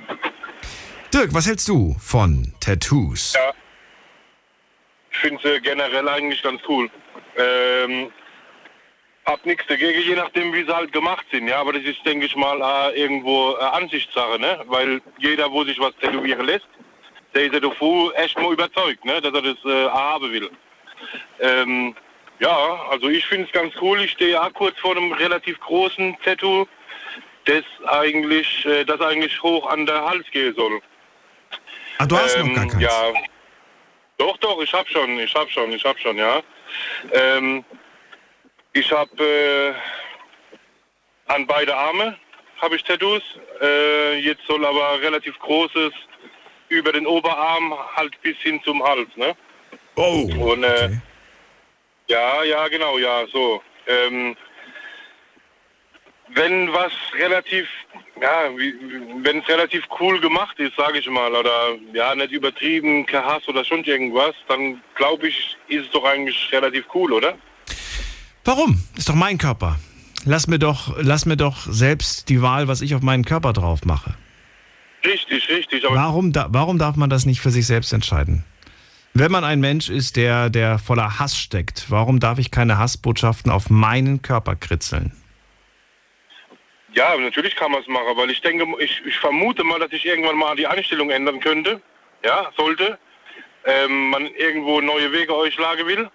[1.12, 3.32] Dirk, was hältst du von Tattoos?
[3.32, 3.52] Ja.
[5.10, 6.90] Ich finde sie generell eigentlich ganz cool.
[7.36, 8.12] Ähm,
[9.24, 11.48] hab nichts dagegen, je nachdem, wie sie halt gemacht sind.
[11.48, 14.62] Ja, aber das ist, denke ich mal, äh, irgendwo äh, Ansichtssache, ne?
[14.66, 16.68] Weil jeder, wo sich was tätowieren lässt,
[17.34, 19.18] der ist ja davor echt mal überzeugt, ne?
[19.22, 20.50] Dass er das äh, haben will.
[21.40, 21.96] Ähm,
[22.38, 24.00] ja, also ich finde es ganz cool.
[24.02, 26.66] Ich stehe auch kurz vor einem relativ großen Tattoo,
[27.46, 30.82] das eigentlich, äh, das eigentlich hoch an der Hals gehen soll.
[31.98, 32.82] Ah, du hast noch gar keins.
[32.82, 33.12] Ja.
[34.18, 36.42] Doch, doch, ich hab schon, ich hab schon, ich hab schon, ja.
[37.12, 37.64] Ähm,
[38.72, 39.72] ich hab äh,
[41.26, 42.16] an beide Arme
[42.60, 43.22] habe ich Tattoos.
[43.60, 45.92] Äh, jetzt soll aber relativ großes
[46.68, 49.36] über den Oberarm halt bis hin zum Hals, ne?
[49.96, 50.28] Oh.
[50.38, 50.90] Und äh,
[52.08, 53.62] ja, ja, genau, ja, so.
[53.86, 54.36] Ähm,
[56.28, 57.68] wenn was relativ,
[58.20, 58.50] ja,
[59.22, 63.46] wenn es relativ cool gemacht ist, sage ich mal, oder ja, nicht übertrieben, kein Hass
[63.48, 67.34] oder schon irgendwas, dann glaube ich, ist es doch eigentlich relativ cool, oder?
[68.44, 68.82] Warum?
[68.96, 69.78] Ist doch mein Körper.
[70.24, 73.84] lass mir doch, lass mir doch selbst die Wahl, was ich auf meinen Körper drauf
[73.84, 74.14] mache.
[75.04, 75.86] Richtig, richtig.
[75.86, 78.44] Aber Warum, da, warum darf man das nicht für sich selbst entscheiden?
[79.14, 83.50] Wenn man ein Mensch ist, der, der voller Hass steckt, warum darf ich keine Hassbotschaften
[83.50, 85.12] auf meinen Körper kritzeln?
[86.98, 90.04] Ja, natürlich kann man es machen, weil ich denke, ich, ich vermute mal, dass ich
[90.04, 91.80] irgendwann mal die Einstellung ändern könnte.
[92.24, 92.98] Ja, sollte.
[93.64, 96.10] Ähm, man irgendwo neue Wege einschlagen will.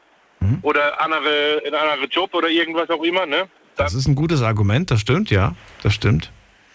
[0.62, 3.48] Oder andere, in andere Job oder irgendwas auch immer, ne?
[3.78, 6.32] Das ist ein gutes Argument, das stimmt, ja, das stimmt.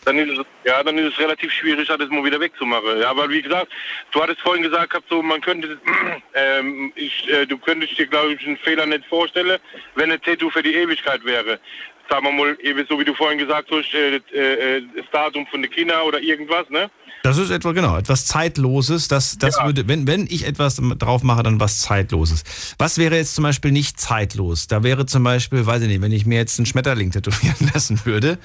[0.07, 3.01] Dann ist es, ja, dann ist es relativ schwierig, das mal wieder wegzumachen.
[3.01, 3.71] Ja, aber wie gesagt,
[4.13, 5.79] du hattest vorhin gesagt, gehabt, so man könnte,
[6.35, 9.59] ähm, ich, äh, du könntest dir, glaube ich, einen Fehler nicht vorstellen,
[9.97, 11.61] wenn ein Tattoo für die Ewigkeit wäre.
[12.09, 15.63] Sagen wir mal, eben so wie du vorhin gesagt hast, äh, äh, das Datum von
[15.63, 16.91] den Kindern oder irgendwas, ne?
[17.23, 19.09] Das ist etwa, genau, etwas Zeitloses.
[19.09, 22.45] Das, das würde, wenn, wenn ich etwas drauf mache, dann was Zeitloses.
[22.79, 24.69] Was wäre jetzt zum Beispiel nicht zeitlos?
[24.69, 28.01] Da wäre zum Beispiel, weiß ich nicht, wenn ich mir jetzt einen Schmetterling tätowieren lassen
[28.05, 28.39] würde,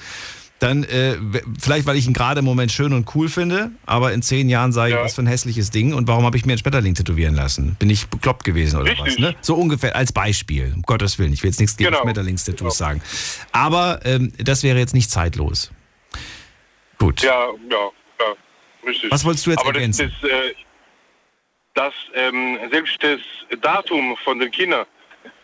[0.64, 1.18] dann, äh,
[1.60, 4.72] vielleicht weil ich ihn gerade im Moment schön und cool finde, aber in zehn Jahren
[4.72, 7.36] sage ich, was für ein hässliches Ding und warum habe ich mir einen Schmetterling tätowieren
[7.36, 7.76] lassen?
[7.76, 9.18] Bin ich bekloppt gewesen oder was?
[9.18, 9.36] Ne?
[9.42, 11.34] So ungefähr als Beispiel, um Gottes Willen.
[11.34, 12.04] Ich will jetzt nichts gegen Genau.
[12.04, 13.02] Schmetterlingstattoos sagen.
[13.52, 15.72] Aber ähm, das wäre jetzt nicht zeitlos.
[16.98, 17.22] Gut.
[17.22, 19.12] Ja, ja, ja, richtig.
[19.12, 20.12] Was wolltest du jetzt Aber ergänzen?
[20.22, 20.54] Das, das, äh,
[21.74, 23.20] dass ähm, selbst das
[23.62, 24.86] Datum von den Kindern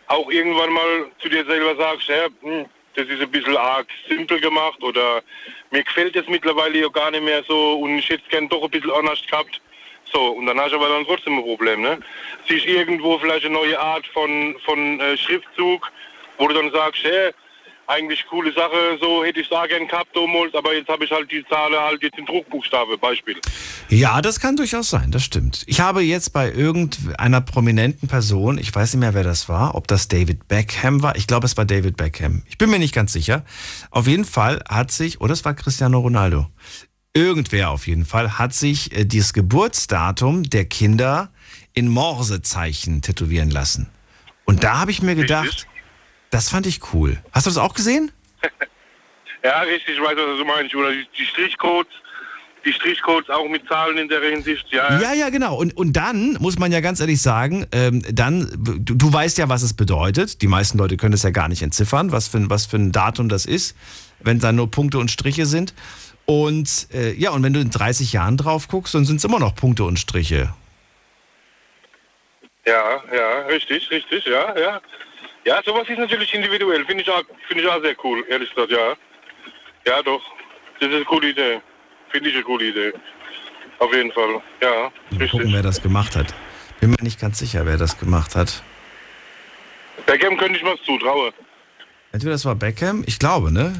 [0.06, 2.66] auch irgendwann mal zu dir selber sagst, ja, hm,
[3.00, 5.22] das ist ein bisschen arg simpel gemacht oder
[5.70, 8.62] mir gefällt das mittlerweile ja gar nicht mehr so und ich hätte es gern doch
[8.62, 9.60] ein bisschen anders gehabt.
[10.12, 11.98] So, und dann hast du aber dann trotzdem ein Problem, ne?
[12.48, 15.90] Siehst irgendwo vielleicht eine neue Art von, von äh, Schriftzug,
[16.38, 17.32] wo du dann sagst, hey,
[17.90, 21.10] eigentlich coole Sache, so hätte ich es auch gern gehabt damals, aber jetzt habe ich
[21.10, 23.36] halt die Zahl halt jetzt in Druckbuchstabe, Beispiel.
[23.88, 25.64] Ja, das kann durchaus sein, das stimmt.
[25.66, 29.88] Ich habe jetzt bei irgendeiner prominenten Person, ich weiß nicht mehr, wer das war, ob
[29.88, 32.42] das David Beckham war, ich glaube, es war David Beckham.
[32.46, 33.44] Ich bin mir nicht ganz sicher.
[33.90, 36.46] Auf jeden Fall hat sich, oder es war Cristiano Ronaldo,
[37.12, 41.32] irgendwer auf jeden Fall, hat sich äh, dieses Geburtsdatum der Kinder
[41.74, 43.88] in Morsezeichen tätowieren lassen.
[44.44, 45.68] Und da habe ich mir gedacht,
[46.30, 47.18] das fand ich cool.
[47.32, 48.10] Hast du das auch gesehen?
[49.42, 50.74] Ja, richtig, ich weiß, was du meinst.
[50.74, 51.90] Oder die, Strichcodes,
[52.62, 55.00] die Strichcodes auch mit Zahlen in der Hinsicht, ja.
[55.00, 55.56] Ja, ja, genau.
[55.56, 59.48] Und, und dann muss man ja ganz ehrlich sagen, ähm, dann, du, du weißt ja,
[59.48, 60.42] was es bedeutet.
[60.42, 62.92] Die meisten Leute können es ja gar nicht entziffern, was für, ein- was für ein
[62.92, 63.74] Datum das ist,
[64.18, 65.72] wenn da nur Punkte und Striche sind.
[66.26, 69.38] Und äh, ja, und wenn du in 30 Jahren drauf guckst, dann sind es immer
[69.38, 70.52] noch Punkte und Striche.
[72.66, 74.80] Ja, ja, richtig, richtig, ja, ja.
[75.44, 76.84] Ja, sowas ist natürlich individuell.
[76.84, 78.94] Finde ich, auch- finde ich auch sehr cool, ehrlich gesagt, ja.
[79.86, 80.20] Ja, doch.
[80.78, 81.60] Das ist eine coole Idee.
[82.10, 82.92] Finde ich eine coole Idee.
[83.78, 84.90] Auf jeden Fall, ja.
[85.10, 86.34] Mal gucken, wer das gemacht hat.
[86.80, 88.62] Bin mir nicht ganz sicher, wer das gemacht hat.
[90.06, 91.32] Beckham könnte ich mal zutrauen.
[92.12, 93.72] Entweder das war Beckham, ich glaube, ne?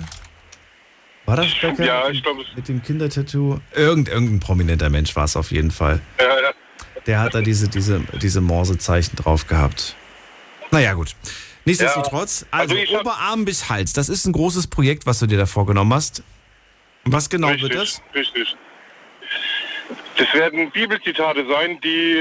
[1.27, 1.85] War das Beckham?
[1.85, 3.61] Ja, ich dem- mit dem Kindertattoo?
[3.74, 6.01] Irgend, irgendein prominenter Mensch war es auf jeden Fall.
[6.19, 6.51] Ja, ja.
[7.07, 9.97] Der hat da diese, diese, diese Morsezeichen drauf gehabt.
[10.70, 11.15] Naja, gut.
[11.65, 15.93] Nichtsdestotrotz, also, Oberarm bis Hals, das ist ein großes Projekt, was du dir da vorgenommen
[15.95, 16.23] hast.
[17.05, 18.03] Was genau richtig, wird das?
[18.15, 18.57] Richtig.
[20.16, 22.16] Das werden Bibelzitate sein, die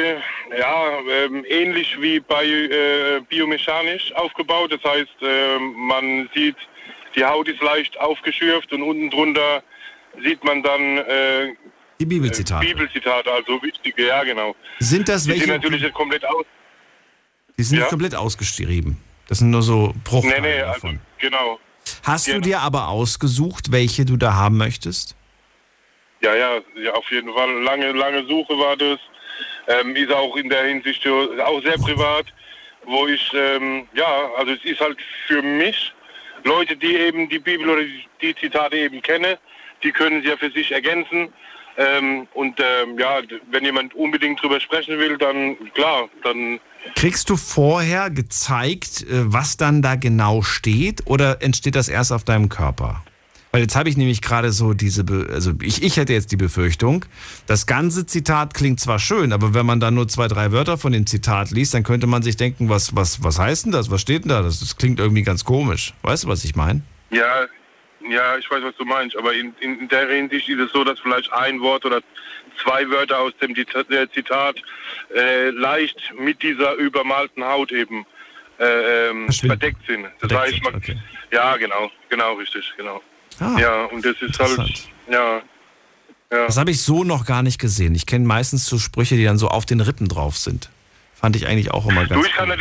[0.58, 4.72] ja ähm, ähnlich wie bei äh, biomechanisch aufgebaut.
[4.72, 6.56] Das heißt, ähm, man sieht,
[7.16, 9.64] die Haut ist leicht aufgeschürft und unten drunter
[10.24, 11.54] sieht man dann äh,
[12.00, 12.66] Die Bibelzitate.
[12.66, 14.56] Bibelzitate, also wichtige, ja genau.
[14.80, 16.46] Sind das die welche- sind natürlich komplett aus.
[17.58, 17.84] Die sind Ja.
[17.84, 18.98] nicht komplett ausgeschrieben.
[19.30, 21.00] Das sind nur so Bruchteile Nee, nee, also, davon.
[21.20, 21.60] genau.
[22.04, 22.44] Hast du genau.
[22.44, 25.16] dir aber ausgesucht, welche du da haben möchtest?
[26.22, 27.62] Ja, ja, ja, auf jeden Fall.
[27.62, 29.00] Lange, lange Suche war das.
[29.68, 32.26] Ähm, ist auch in der Hinsicht auch sehr privat,
[32.86, 34.98] wo ich, ähm, ja, also es ist halt
[35.28, 35.94] für mich,
[36.44, 37.84] Leute, die eben die Bibel oder
[38.22, 39.38] die, Zitate eben kennen,
[39.84, 41.32] die können sie ja für sich ergänzen.
[41.78, 46.60] Ähm, und ähm, ja, wenn jemand unbedingt drüber sprechen will, dann klar, dann
[46.96, 52.24] Kriegst du vorher gezeigt, äh, was dann da genau steht oder entsteht das erst auf
[52.24, 53.04] deinem Körper?
[53.52, 56.38] Weil jetzt habe ich nämlich gerade so diese, Be also ich, ich hätte jetzt die
[56.38, 57.06] Befürchtung,
[57.48, 60.92] das ganze Zitat klingt zwar schön, aber wenn man dann nur zwei, drei Wörter von
[60.92, 63.90] dem Zitat liest, dann könnte man sich denken, was, was, was heißt denn das?
[63.90, 64.44] Was steht denn da?
[64.44, 65.94] Das, das klingt irgendwie ganz komisch.
[66.04, 66.82] Weißt du, was ich meine?
[67.10, 67.48] Ja,
[68.08, 70.84] ja, ich weiß, was du meinst, aber in, in, in der Hinsicht ist es so,
[70.84, 72.02] dass vielleicht ein Wort oder
[72.64, 74.58] zwei Wörter aus dem äh, Zitat
[75.16, 78.06] äh, leicht mit dieser übermalten Haut eben
[78.60, 80.06] äh, ähm, verdeckt sind.
[80.22, 80.82] Das heißt, man,
[81.32, 83.02] ja, genau, genau, richtig, genau.
[83.40, 85.42] Ah, ja, und das ist halt, ja,
[86.32, 86.46] ja.
[86.46, 87.96] Das habe ich so noch gar nicht gesehen.
[87.96, 90.70] Ich kenne meistens so Sprüche, die dann so auf den Rippen drauf sind.
[91.16, 92.60] Fand ich eigentlich auch immer Du, ganz ich kann das,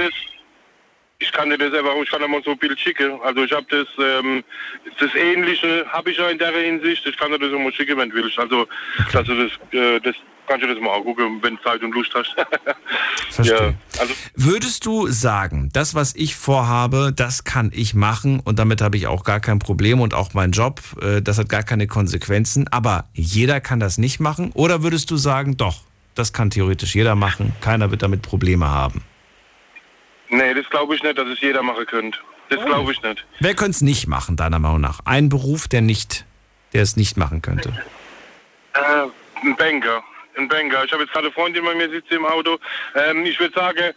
[1.20, 3.20] ich kann dir das einfach, ich kann dir mal so ein Bild schicken.
[3.24, 4.44] Also ich habe das, ähm,
[5.00, 7.04] das Ähnliche habe ich ja in der Hinsicht.
[7.06, 8.38] Ich kann dir das mal schicken, wenn du willst.
[8.38, 8.66] Also,
[9.12, 10.14] dass du das, äh, das
[10.46, 12.36] kannst du das mal gucken, wenn du Zeit und Lust hast.
[13.30, 13.56] Verstehe.
[13.56, 18.80] Ja, also Würdest du sagen, das, was ich vorhabe, das kann ich machen und damit
[18.80, 21.88] habe ich auch gar kein Problem und auch mein Job, äh, das hat gar keine
[21.88, 24.52] Konsequenzen, aber jeder kann das nicht machen?
[24.54, 25.80] Oder würdest du sagen, doch,
[26.14, 29.02] das kann theoretisch jeder machen, keiner wird damit Probleme haben?
[30.28, 32.18] Nee, das glaube ich nicht, dass es jeder machen könnte.
[32.48, 33.24] Das glaube ich nicht.
[33.40, 35.00] Wer könnte es nicht machen, deiner Meinung nach?
[35.04, 36.24] Ein Beruf, der nicht,
[36.72, 37.70] der es nicht machen könnte.
[38.74, 40.02] Äh, ein Banker.
[40.36, 40.84] Ein Banker.
[40.84, 42.58] Ich habe jetzt gerade eine Freundin bei mir sitzt im Auto.
[42.94, 43.92] Ähm, ich würde sagen,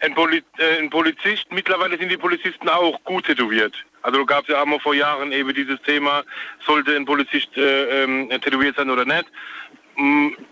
[0.00, 3.74] ein, Poli äh, ein Polizist, mittlerweile sind die Polizisten auch gut tätowiert.
[4.02, 6.22] Also gab es ja auch mal vor Jahren eben dieses Thema,
[6.64, 9.24] sollte ein Polizist äh, ähm, tätowiert sein oder nicht.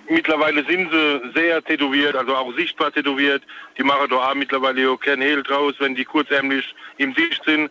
[0.09, 3.43] Mittlerweile sind sie sehr tätowiert, also auch sichtbar tätowiert.
[3.77, 7.71] Die machen da auch mittlerweile auch kein Hehl draus, wenn die kurzärmlich im Sicht sind.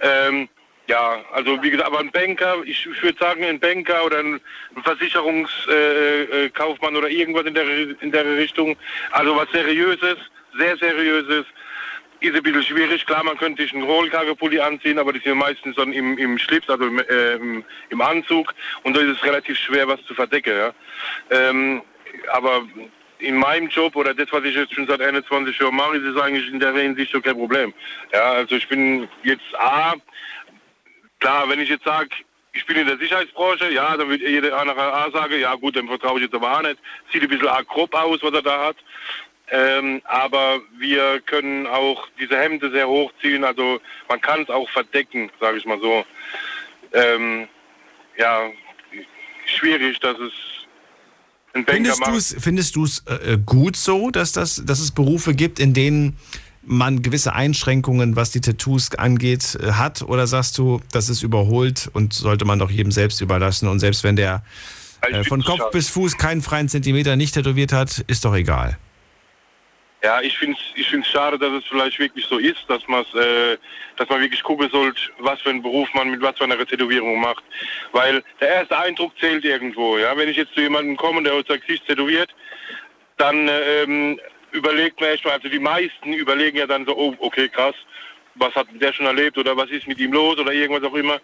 [0.00, 0.48] Ähm,
[0.86, 4.40] ja, also wie gesagt, aber ein Banker, ich, ich würde sagen, ein Banker oder ein
[4.84, 7.66] Versicherungskaufmann äh, äh, oder irgendwas in der,
[8.00, 8.76] in der Richtung,
[9.10, 10.16] also was Seriöses,
[10.56, 11.44] sehr Seriöses,
[12.20, 13.06] ist ein bisschen schwierig.
[13.06, 16.68] Klar, man könnte sich einen Rollkragenpulli anziehen, aber die sind meistens dann im, im Schlips,
[16.68, 17.34] also im, äh,
[17.90, 20.56] im, Anzug und da ist es relativ schwer, was zu verdecken.
[20.56, 20.72] Ja.
[21.30, 21.82] Ähm,
[22.32, 22.62] aber
[23.18, 26.20] in meinem Job oder das, was ich jetzt schon seit 21 Jahren mache, ist es
[26.20, 27.74] eigentlich in der Hinsicht schon kein Problem.
[28.12, 29.94] Ja, also ich bin jetzt A,
[31.18, 32.10] klar, wenn ich jetzt sage,
[32.52, 35.86] ich bin in der Sicherheitsbranche, ja, dann wird jeder andere A sagen, ja gut, dem
[35.86, 36.78] vertraue ich jetzt aber auch nicht.
[37.12, 38.76] Sieht ein bisschen arg grob aus, was er da hat.
[39.50, 45.30] Ähm, aber wir können auch diese Hemde sehr hochziehen, also man kann es auch verdecken,
[45.40, 46.04] sage ich mal so.
[46.92, 47.48] Ähm,
[48.18, 48.50] ja,
[49.46, 50.32] schwierig, dass es
[51.54, 52.12] ein Banker Findest macht.
[52.12, 56.18] du es findest äh, äh, gut so, dass, das, dass es Berufe gibt, in denen
[56.62, 60.02] man gewisse Einschränkungen, was die Tattoos angeht, äh, hat?
[60.02, 63.68] Oder sagst du, das ist überholt und sollte man doch jedem selbst überlassen?
[63.68, 64.42] Und selbst wenn der
[65.00, 68.76] äh, von Kopf bis Fuß keinen freien Zentimeter nicht tätowiert hat, ist doch egal.
[70.02, 72.82] Ja, ich finde es ich find's schade, dass es vielleicht wirklich so ist, dass,
[73.14, 73.58] äh,
[73.96, 77.20] dass man wirklich gucken sollte, was für einen Beruf man mit was für einer Tätowierung
[77.20, 77.42] macht.
[77.90, 79.98] Weil der erste Eindruck zählt irgendwo.
[79.98, 80.16] Ja?
[80.16, 82.32] Wenn ich jetzt zu jemandem komme, der unser Gesicht tätowiert,
[83.16, 84.20] dann ähm,
[84.52, 87.74] überlegt man erstmal, also die meisten überlegen ja dann so, oh, okay, krass,
[88.36, 91.20] was hat der schon erlebt oder was ist mit ihm los oder irgendwas auch immer.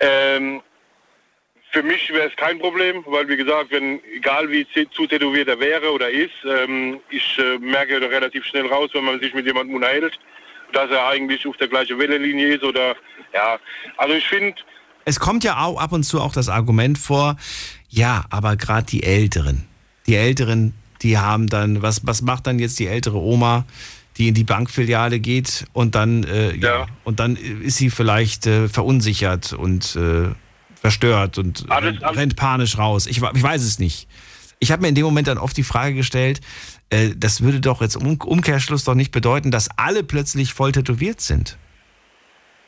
[0.00, 0.62] Ähm,
[1.76, 5.60] für mich wäre es kein Problem, weil wie gesagt, wenn egal wie zu tätowiert er
[5.60, 9.76] wäre oder ist, ähm, ich äh, merke relativ schnell raus, wenn man sich mit jemandem
[9.76, 10.18] unterhält,
[10.72, 12.96] dass er eigentlich auf der gleichen Wellenlinie ist oder
[13.34, 13.58] ja.
[13.98, 14.56] Also ich finde,
[15.04, 17.36] Es kommt ja auch ab und zu auch das Argument vor,
[17.90, 19.66] ja, aber gerade die Älteren,
[20.06, 20.72] die Älteren,
[21.02, 23.66] die haben dann, was, was macht dann jetzt die ältere Oma,
[24.16, 26.86] die in die Bankfiliale geht und dann, äh, ja.
[27.04, 30.30] und dann ist sie vielleicht äh, verunsichert und äh,
[30.86, 33.06] verstört und rennt, rennt panisch raus.
[33.06, 34.08] Ich, ich weiß es nicht.
[34.60, 36.40] Ich habe mir in dem Moment dann oft die Frage gestellt,
[36.90, 41.20] äh, das würde doch jetzt im Umkehrschluss doch nicht bedeuten, dass alle plötzlich voll tätowiert
[41.20, 41.58] sind.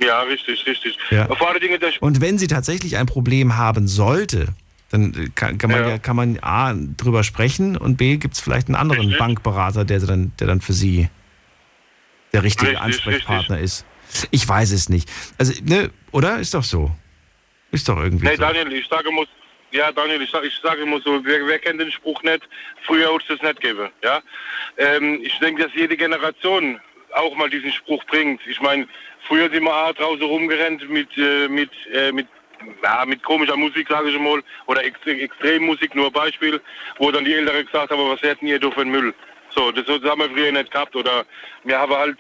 [0.01, 0.99] ja, richtig, richtig.
[1.11, 1.28] Ja.
[1.61, 4.49] Dingen, Und wenn sie tatsächlich ein Problem haben sollte,
[4.90, 5.99] dann äh, kann, kann, man, ja.
[5.99, 10.32] kann man A, drüber sprechen und B, gibt es vielleicht einen anderen Bankberater, der dann,
[10.40, 11.09] der dann für sie
[12.32, 13.86] der richtige Richtig, Ansprechpartner ist.
[14.32, 15.09] Ich weiß es nicht.
[15.39, 16.39] Also, ne, oder?
[16.40, 16.90] Ist doch so.
[17.70, 18.43] Ist doch irgendwie Nee, so.
[18.43, 19.28] Daniel, ich sage muss,
[19.70, 22.49] ja, Daniel, ich sage, ich sage immer so, wer, wer kennt den Spruch nicht?
[22.82, 24.23] Früher hat es das nicht gegeben, ja.
[24.78, 26.81] Ähm, ich denke, dass jede Generation
[27.12, 28.40] auch mal diesen Spruch bringt.
[28.47, 28.86] Ich meine,
[29.27, 32.27] früher sind wir auch draußen rumgerannt mit, äh, mit, äh, mit,
[32.82, 36.61] ja, mit komischer Musik, sage ich mal, oder Ex Extremmusik, nur ein Beispiel,
[36.99, 39.15] wo dann die Ältere gesagt haben, was hätten ihr da für einen Müll?
[39.51, 41.24] So, das haben wir früher nicht gehabt, oder
[41.65, 42.19] wir haben halt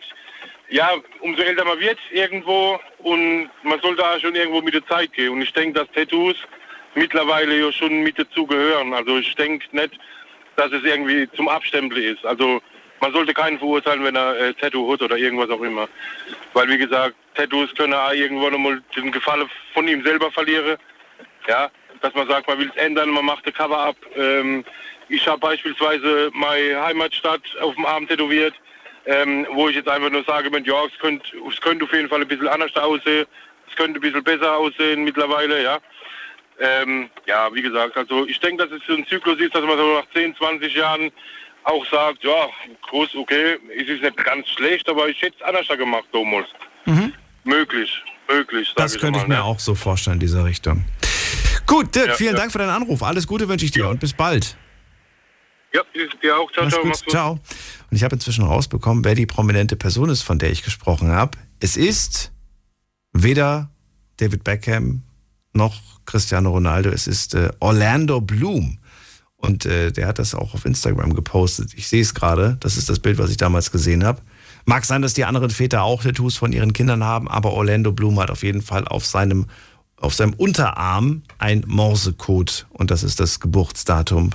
[0.70, 5.12] ja, umso älter man wird irgendwo und man soll da schon irgendwo mit der Zeit
[5.12, 5.32] gehen.
[5.32, 6.36] Und ich denke, dass Tattoos
[6.94, 8.92] mittlerweile ja schon mit dazu gehören.
[8.92, 9.98] Also ich denke nicht,
[10.56, 12.24] dass es irgendwie zum Abstempeln ist.
[12.26, 12.60] Also
[13.00, 15.88] man sollte keinen verurteilen, wenn er äh, Tattoo hat oder irgendwas auch immer.
[16.52, 20.76] Weil wie gesagt, Tattoos können auch irgendwann einmal den Gefallen von ihm selber verlieren.
[21.46, 21.70] Ja,
[22.00, 23.96] dass man sagt, man will es ändern, man macht ein Cover ab.
[24.16, 24.64] Ähm,
[25.08, 28.54] ich habe beispielsweise meine Heimatstadt auf dem Arm tätowiert
[29.08, 32.20] ähm, wo ich jetzt einfach nur sage, ja, es könnte, es könnte auf jeden Fall
[32.20, 33.26] ein bisschen anders aussehen,
[33.68, 35.78] es könnte ein bisschen besser aussehen mittlerweile, ja.
[36.60, 39.78] Ähm, ja, wie gesagt, also ich denke, dass es so ein Zyklus ist, dass man
[39.78, 41.10] so nach 10, 20 Jahren
[41.64, 42.48] auch sagt, ja,
[42.82, 46.48] groß, okay, es ist nicht ganz schlecht, aber ich hätte es anders gemacht damals.
[47.44, 47.90] Möglich,
[48.28, 48.68] möglich.
[48.68, 49.44] Sag Das ich könnte mal, ich mir ne?
[49.44, 50.84] auch so vorstellen, in dieser Richtung.
[51.66, 52.40] Gut, Dirk, Ja, vielen ja.
[52.40, 53.02] Dank für deinen Anruf.
[53.02, 54.56] Alles Gute wünsche ich dir und bis bald.
[55.72, 55.82] Ja,
[56.22, 56.50] dir auch.
[56.52, 56.84] Ciao, Mach's ciao.
[56.84, 57.10] mach's gut.
[57.10, 57.38] Ciao.
[57.90, 61.38] Und ich habe inzwischen rausbekommen, wer die prominente Person ist, von der ich gesprochen habe.
[61.60, 62.32] Es ist
[63.12, 63.70] weder
[64.18, 65.02] David Beckham
[65.52, 66.90] noch Cristiano Ronaldo.
[66.90, 68.78] Es ist äh, Orlando Bloom.
[69.36, 71.72] Und äh, der hat das auch auf Instagram gepostet.
[71.76, 72.56] Ich sehe es gerade.
[72.60, 74.20] Das ist das Bild, was ich damals gesehen habe.
[74.64, 78.18] Mag sein, dass die anderen Väter auch Tattoos von ihren Kindern haben, aber Orlando Bloom
[78.20, 79.46] hat auf jeden Fall auf seinem,
[79.96, 82.66] auf seinem Unterarm ein Morsecode.
[82.70, 84.30] Und das ist das Geburtsdatum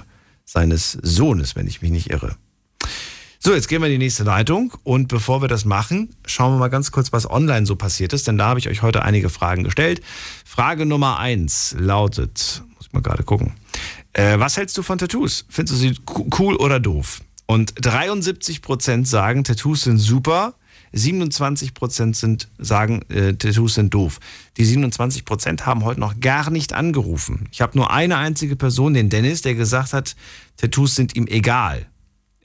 [0.45, 2.35] seines Sohnes, wenn ich mich nicht irre.
[3.45, 6.59] So, jetzt gehen wir in die nächste Leitung und bevor wir das machen, schauen wir
[6.59, 9.29] mal ganz kurz, was online so passiert ist, denn da habe ich euch heute einige
[9.29, 10.01] Fragen gestellt.
[10.45, 13.51] Frage Nummer eins lautet, muss ich mal gerade gucken,
[14.13, 15.45] äh, was hältst du von Tattoos?
[15.49, 17.19] Findest du sie co- cool oder doof?
[17.45, 20.53] Und 73% sagen, Tattoos sind super,
[20.93, 24.19] 27% sind, sagen, äh, Tattoos sind doof.
[24.55, 27.49] Die 27% haben heute noch gar nicht angerufen.
[27.51, 30.15] Ich habe nur eine einzige Person, den Dennis, der gesagt hat,
[30.55, 31.87] Tattoos sind ihm egal.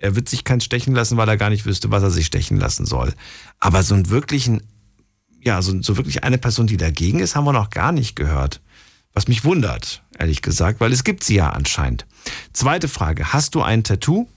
[0.00, 2.58] Er wird sich keins stechen lassen, weil er gar nicht wüsste, was er sich stechen
[2.58, 3.14] lassen soll.
[3.58, 4.62] Aber so einen wirklichen,
[5.40, 8.60] ja, so, so wirklich eine Person, die dagegen ist, haben wir noch gar nicht gehört.
[9.12, 12.06] Was mich wundert, ehrlich gesagt, weil es gibt sie ja anscheinend.
[12.52, 13.32] Zweite Frage.
[13.32, 14.28] Hast du ein Tattoo?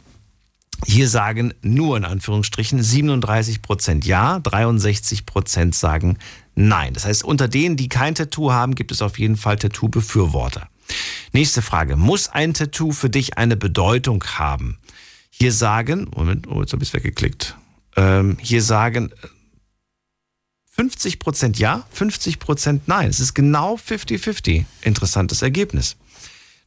[0.86, 6.18] Hier sagen nur in Anführungsstrichen 37 Prozent ja, 63 Prozent sagen
[6.56, 6.94] nein.
[6.94, 10.68] Das heißt, unter denen, die kein Tattoo haben, gibt es auf jeden Fall Tattoo-Befürworter.
[11.34, 11.96] Nächste Frage.
[11.96, 14.78] Muss ein Tattoo für dich eine Bedeutung haben?
[15.42, 17.58] Hier sagen, Moment, oh, jetzt habe ich es weggeklickt.
[17.96, 19.12] Ähm, hier sagen
[20.70, 23.10] 50 Prozent ja, 50 Prozent nein.
[23.10, 24.66] Es ist genau 50-50.
[24.84, 25.98] Interessantes Ergebnis.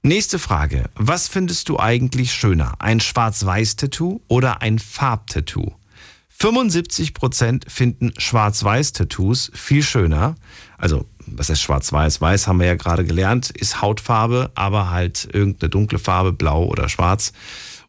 [0.03, 0.91] Nächste Frage.
[0.97, 2.75] Was findest du eigentlich schöner?
[2.81, 5.71] Ein Schwarz-Weiß-Tattoo oder ein Farbtattoo?
[6.31, 10.35] 75 Prozent finden Schwarz-Weiß-Tattoos viel schöner.
[10.79, 12.21] Also, was heißt Schwarz-Weiß?
[12.21, 16.89] Weiß haben wir ja gerade gelernt, ist Hautfarbe, aber halt irgendeine dunkle Farbe, blau oder
[16.89, 17.33] schwarz.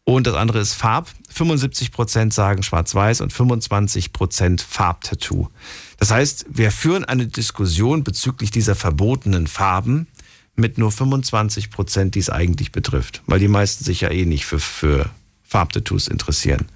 [0.05, 1.09] Und das andere ist Farb.
[1.31, 5.49] 75 Prozent sagen Schwarz-Weiß und 25 Prozent Farbtattoo.
[5.97, 10.07] Das heißt, wir führen eine Diskussion bezüglich dieser verbotenen Farben
[10.55, 14.45] mit nur 25 Prozent, die es eigentlich betrifft, weil die meisten sich ja eh nicht
[14.45, 15.09] für, für
[15.43, 16.67] Farbtattoos interessieren.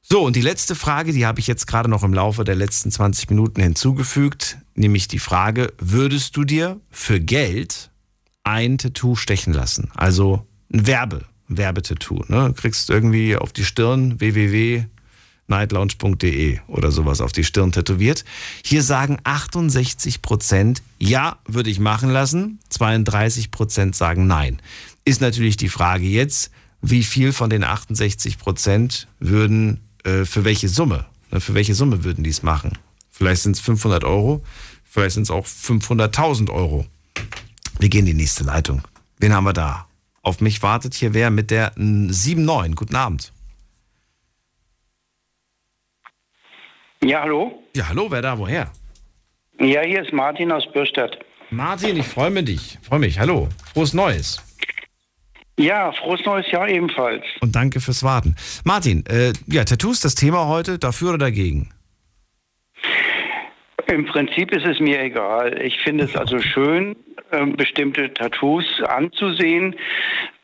[0.00, 2.90] So, und die letzte Frage, die habe ich jetzt gerade noch im Laufe der letzten
[2.90, 7.90] 20 Minuten hinzugefügt, nämlich die Frage, würdest du dir für Geld
[8.42, 9.90] ein Tattoo stechen lassen?
[9.94, 12.24] Also ein Werbe, Werbetattoo.
[12.28, 12.54] Ne?
[12.56, 18.24] Kriegst irgendwie auf die Stirn www.nightlounge.de oder sowas auf die Stirn tätowiert.
[18.64, 22.60] Hier sagen 68 Prozent, ja, würde ich machen lassen.
[22.68, 24.60] 32 Prozent sagen nein.
[25.04, 26.50] Ist natürlich die Frage jetzt,
[26.82, 31.06] wie viel von den 68 Prozent würden äh, für welche Summe?
[31.30, 32.72] Ne, Für welche Summe würden die es machen?
[33.10, 34.44] Vielleicht sind es 500 Euro,
[34.84, 36.86] vielleicht sind es auch 500.000 Euro.
[37.80, 38.82] Wir gehen in die nächste Leitung.
[39.18, 39.87] Wen haben wir da?
[40.28, 42.76] Auf mich wartet hier wer mit der 79.
[42.76, 43.32] Guten Abend.
[47.02, 47.62] Ja, hallo?
[47.74, 48.38] Ja, hallo, wer da?
[48.38, 48.70] Woher?
[49.58, 51.18] Ja, hier ist Martin aus Bürstadt.
[51.48, 52.78] Martin, ich freue mich dich.
[52.82, 53.18] Freue mich.
[53.18, 53.48] Hallo.
[53.72, 54.44] Frohes Neues.
[55.56, 57.24] Ja, frohes neues Jahr ebenfalls.
[57.40, 58.36] Und danke fürs Warten.
[58.64, 61.70] Martin, äh, ja, Tattoos, das Thema heute, dafür oder dagegen?
[63.86, 65.58] Im Prinzip ist es mir egal.
[65.62, 66.96] Ich finde es also schön,
[67.56, 69.74] bestimmte Tattoos anzusehen.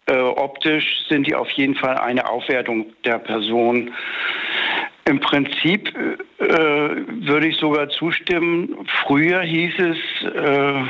[0.06, 3.94] Äh, optisch sind die auf jeden Fall eine Aufwertung der Person.
[5.06, 5.94] Im Prinzip
[6.38, 8.86] äh, würde ich sogar zustimmen.
[9.06, 10.82] Früher hieß es, äh,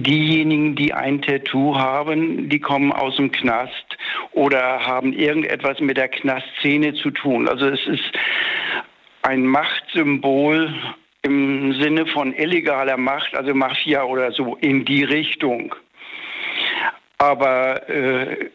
[0.00, 3.98] diejenigen, die ein Tattoo haben, die kommen aus dem Knast
[4.32, 7.48] oder haben irgendetwas mit der Knastszene zu tun.
[7.48, 8.12] Also es ist
[9.22, 10.72] ein Machtsymbol
[11.26, 15.74] im Sinne von illegaler Macht, also Mafia oder so in die Richtung.
[17.18, 18.50] Aber äh,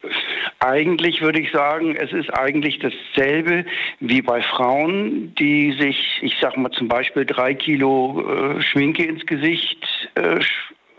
[0.59, 3.65] eigentlich würde ich sagen, es ist eigentlich dasselbe
[3.99, 9.25] wie bei Frauen, die sich, ich sag mal zum Beispiel drei Kilo äh, Schminke ins
[9.25, 9.85] Gesicht
[10.15, 10.39] äh,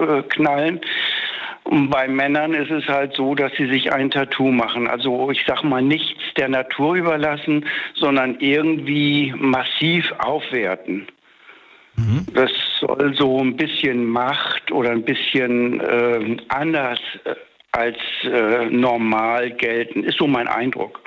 [0.03, 0.81] äh, knallen.
[1.65, 4.89] Und bei Männern ist es halt so, dass sie sich ein Tattoo machen.
[4.89, 11.07] Also ich sag mal nichts der Natur überlassen, sondern irgendwie massiv aufwerten.
[12.35, 12.51] Das
[12.81, 16.99] soll so ein bisschen Macht oder ein bisschen äh, anders
[17.73, 20.05] als äh, normal gelten.
[20.05, 21.01] Ist so mein Eindruck.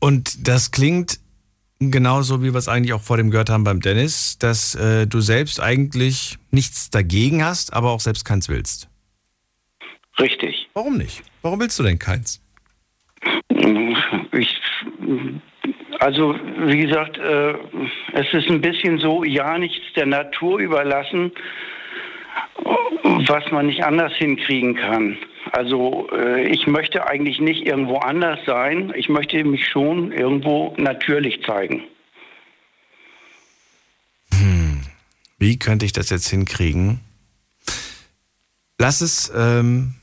[0.00, 1.18] Und das klingt
[1.78, 5.20] genauso, wie wir es eigentlich auch vor dem gehört haben beim Dennis, dass äh, du
[5.20, 8.88] selbst eigentlich nichts dagegen hast, aber auch selbst keins willst.
[10.18, 10.68] Richtig.
[10.74, 11.22] Warum nicht?
[11.42, 12.40] Warum willst du denn keins?
[14.32, 14.60] Ich,
[16.06, 17.54] also, wie gesagt, äh,
[18.12, 21.32] es ist ein bisschen so, ja, nichts der Natur überlassen,
[23.26, 25.18] was man nicht anders hinkriegen kann.
[25.50, 28.92] Also äh, ich möchte eigentlich nicht irgendwo anders sein.
[28.94, 31.82] Ich möchte mich schon irgendwo natürlich zeigen.
[34.32, 34.82] Hm.
[35.40, 37.00] Wie könnte ich das jetzt hinkriegen?
[38.78, 39.94] Lass es, ähm,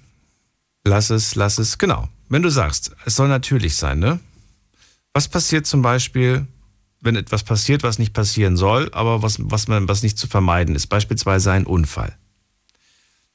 [0.84, 2.10] lass es, lass es, genau.
[2.28, 4.20] Wenn du sagst, es soll natürlich sein, ne?
[5.14, 6.48] Was passiert zum Beispiel,
[7.02, 10.76] wenn etwas passiert, was nicht passieren soll, aber was, was, man, was nicht zu vermeiden
[10.76, 10.88] ist?
[10.88, 12.18] Beispielsweise ein Unfall.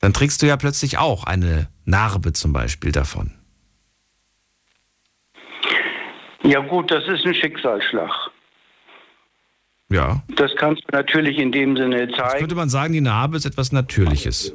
[0.00, 3.32] Dann trägst du ja plötzlich auch eine Narbe zum Beispiel davon.
[6.42, 8.10] Ja gut, das ist ein Schicksalsschlag.
[9.90, 10.22] Ja.
[10.36, 12.16] Das kannst du natürlich in dem Sinne zeigen.
[12.16, 14.52] Jetzt könnte man sagen, die Narbe ist etwas Natürliches.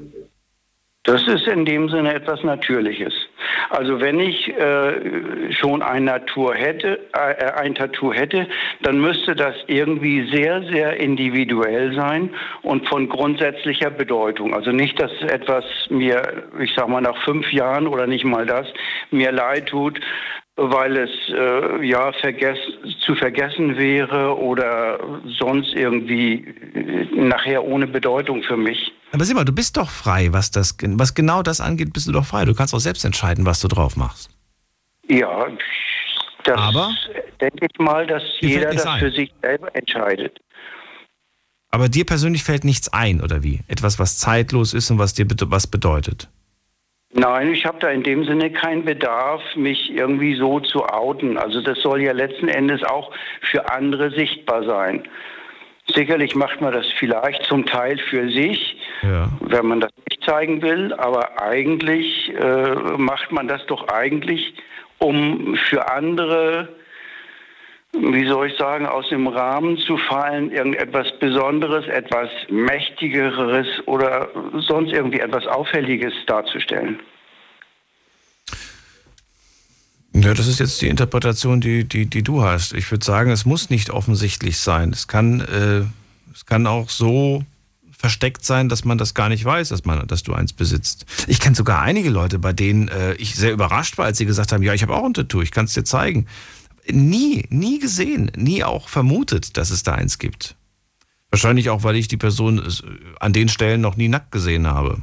[1.05, 3.13] Das ist in dem Sinne etwas Natürliches.
[3.69, 8.47] Also wenn ich äh, schon ein Natur hätte, äh, ein Tattoo hätte,
[8.83, 12.29] dann müsste das irgendwie sehr, sehr individuell sein
[12.61, 14.53] und von grundsätzlicher Bedeutung.
[14.53, 18.67] Also nicht, dass etwas mir, ich sag mal, nach fünf Jahren oder nicht mal das,
[19.11, 19.99] mir leid tut,
[20.55, 22.57] weil es äh, ja vergess
[22.99, 24.99] zu vergessen wäre oder
[25.39, 28.91] sonst irgendwie äh, nachher ohne Bedeutung für mich.
[29.11, 32.11] Aber sieh mal, du bist doch frei, was das, was genau das angeht, bist du
[32.11, 32.45] doch frei.
[32.45, 34.29] Du kannst auch selbst entscheiden, was du drauf machst.
[35.07, 35.47] Ja,
[36.43, 36.91] das Aber
[37.41, 38.99] denke ich mal, dass jeder das ein.
[38.99, 40.39] für sich selber entscheidet.
[41.71, 43.61] Aber dir persönlich fällt nichts ein, oder wie?
[43.67, 46.29] Etwas, was zeitlos ist und was dir was bedeutet.
[47.13, 51.37] Nein, ich habe da in dem Sinne keinen Bedarf, mich irgendwie so zu outen.
[51.37, 53.11] Also das soll ja letzten Endes auch
[53.41, 55.03] für andere sichtbar sein.
[55.93, 59.27] Sicherlich macht man das vielleicht zum Teil für sich, ja.
[59.41, 64.53] wenn man das nicht zeigen will, aber eigentlich äh, macht man das doch eigentlich,
[64.99, 66.69] um für andere,
[67.93, 74.29] wie soll ich sagen, aus dem Rahmen zu fallen, irgendetwas Besonderes, etwas Mächtigeres oder
[74.67, 76.99] sonst irgendwie etwas Auffälliges darzustellen.
[80.15, 82.73] Ja, das ist jetzt die Interpretation, die, die, die du hast.
[82.73, 84.91] Ich würde sagen, es muss nicht offensichtlich sein.
[84.91, 85.81] Es kann, äh,
[86.33, 87.43] es kann auch so
[87.97, 91.05] versteckt sein, dass man das gar nicht weiß, dass, man, dass du eins besitzt.
[91.27, 94.51] Ich kenne sogar einige Leute, bei denen äh, ich sehr überrascht war, als sie gesagt
[94.51, 96.27] haben, ja, ich habe auch ein Tattoo, ich kann es dir zeigen.
[96.89, 100.55] Nie, nie gesehen, nie auch vermutet, dass es da eins gibt.
[101.29, 102.61] Wahrscheinlich auch, weil ich die Person
[103.19, 105.01] an den Stellen noch nie nackt gesehen habe.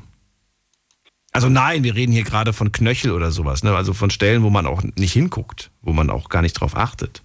[1.32, 3.74] Also nein, wir reden hier gerade von Knöchel oder sowas, ne?
[3.74, 7.22] Also von Stellen, wo man auch nicht hinguckt, wo man auch gar nicht drauf achtet.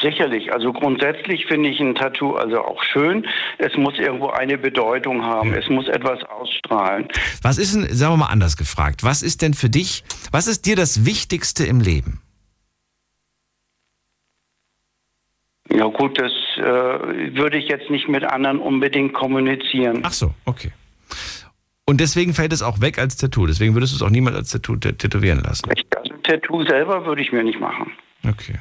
[0.00, 0.52] Sicherlich.
[0.52, 3.26] Also grundsätzlich finde ich ein Tattoo also auch schön.
[3.58, 5.52] Es muss irgendwo eine Bedeutung haben.
[5.52, 7.08] Es muss etwas ausstrahlen.
[7.42, 10.66] Was ist denn, sagen wir mal anders gefragt, was ist denn für dich, was ist
[10.66, 12.20] dir das Wichtigste im Leben?
[15.72, 20.00] Ja gut, das äh, würde ich jetzt nicht mit anderen unbedingt kommunizieren.
[20.02, 20.72] Ach so, okay.
[21.86, 23.46] Und deswegen fällt es auch weg als Tattoo.
[23.46, 25.68] Deswegen würdest du es auch niemand als Tattoo tätowieren lassen.
[25.68, 27.92] Also Tattoo selber würde ich mir nicht machen.
[28.26, 28.58] Okay.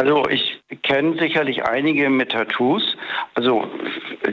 [0.00, 2.96] Also ich kenne sicherlich einige mit Tattoos.
[3.34, 3.70] Also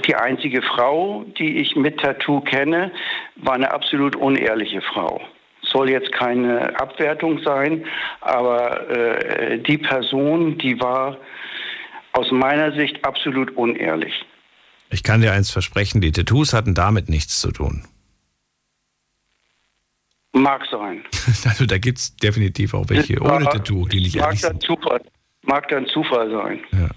[0.06, 2.90] die einzige Frau, die ich mit Tattoo kenne,
[3.36, 5.20] war eine absolut unehrliche Frau.
[5.64, 7.86] Soll jetzt keine Abwertung sein,
[8.22, 11.18] aber äh, die Person, die war
[12.14, 14.26] aus meiner Sicht absolut unehrlich.
[14.90, 17.84] Ich kann dir eins versprechen, die Tattoos hatten damit nichts zu tun.
[20.32, 21.04] Mag sein.
[21.44, 24.64] Also da gibt es definitiv auch welche ohne Tattoo, die nicht mag ehrlich sind.
[24.64, 25.02] Zufall,
[25.48, 26.60] mag dann Zufall sein.
[26.72, 26.90] Ja.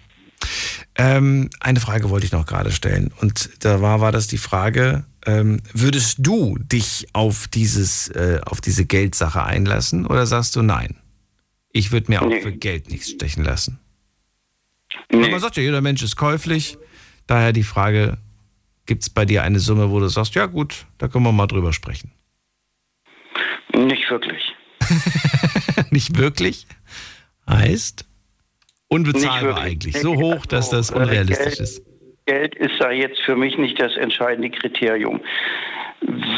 [0.97, 3.13] Ähm, eine Frage wollte ich noch gerade stellen.
[3.21, 8.61] Und da war, war das die Frage, ähm, würdest du dich auf, dieses, äh, auf
[8.61, 10.97] diese Geldsache einlassen oder sagst du nein?
[11.73, 12.41] Ich würde mir auch Nee.
[12.43, 13.79] für Geld nichts stechen lassen.
[15.13, 16.77] Aber man sagt ja, jeder Mensch ist käuflich.
[17.27, 18.19] Daher die Frage,
[18.87, 21.47] gibt es bei dir eine Summe, wo du sagst, ja gut, da können wir mal
[21.47, 22.11] drüber sprechen.
[23.73, 24.43] Nicht wirklich.
[25.91, 26.67] Nicht wirklich?
[27.49, 28.05] Heißt?
[28.93, 29.97] Unbezahlbar eigentlich.
[29.99, 31.83] So hoch, dass das Äh, unrealistisch Geld, ist.
[32.27, 35.21] Geld ist da jetzt für mich nicht das entscheidende Kriterium.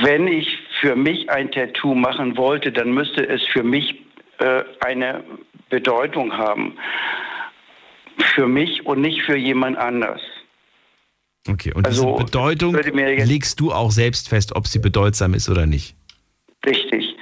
[0.02, 0.46] Wenn ich
[0.80, 3.94] für mich ein Tattoo machen wollte, dann müsste es für mich
[4.38, 5.24] äh, eine
[5.70, 6.76] Bedeutung haben.
[8.34, 10.20] Für mich und nicht für jemand anders.
[11.48, 15.66] Okay, und Also, diese Bedeutung legst du auch selbst fest, ob sie bedeutsam ist oder
[15.66, 15.96] nicht.
[16.66, 17.16] Richtig.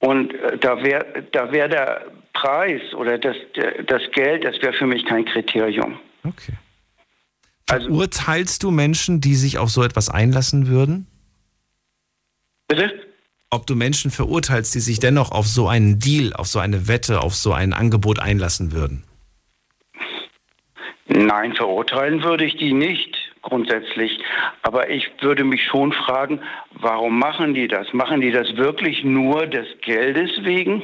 [0.00, 3.36] Und äh, da wäre da wär der Preis oder das,
[3.86, 5.98] das Geld, das wäre für mich kein Kriterium.
[6.24, 6.52] Okay.
[7.70, 11.06] Also- Verurteilst du Menschen, die sich auf so etwas einlassen würden?
[12.68, 12.92] Bitte?
[13.50, 17.20] Ob du Menschen verurteilst, die sich dennoch auf so einen Deal, auf so eine Wette,
[17.20, 19.04] auf so ein Angebot einlassen würden?
[21.06, 23.16] Nein, verurteilen würde ich die nicht.
[23.42, 24.18] grundsätzlich.
[24.62, 26.40] Aber ich würde mich schon fragen,
[26.80, 27.92] warum machen die das?
[27.92, 30.82] Machen die das wirklich nur des Geldes wegen?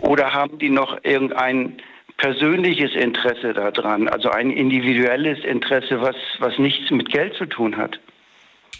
[0.00, 1.76] Oder haben die noch irgendein
[2.16, 7.98] persönliches Interesse daran, also ein individuelles Interesse, was, was nichts mit Geld zu tun hat?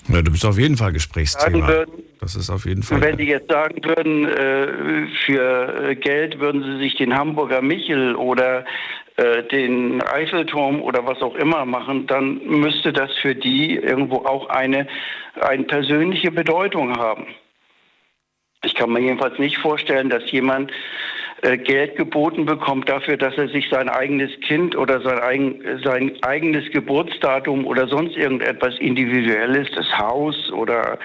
[0.09, 1.69] Ja, du bist auf jeden Fall Gesprächsthema.
[1.69, 3.01] Würden, Das ist auf jeden Fall.
[3.01, 8.15] Wenn die jetzt sagen würden, äh, für äh, Geld würden sie sich den Hamburger Michel
[8.17, 8.65] oder
[9.17, 14.49] äh, den Eiffelturm oder was auch immer machen, dann müsste das für die irgendwo auch
[14.49, 14.87] eine,
[15.41, 17.27] eine persönliche Bedeutung haben.
[18.63, 20.71] Ich kann mir jedenfalls nicht vorstellen, dass jemand
[21.43, 26.13] äh, Geld geboten bekommt dafür, dass er sich sein eigenes Kind oder sein, eigen, sein
[26.23, 30.99] eigenes Geburtsdatum oder sonst irgendetwas Individuelles, das Haus oder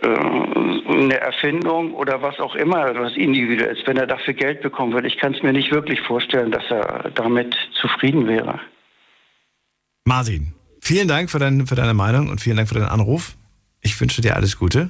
[0.00, 4.94] äh, eine Erfindung oder was auch immer, was individuell ist, wenn er dafür Geld bekommen
[4.94, 5.08] würde.
[5.08, 8.58] Ich kann es mir nicht wirklich vorstellen, dass er damit zufrieden wäre.
[10.06, 13.36] Martin, vielen Dank für, dein, für deine Meinung und vielen Dank für deinen Anruf.
[13.82, 14.88] Ich wünsche dir alles Gute.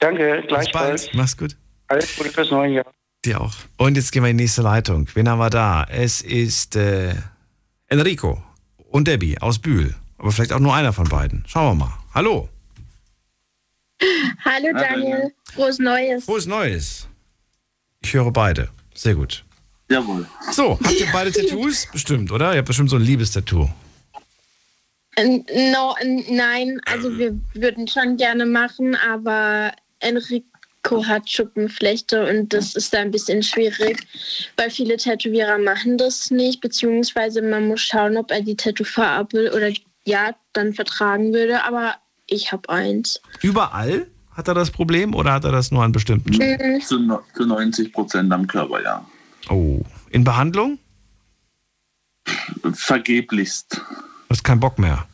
[0.00, 1.04] Danke, Bis gleichfalls.
[1.06, 1.14] bald.
[1.14, 1.56] Mach's gut.
[1.88, 2.86] Alles Gute fürs neue Jahr.
[3.24, 3.52] Dir auch.
[3.76, 5.06] Und jetzt gehen wir in die nächste Leitung.
[5.14, 5.84] Wen haben wir da?
[5.88, 7.14] Es ist äh,
[7.88, 8.42] Enrico
[8.88, 9.94] und Debbie aus Bühl.
[10.18, 11.44] Aber vielleicht auch nur einer von beiden.
[11.46, 11.94] Schauen wir mal.
[12.14, 12.48] Hallo.
[14.44, 16.24] Hallo Daniel, frohes Neues.
[16.24, 17.08] Frohes Neues.
[18.02, 18.70] Ich höre beide.
[18.94, 19.44] Sehr gut.
[19.90, 20.26] Jawohl.
[20.52, 21.86] So, habt ihr beide Tattoos?
[21.92, 22.52] Bestimmt, oder?
[22.52, 23.68] Ihr habt bestimmt so ein Liebestattoo.
[25.18, 25.94] No,
[26.30, 32.98] nein, also wir würden schon gerne machen, aber Enrico hat Schuppenflechte und das ist da
[32.98, 34.06] ein bisschen schwierig,
[34.56, 39.70] weil viele Tätowierer machen das nicht, beziehungsweise man muss schauen, ob er die Tattoo-Farbe oder
[40.04, 41.94] ja, dann vertragen würde, aber
[42.26, 43.20] ich habe eins.
[43.42, 46.80] Überall hat er das Problem oder hat er das nur an bestimmten Stellen?
[46.80, 49.04] Zu, no- zu 90 Prozent am Körper, ja.
[49.48, 49.80] Oh.
[50.10, 50.78] In Behandlung?
[52.72, 53.76] Vergeblichst.
[53.76, 55.06] Du hast keinen Bock mehr.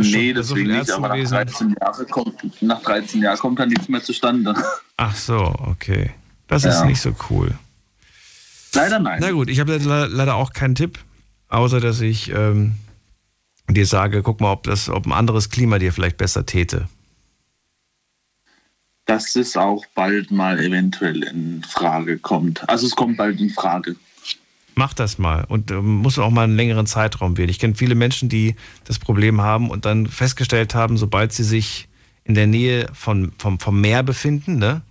[0.00, 1.34] Nee, so deswegen viele nicht, aber nach gewesen.
[1.34, 4.54] 13, Jahre kommt, nach 13 Jahren kommt dann nichts mehr zustande.
[4.96, 6.10] Ach so, okay.
[6.46, 6.84] Das ist Ja.
[6.86, 7.52] nicht so cool.
[8.74, 9.18] Leider nein.
[9.20, 10.98] Na gut, ich habe le- leider auch keinen Tipp,
[11.48, 12.74] außer dass ich ähm,
[13.68, 16.88] dir sage, guck mal, ob, das, ob ein anderes Klima dir vielleicht besser täte.
[19.06, 22.68] Dass es auch bald mal eventuell in Frage kommt.
[22.68, 23.96] Also es kommt bald in Frage.
[24.78, 27.48] Mach das mal und ähm, muss auch mal einen längeren Zeitraum wählen.
[27.48, 31.88] Ich kenne viele Menschen, die das Problem haben und dann festgestellt haben, sobald sie sich
[32.22, 34.82] in der Nähe von, vom, vom Meer befinden, ne,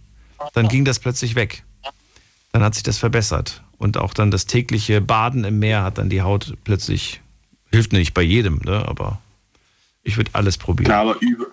[0.53, 1.63] dann ging das plötzlich weg.
[2.51, 3.63] Dann hat sich das verbessert.
[3.77, 7.21] Und auch dann das tägliche Baden im Meer hat dann die Haut plötzlich,
[7.71, 9.21] hilft nicht bei jedem, ne, aber
[10.03, 10.91] ich würde alles probieren.
[10.91, 11.45] Ja, aber über,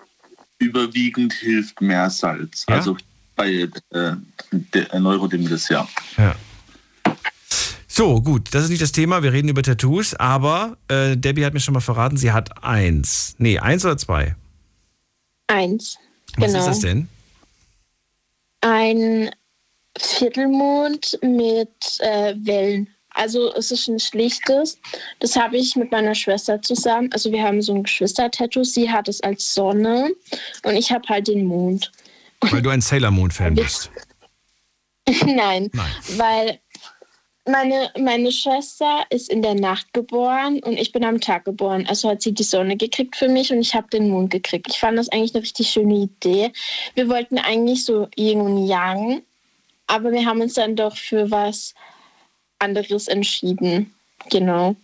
[0.59, 2.65] überwiegend hilft Meersalz.
[2.67, 2.75] Ja?
[2.75, 2.97] Also
[3.37, 4.15] bei äh,
[4.51, 5.87] der Neurodermitis, ja.
[6.17, 6.35] Ja.
[7.97, 9.23] So, gut, das ist nicht das Thema.
[9.23, 13.35] Wir reden über Tattoos, aber äh, Debbie hat mir schon mal verraten, sie hat eins.
[13.37, 14.35] Nee, eins oder zwei?
[15.47, 15.97] Eins.
[16.35, 16.59] Was genau.
[16.59, 17.07] ist das denn?
[18.59, 19.31] Ein
[19.97, 21.69] Viertelmond mit
[21.99, 22.89] äh, Wellen.
[23.11, 24.77] Also es ist ein schlichtes.
[25.21, 27.09] Das habe ich mit meiner Schwester zusammen.
[27.13, 28.65] Also wir haben so ein Geschwister-Tattoo.
[28.65, 30.11] Sie hat es als Sonne
[30.63, 31.93] und ich habe halt den Mond.
[32.41, 33.89] Weil du ein Sailor Moon-Fan bist.
[35.25, 35.71] Nein,
[36.17, 36.59] weil
[37.49, 41.85] meine, meine Schwester ist in der Nacht geboren und ich bin am Tag geboren.
[41.87, 44.67] Also hat sie die Sonne gekriegt für mich und ich habe den Mond gekriegt.
[44.69, 46.51] Ich fand das eigentlich eine richtig schöne Idee.
[46.95, 49.21] Wir wollten eigentlich so Yin und Yang,
[49.87, 51.75] aber wir haben uns dann doch für was
[52.59, 53.93] anderes entschieden.
[54.29, 54.75] Genau.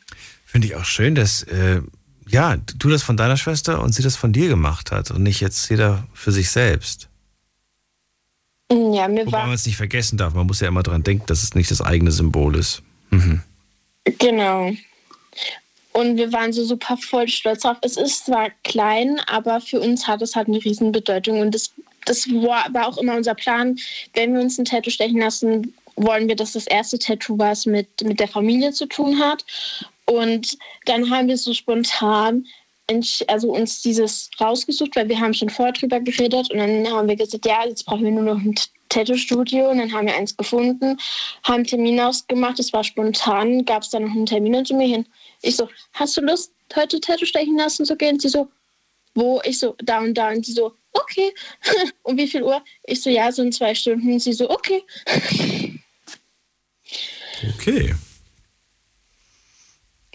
[0.45, 1.81] Finde ich auch schön, dass äh,
[2.27, 5.41] ja, du das von deiner Schwester und sie das von dir gemacht hat und nicht
[5.41, 7.10] jetzt jeder für sich selbst.
[8.71, 10.33] Ja, mir Wobei war man es nicht vergessen darf.
[10.33, 12.81] Man muss ja immer dran denken, dass es nicht das eigene Symbol ist.
[13.09, 13.41] Mhm.
[14.17, 14.71] Genau.
[15.91, 17.77] Und wir waren so super voll stolz drauf.
[17.81, 21.41] Es ist zwar klein, aber für uns hat es halt eine riesen Bedeutung.
[21.41, 21.71] Und das,
[22.05, 23.77] das war, auch immer unser Plan.
[24.13, 27.87] Wenn wir uns ein Tattoo stechen lassen, wollen wir, dass das erste Tattoo was mit,
[28.03, 29.43] mit der Familie zu tun hat.
[30.05, 32.45] Und dann haben wir so spontan
[33.27, 37.15] also uns dieses rausgesucht, weil wir haben schon vorher drüber geredet und dann haben wir
[37.15, 38.55] gesagt, ja, jetzt brauchen wir nur noch ein
[38.89, 40.97] Tattoo-Studio und dann haben wir eins gefunden,
[41.43, 44.75] haben einen Termin ausgemacht, es war spontan, gab es dann noch einen Termin und zu
[44.75, 45.05] mir hin.
[45.41, 48.19] Ich so, hast du Lust, heute Tattoo stechen lassen zu gehen?
[48.19, 48.49] Sie so,
[49.15, 49.41] wo?
[49.43, 51.33] Ich so, da und da und sie so, okay.
[52.03, 52.63] um wie viel Uhr?
[52.83, 54.19] Ich so, ja, so in zwei Stunden.
[54.19, 54.83] Sie so, okay.
[57.55, 57.95] Okay.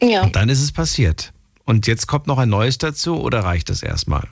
[0.01, 0.23] Ja.
[0.23, 1.33] Und dann ist es passiert.
[1.67, 4.27] Und jetzt kommt noch ein neues dazu oder reicht das erstmal?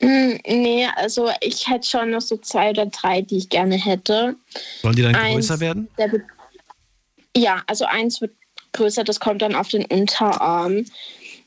[0.00, 4.36] Mm, Nee, also ich hätte schon noch so zwei oder drei, die ich gerne hätte.
[4.82, 5.88] Sollen die dann Eins, größer werden?
[7.36, 8.32] Ja, also eins wird
[8.72, 10.84] größer, das kommt dann auf den Unterarm.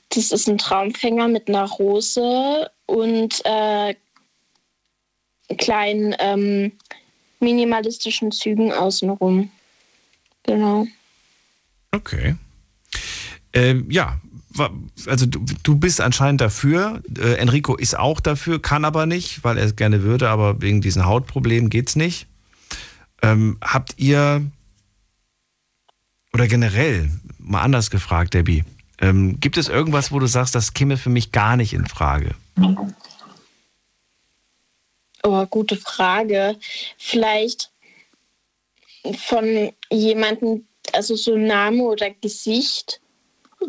[0.09, 3.95] Das ist ein Traumfänger mit einer Rose und äh,
[5.57, 6.71] kleinen ähm,
[7.39, 9.51] minimalistischen Zügen außenrum.
[10.43, 10.87] Genau.
[11.91, 12.35] Okay.
[13.53, 14.19] Ähm, ja,
[15.07, 17.01] also du, du bist anscheinend dafür.
[17.17, 20.81] Äh, Enrico ist auch dafür, kann aber nicht, weil er es gerne würde, aber wegen
[20.81, 22.27] diesen Hautproblemen geht's nicht.
[23.21, 24.45] Ähm, habt ihr
[26.33, 28.63] oder generell mal anders gefragt, Debbie,
[28.99, 32.35] ähm, gibt es irgendwas, wo du sagst, das käme für mich gar nicht in Frage?
[35.23, 36.57] Oh, gute Frage.
[36.97, 37.71] Vielleicht
[39.17, 43.01] von jemandem, also so Name oder Gesicht,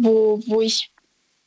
[0.01, 0.91] wo, wo ich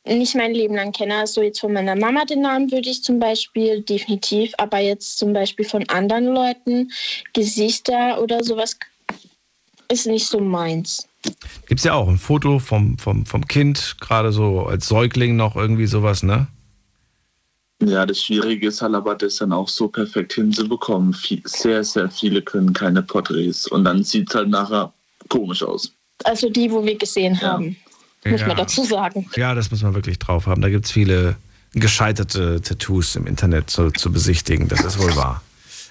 [0.06, 1.16] nicht mein Leben lang kenne.
[1.16, 5.32] Also jetzt von meiner Mama den Namen würde ich zum Beispiel definitiv, aber jetzt zum
[5.32, 6.90] Beispiel von anderen Leuten,
[7.32, 8.76] Gesichter oder sowas
[9.90, 11.08] ist nicht so meins.
[11.66, 15.86] Gibt's ja auch ein Foto vom, vom, vom Kind, gerade so als Säugling noch irgendwie
[15.86, 16.46] sowas, ne?
[17.80, 21.16] Ja, das Schwierige ist halt aber, das dann auch so perfekt hinzubekommen.
[21.44, 24.92] Sehr, sehr viele können keine Porträts und dann sieht es halt nachher
[25.28, 25.92] komisch aus.
[26.24, 27.76] Also die, wo wir gesehen haben,
[28.24, 28.46] muss Ja.
[28.48, 29.30] man dazu sagen.
[29.36, 30.62] Ja, das muss man wirklich drauf haben.
[30.62, 31.36] Da gibt's viele
[31.74, 34.68] gescheiterte Tattoos im Internet zu, zu besichtigen.
[34.68, 35.42] Das ist wohl wahr.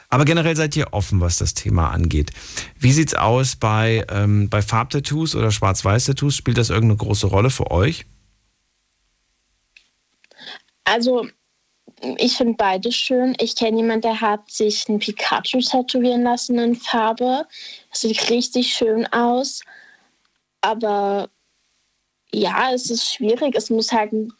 [0.09, 2.31] Aber generell seid ihr offen, was das Thema angeht.
[2.79, 6.35] Wie sieht's aus bei, ähm, bei Farbtattoos oder Schwarz-Weiß-Tattoos?
[6.35, 8.05] Spielt das irgendeine große Rolle für euch?
[10.85, 11.27] Also,
[12.17, 13.35] ich finde beides schön.
[13.39, 17.45] Ich kenne jemanden, der hat sich ein Pikachu tätowieren lassen in Farbe.
[17.89, 19.61] Das sieht richtig schön aus.
[20.61, 21.29] Aber
[22.33, 23.55] ja, es ist schwierig.
[23.55, 24.33] Es muss halt ein,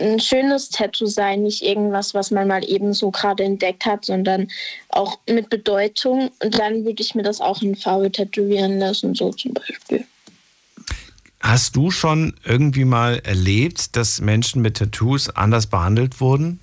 [0.00, 4.48] ein schönes Tattoo sein, nicht irgendwas, was man mal eben so gerade entdeckt hat, sondern
[4.90, 6.30] auch mit Bedeutung.
[6.42, 10.04] Und dann würde ich mir das auch in Farbe tätowieren lassen, so zum Beispiel.
[11.40, 16.60] Hast du schon irgendwie mal erlebt, dass Menschen mit Tattoos anders behandelt wurden?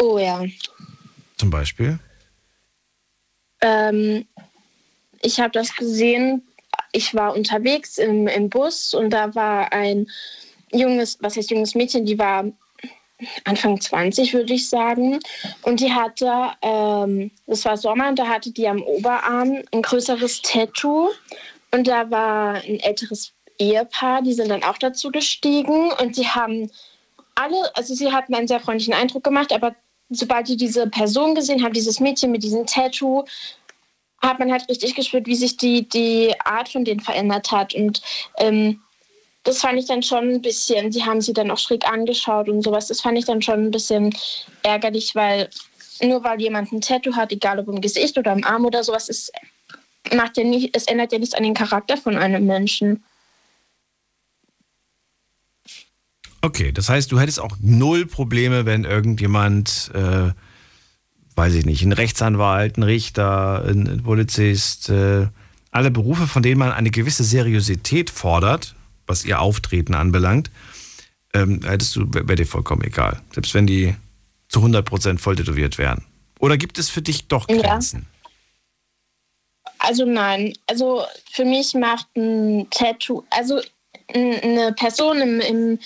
[0.00, 0.44] Oh ja.
[1.36, 1.98] Zum Beispiel?
[3.60, 4.26] Ähm,
[5.20, 6.42] ich habe das gesehen.
[6.94, 10.06] Ich war unterwegs im, im Bus und da war ein
[10.72, 12.44] junges, was heißt junges Mädchen, die war
[13.44, 15.18] Anfang 20, würde ich sagen.
[15.62, 20.42] Und die hatte, ähm, das war Sommer, und da hatte die am Oberarm ein größeres
[20.42, 21.10] Tattoo.
[21.72, 26.70] Und da war ein älteres Ehepaar, die sind dann auch dazu gestiegen und die haben
[27.34, 29.74] alle, also sie hatten einen sehr freundlichen Eindruck gemacht, aber
[30.10, 33.24] sobald die diese Person gesehen haben, dieses Mädchen mit diesem Tattoo,
[34.26, 37.74] hat man halt richtig gespürt, wie sich die, die Art von denen verändert hat.
[37.74, 38.02] Und
[38.38, 38.80] ähm,
[39.42, 42.62] das fand ich dann schon ein bisschen, die haben sie dann auch schräg angeschaut und
[42.62, 42.88] sowas.
[42.88, 44.14] Das fand ich dann schon ein bisschen
[44.62, 45.50] ärgerlich, weil
[46.02, 49.08] nur weil jemand ein Tattoo hat, egal ob im Gesicht oder im Arm oder sowas,
[49.08, 49.30] es,
[50.12, 53.04] macht ja nicht, es ändert ja nichts an den Charakter von einem Menschen.
[56.42, 60.32] Okay, das heißt, du hättest auch null Probleme, wenn irgendjemand, äh,
[61.36, 65.26] weiß ich nicht, ein Rechtsanwalt, ein Richter, ein, Polizist, äh,
[65.70, 68.74] alle Berufe, von denen man eine gewisse Seriosität fordert,
[69.06, 70.50] was ihr Auftreten anbelangt,
[71.34, 73.20] ähm, hättest du, wäre dir vollkommen egal.
[73.32, 73.94] Selbst wenn die
[74.48, 76.04] zu 100% voll tätowiert wären.
[76.38, 77.56] Oder gibt es für dich doch Ja.
[77.56, 78.06] Grenzen?
[79.78, 83.60] Also nein, also für mich macht ein Tattoo, also
[84.14, 85.78] eine Person im, im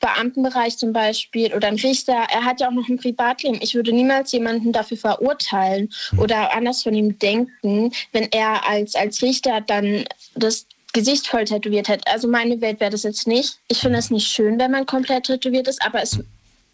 [0.00, 3.58] Beamtenbereich zum Beispiel oder ein Richter, er hat ja auch noch ein Privatleben.
[3.60, 9.22] Ich würde niemals jemanden dafür verurteilen oder anders von ihm denken, wenn er als, als
[9.22, 10.04] Richter dann
[10.34, 12.06] das Gesicht voll tätowiert hat.
[12.08, 13.58] Also meine Welt wäre das jetzt nicht.
[13.68, 16.18] Ich finde es nicht schön, wenn man komplett tätowiert ist, aber es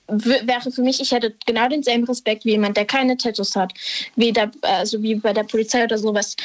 [0.07, 3.73] wäre für mich, ich hätte genau denselben Respekt wie jemand, der keine Tattoos hat,
[4.17, 6.37] weder also wie bei der Polizei oder sowas.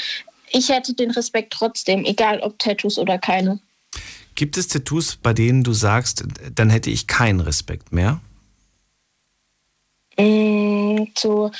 [0.52, 3.60] Ich hätte den Respekt trotzdem, egal ob Tattoos oder keine.
[4.40, 6.24] Gibt es Tattoos, bei denen du sagst,
[6.56, 8.22] dann hätte ich keinen Respekt mehr?
[10.18, 11.52] Mm, so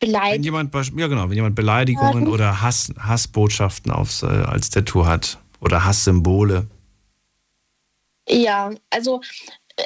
[0.00, 0.44] Wenn beleidigt.
[0.44, 2.32] jemand, beisp- ja genau, wenn jemand Beleidigungen Ja.
[2.32, 6.66] oder Hass, Hassbotschaften aufs, äh, als Tattoo hat oder Hasssymbole.
[8.28, 9.20] Ja, also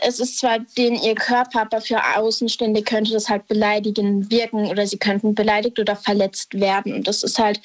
[0.03, 4.87] es ist zwar denen ihr Körper, aber für Außenstände könnte das halt beleidigend wirken oder
[4.87, 6.95] sie könnten beleidigt oder verletzt werden.
[6.95, 7.61] Und das ist halt,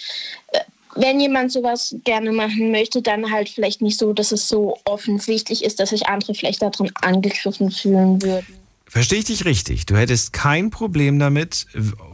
[0.52, 0.60] äh,
[0.96, 5.64] wenn jemand sowas gerne machen möchte, dann halt vielleicht nicht so, dass es so offensichtlich
[5.64, 8.46] ist, dass sich andere vielleicht darin angegriffen fühlen würden.
[8.86, 9.86] Verstehe ich dich richtig?
[9.86, 11.66] Du hättest kein Problem damit,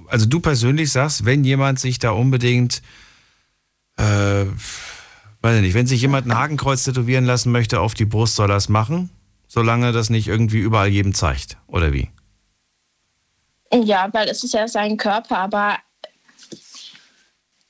[0.07, 2.81] also du persönlich sagst, wenn jemand sich da unbedingt,
[3.97, 4.45] äh,
[5.41, 8.49] weiß ich nicht, wenn sich jemand ein Hakenkreuz tätowieren lassen möchte auf die Brust, soll
[8.49, 9.10] er es machen,
[9.47, 12.10] solange das nicht irgendwie überall jedem zeigt, oder wie?
[13.73, 15.77] Ja, weil es ist ja sein Körper, aber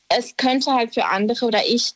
[0.10, 1.94] es könnte halt für andere oder ich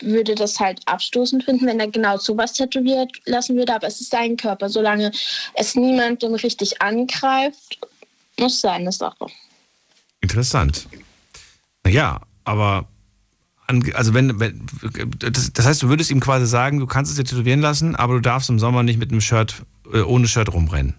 [0.00, 3.74] würde das halt abstoßend finden, wenn er genau sowas tätowiert lassen würde.
[3.74, 4.68] Aber es ist sein Körper.
[4.68, 5.12] Solange
[5.54, 7.78] es niemandem richtig angreift,
[8.38, 9.26] muss seine Sache.
[10.20, 10.88] Interessant.
[11.84, 12.88] Naja, aber
[13.94, 14.64] also wenn, wenn
[15.18, 18.14] das, das, heißt, du würdest ihm quasi sagen, du kannst es dir tätowieren lassen, aber
[18.14, 19.62] du darfst im Sommer nicht mit einem Shirt
[19.92, 20.94] äh, ohne Shirt rumrennen.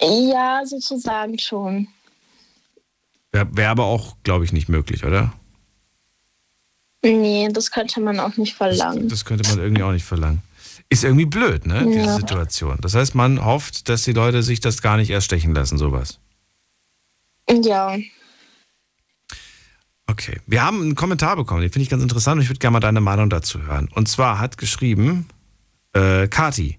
[0.00, 1.88] Ja, sozusagen schon.
[3.32, 5.32] Wäre wär aber auch, glaube ich, nicht möglich, oder?
[7.04, 9.08] Nee, das könnte man auch nicht verlangen.
[9.08, 10.42] Das, das könnte man irgendwie auch nicht verlangen.
[10.88, 12.16] Ist irgendwie blöd, ne, diese Ja.
[12.16, 12.78] Situation.
[12.80, 16.20] Das heißt, man hofft, dass die Leute sich das gar nicht erst stechen lassen, sowas.
[17.50, 17.96] Ja.
[20.06, 20.40] Okay.
[20.46, 22.80] Wir haben einen Kommentar bekommen, den finde ich ganz interessant und ich würde gerne mal
[22.80, 23.88] deine Meinung dazu hören.
[23.94, 25.28] Und zwar hat geschrieben
[25.92, 26.78] äh, Kati.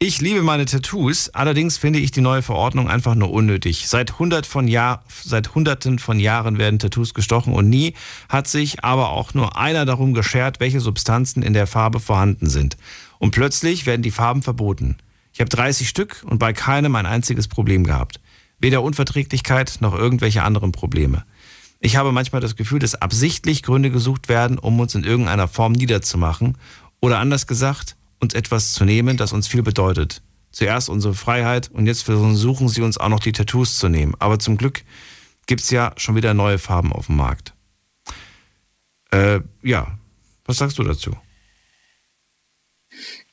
[0.00, 3.88] Ich liebe meine Tattoos, allerdings finde ich die neue Verordnung einfach nur unnötig.
[3.88, 7.94] Seit, hundert von Jahr, seit hunderten von Jahren werden Tattoos gestochen und nie
[8.28, 12.76] hat sich aber auch nur einer darum geschert, welche Substanzen in der Farbe vorhanden sind.
[13.18, 14.98] Und plötzlich werden die Farben verboten.
[15.32, 18.20] Ich habe 30 Stück und bei keinem ein einziges Problem gehabt.
[18.60, 21.24] Weder Unverträglichkeit noch irgendwelche anderen Probleme.
[21.80, 25.72] Ich habe manchmal das Gefühl, dass absichtlich Gründe gesucht werden, um uns in irgendeiner Form
[25.72, 26.56] niederzumachen
[27.00, 30.22] oder anders gesagt, uns etwas zu nehmen, das uns viel bedeutet.
[30.50, 34.14] Zuerst unsere Freiheit und jetzt versuchen sie uns auch noch die Tattoos zu nehmen.
[34.18, 34.82] Aber zum Glück
[35.46, 37.54] gibt es ja schon wieder neue Farben auf dem Markt.
[39.10, 39.98] Äh, ja,
[40.44, 41.12] was sagst du dazu?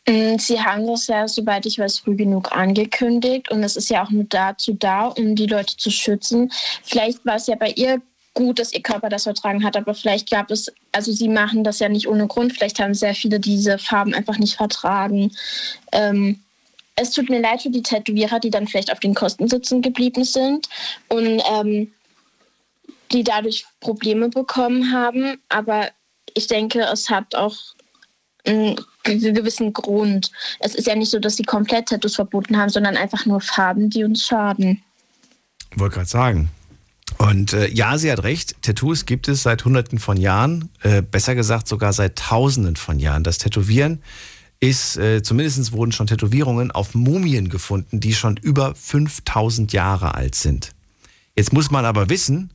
[0.07, 4.03] Mm, Sie haben das ja, soweit ich weiß, früh genug angekündigt und es ist ja
[4.03, 6.51] auch nur dazu da, um die Leute zu schützen.
[6.83, 8.01] Vielleicht war es ja bei ihr
[8.35, 11.79] gut, dass ihr Körper das vertragen hat, aber vielleicht gab es, also sie machen das
[11.79, 15.31] ja nicht ohne Grund, vielleicht haben sehr viele diese Farben einfach nicht vertragen.
[15.91, 16.39] Ähm,
[16.95, 20.23] es tut mir leid für die Tätowierer, die dann vielleicht auf den Kosten sitzen geblieben
[20.23, 20.69] sind
[21.09, 21.91] und ähm,
[23.11, 25.89] die dadurch Probleme bekommen haben, aber
[26.33, 27.55] ich denke, es hat auch
[28.45, 30.31] einen ge- gewissen Grund.
[30.59, 33.89] Es ist ja nicht so, dass sie komplett Tattoos verboten haben, sondern einfach nur Farben,
[33.89, 34.83] die uns schaden.
[35.75, 36.51] Wollte gerade sagen.
[37.17, 41.35] Und äh, ja, sie hat recht, Tattoos gibt es seit Hunderten von Jahren, äh, besser
[41.35, 43.23] gesagt sogar seit Tausenden von Jahren.
[43.23, 44.01] Das Tätowieren
[44.59, 50.35] ist, äh, zumindest wurden schon Tätowierungen auf Mumien gefunden, die schon über 5000 Jahre alt
[50.35, 50.71] sind.
[51.35, 52.51] Jetzt muss man aber wissen,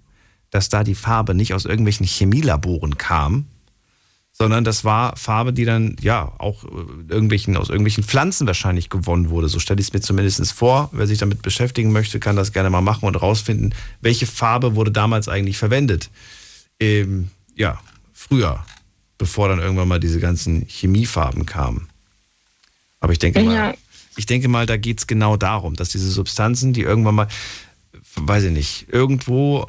[0.50, 3.46] dass da die Farbe nicht aus irgendwelchen Chemielaboren kam,
[4.40, 6.68] sondern das war Farbe, die dann ja auch äh,
[7.10, 9.50] irgendwelchen, aus irgendwelchen Pflanzen wahrscheinlich gewonnen wurde.
[9.50, 10.88] So stelle ich es mir zumindest vor.
[10.92, 14.92] Wer sich damit beschäftigen möchte, kann das gerne mal machen und rausfinden, welche Farbe wurde
[14.92, 16.08] damals eigentlich verwendet.
[16.80, 17.80] Ähm, ja,
[18.14, 18.64] früher,
[19.18, 21.90] bevor dann irgendwann mal diese ganzen Chemiefarben kamen.
[23.00, 23.74] Aber ich denke mal, Ja.
[24.16, 27.28] ich denke mal, da geht es genau darum, dass diese Substanzen, die irgendwann mal,
[28.16, 29.66] weiß ich nicht, irgendwo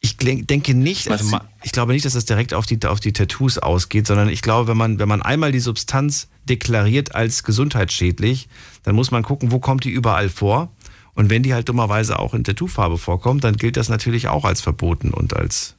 [0.00, 3.58] ich denke nicht, also ich glaube nicht, dass das direkt auf die, auf die Tattoos
[3.58, 8.48] ausgeht, sondern ich glaube, wenn man, wenn man einmal die Substanz deklariert als gesundheitsschädlich,
[8.84, 10.70] dann muss man gucken, wo kommt die überall vor.
[11.14, 14.60] Und wenn die halt dummerweise auch in Tattoofarbe vorkommt, dann gilt das natürlich auch als
[14.60, 15.74] verboten und als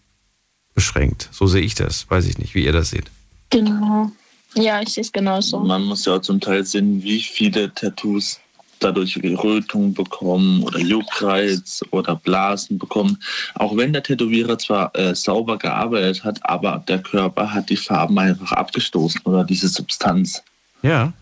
[0.75, 1.29] beschränkt.
[1.31, 2.09] So sehe ich das.
[2.09, 3.05] Weiß ich nicht, wie ihr das seht.
[3.49, 4.11] Genau.
[4.55, 5.59] Ja, ich sehe es genauso.
[5.59, 8.41] Man muss ja auch zum Teil sehen, wie viele Tattoos
[8.79, 13.17] dadurch Rötung bekommen oder Juckreiz oder Blasen bekommen.
[13.55, 18.17] Auch wenn der Tätowierer zwar äh, sauber gearbeitet hat, aber der Körper hat die Farben
[18.17, 20.43] einfach abgestoßen oder diese Substanz.
[20.81, 21.13] Ja.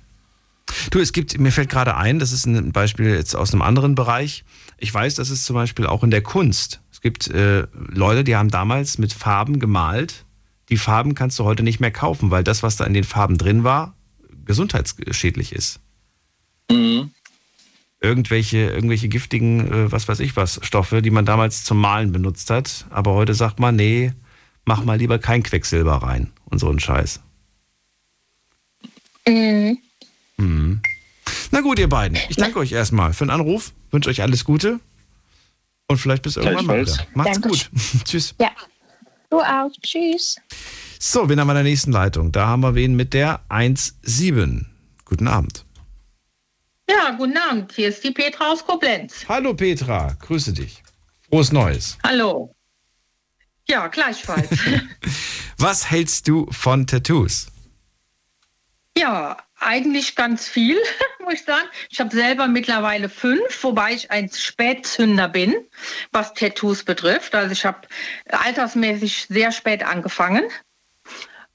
[0.91, 3.95] Du, es gibt, mir fällt gerade ein, das ist ein Beispiel jetzt aus einem anderen
[3.95, 4.43] Bereich.
[4.77, 6.81] Ich weiß, das ist zum Beispiel auch in der Kunst.
[6.91, 10.25] Es gibt äh, Leute, die haben damals mit Farben gemalt.
[10.69, 13.38] Die Farben kannst du heute nicht mehr kaufen, weil das, was da in den Farben
[13.38, 13.95] drin war,
[14.45, 15.79] gesundheitsschädlich ist.
[16.69, 17.11] Mhm.
[17.99, 22.49] Irgendwelche, irgendwelche giftigen, äh, was weiß ich was, Stoffe, die man damals zum Malen benutzt
[22.49, 22.86] hat.
[22.90, 24.14] Aber heute sagt man, nee,
[24.65, 27.22] mach mal lieber kein Quecksilber rein und so ein Scheiß.
[29.28, 29.80] Mhm.
[30.38, 30.82] Mhm.
[31.52, 32.18] Na gut, ihr beiden.
[32.30, 33.74] Ich danke euch erstmal für den Anruf.
[33.91, 34.80] Wünsche euch alles Gute.
[35.88, 37.07] Und vielleicht bis irgendwann mal wieder.
[37.14, 37.49] Macht's Danke.
[37.49, 37.69] gut.
[38.06, 38.36] Tschüss.
[38.40, 38.52] Ja.
[39.30, 39.72] Du auch.
[39.82, 40.38] Tschüss.
[40.99, 42.32] So, wen haben wir in der nächsten Leitung?
[42.32, 44.65] Da haben wir wen mit der 1.7.
[45.06, 45.65] Guten Abend.
[46.89, 47.73] Ja, guten Abend.
[47.73, 49.26] Hier ist die Petra aus Koblenz.
[49.27, 50.81] Hallo Petra, grüße dich.
[51.30, 51.97] Frohes Neues.
[52.03, 52.55] Hallo.
[53.68, 54.49] Ja, gleichfalls.
[55.57, 57.47] Was hältst du von Tattoos?
[58.97, 60.77] ja, eigentlich ganz viel,
[61.23, 61.68] muss ich sagen.
[61.89, 65.55] Ich habe selber mittlerweile fünf, wobei ich ein Spätzünder bin,
[66.11, 67.35] was Tattoos betrifft.
[67.35, 67.88] Also ich habe
[68.30, 70.43] altersmäßig sehr spät angefangen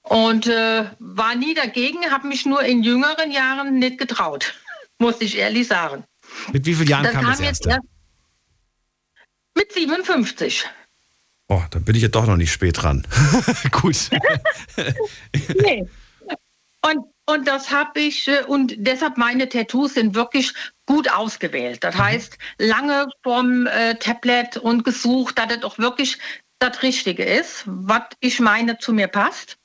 [0.03, 4.55] und äh, war nie dagegen, habe mich nur in jüngeren Jahren nicht getraut,
[5.03, 6.05] muss ich ehrlich sagen.
[6.53, 7.71] Mit wie vielen Jahren Das kam das kam jetzt erste?
[7.71, 7.93] erst
[9.55, 10.65] mit 57.
[11.49, 13.07] Oh, da bin ich ja doch noch nicht spät dran.
[13.71, 14.09] Gut.
[15.61, 15.87] nee.
[16.85, 20.53] Und, und das habe ich, äh, und deshalb meine Tattoos sind wirklich
[20.87, 21.85] gut ausgewählt.
[21.85, 26.19] Das heißt, lange vom äh, Tablet und gesucht, dass es auch wirklich
[26.63, 29.59] das Richtige ist, was ich meine zu mir passt.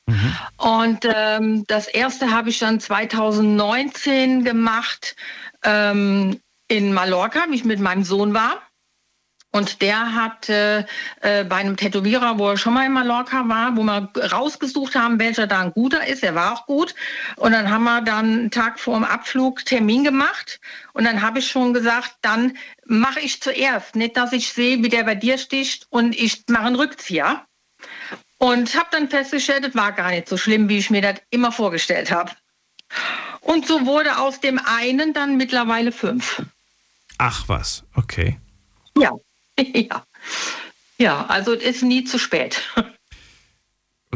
[0.57, 5.15] Und ähm, das erste habe ich dann 2019 gemacht
[5.63, 8.61] ähm, in Mallorca, wie ich mit meinem Sohn war.
[9.51, 10.85] Und der hat äh,
[11.21, 15.47] bei einem Tätowierer, wo er schon mal in Mallorca war, wo wir rausgesucht haben, welcher
[15.47, 16.23] da ein guter ist.
[16.23, 16.93] Er war auch gut.
[17.37, 20.59] Und dann haben wir dann einen Tag vor dem Abflug Termin gemacht.
[20.93, 23.95] Und dann habe ich schon gesagt, dann mache ich zuerst.
[23.95, 27.45] Nicht, dass ich sehe, wie der bei dir sticht und ich mache einen Rückzieher.
[28.39, 31.51] Und habe dann festgestellt, es war gar nicht so schlimm, wie ich mir das immer
[31.51, 32.31] vorgestellt habe.
[33.41, 36.43] Und so wurde aus dem einen dann mittlerweile fünf.
[37.17, 38.39] Ach was, okay.
[38.95, 39.11] Ja,
[39.73, 40.05] ja.
[40.99, 42.61] Ja, also es ist nie zu spät.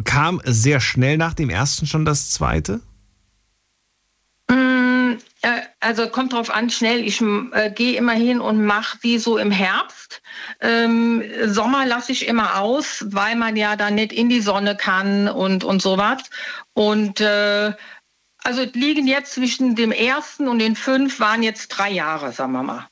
[0.03, 2.81] Kam sehr schnell nach dem ersten schon das zweite?
[4.49, 7.05] Mm, äh, Also kommt drauf an, schnell.
[7.05, 10.21] Ich äh, gehe immer hin und mache die so im Herbst.
[10.59, 15.27] Ähm, Sommer lasse ich immer aus, weil man ja dann nicht in die Sonne kann
[15.27, 16.23] und, und sowas.
[16.73, 17.73] Und äh,
[18.43, 22.63] also liegen jetzt zwischen dem ersten und den fünf waren jetzt drei Jahre, sagen wir
[22.63, 22.87] mal.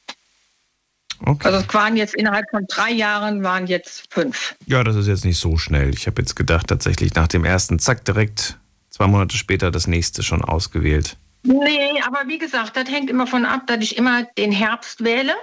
[1.25, 4.55] Also es waren jetzt innerhalb von drei Jahren waren jetzt fünf.
[4.65, 5.93] Ja, das ist jetzt nicht so schnell.
[5.93, 8.57] Ich habe jetzt gedacht, tatsächlich nach dem ersten, zack, direkt
[8.89, 11.17] zwei Monate später das nächste schon ausgewählt.
[11.43, 15.33] Nee, aber wie gesagt, das hängt immer von ab, dass ich immer den Herbst wähle,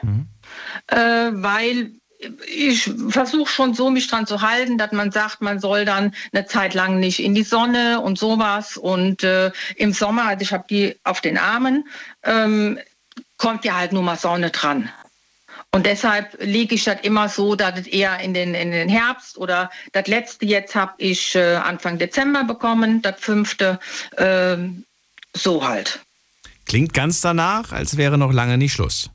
[0.88, 1.92] äh, weil
[2.46, 6.46] ich versuche schon so, mich dran zu halten, dass man sagt, man soll dann eine
[6.46, 8.76] Zeit lang nicht in die Sonne und sowas.
[8.76, 11.86] Und äh, im Sommer, also ich habe die auf den Armen,
[12.22, 12.78] ähm,
[13.36, 14.90] kommt ja halt nur mal Sonne dran.
[15.76, 19.36] Und deshalb lege ich das immer so, dass es eher in den, in den Herbst
[19.36, 23.78] oder das letzte jetzt habe ich äh, Anfang Dezember bekommen, das fünfte,
[24.16, 24.86] ähm,
[25.34, 26.00] so halt.
[26.64, 29.10] Klingt ganz danach, als wäre noch lange nicht Schluss.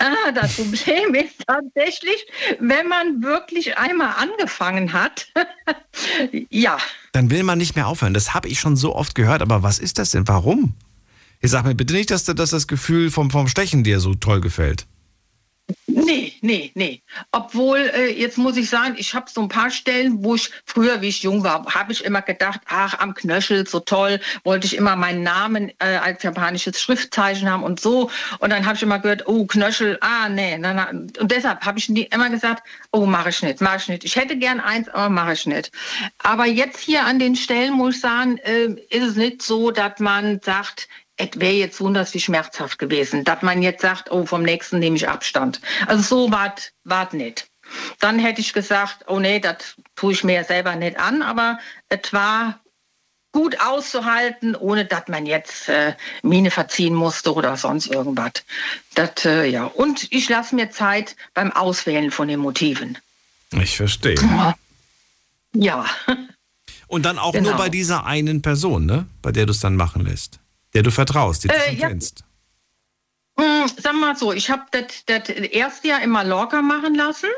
[0.00, 2.26] Ah, das Problem ist tatsächlich,
[2.58, 5.28] wenn man wirklich einmal angefangen hat,
[6.50, 6.78] ja.
[7.12, 8.12] Dann will man nicht mehr aufhören.
[8.12, 10.26] Das habe ich schon so oft gehört, aber was ist das denn?
[10.26, 10.74] Warum?
[11.40, 14.40] Ich sag mir bitte nicht, dass, dass das Gefühl vom, vom Stechen dir so toll
[14.40, 14.88] gefällt.
[15.88, 17.02] Nee, nee, nee.
[17.32, 21.00] Obwohl, äh, jetzt muss ich sagen, ich habe so ein paar Stellen, wo ich früher,
[21.00, 24.76] wie ich jung war, habe ich immer gedacht, ach, am Knöchel, so toll, wollte ich
[24.76, 28.10] immer meinen Namen äh, als japanisches Schriftzeichen haben und so.
[28.38, 30.56] Und dann habe ich immer gehört, oh, Knöchel, ah, nee.
[30.58, 30.90] Na, na.
[30.90, 32.62] Und deshalb habe ich nie, immer gesagt,
[32.92, 34.04] oh, mache ich nicht, mache ich nicht.
[34.04, 35.72] Ich hätte gern eins, aber mache ich nicht.
[36.18, 39.98] Aber jetzt hier an den Stellen, muss ich sagen, äh, ist es nicht so, dass
[39.98, 44.42] man sagt, es wäre jetzt wunders wie schmerzhaft gewesen, dass man jetzt sagt, oh, vom
[44.42, 45.60] nächsten nehme ich Abstand.
[45.86, 47.48] Also so war es nicht.
[48.00, 52.12] Dann hätte ich gesagt, oh nee, das tue ich mir selber nicht an, aber es
[52.12, 52.60] war
[53.32, 58.32] gut auszuhalten, ohne dass man jetzt äh, Mine verziehen musste oder sonst irgendwas.
[58.94, 59.64] Das, äh, ja.
[59.64, 62.96] Und ich lasse mir Zeit beim Auswählen von den Motiven.
[63.52, 64.16] Ich verstehe.
[65.54, 65.86] Ja.
[66.86, 67.50] Und dann auch Genau.
[67.50, 69.06] nur bei dieser einen Person, ne?
[69.22, 70.38] Bei der du es dann machen lässt.
[70.76, 71.88] Der du vertraust, die du Äh, ja.
[71.88, 72.22] kennst.
[73.40, 77.30] Hm, Sag mal so, ich habe das erste Jahr in Mallorca machen lassen,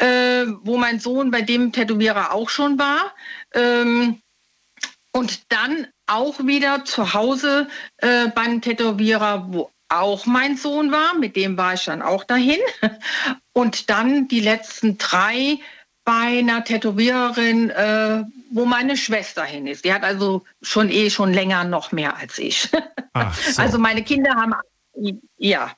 [0.00, 3.14] äh, wo mein Sohn bei dem Tätowierer auch schon war.
[3.54, 4.20] Ähm,
[5.12, 7.68] und dann auch wieder zu Hause
[7.98, 11.14] äh, beim Tätowierer, wo auch mein Sohn war.
[11.14, 12.58] Mit dem war ich dann auch dahin.
[13.52, 15.58] Und dann die letzten drei
[16.04, 19.84] bei einer Tätowiererin, äh, wo meine Schwester hin ist.
[19.84, 22.68] Die hat also schon eh schon länger noch mehr als ich.
[23.14, 23.60] So.
[23.60, 24.54] Also meine Kinder haben
[25.36, 25.70] ja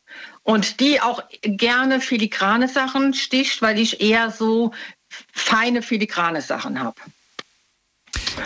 [0.44, 4.70] und die auch gerne filigrane Sachen sticht, weil ich eher so
[5.32, 6.94] feine filigrane Sachen habe.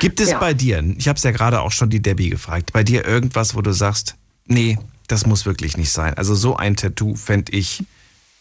[0.01, 0.39] Gibt es Ja.
[0.39, 3.55] bei dir, ich habe es ja gerade auch schon die Debbie gefragt, bei dir irgendwas,
[3.55, 4.15] wo du sagst,
[4.47, 6.15] nee, das muss wirklich nicht sein.
[6.15, 7.85] Also so ein Tattoo fände ich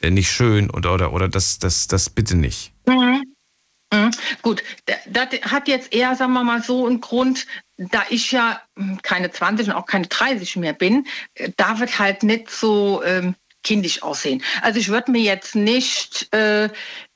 [0.02, 2.72] äh, nicht schön oder, oder, oder das, das, das bitte nicht.
[2.88, 3.36] Mhm.
[3.94, 4.12] Mhm.
[4.42, 7.46] Gut, das hat jetzt eher, sagen wir mal so, einen Grund,
[7.78, 11.06] da ich ja hm, keine 20 und auch keine 30 mehr bin,
[11.36, 14.44] äh, darf es halt nicht so ähm, kindisch aussehen.
[14.62, 16.70] Also ich würde mir jetzt nicht, äh,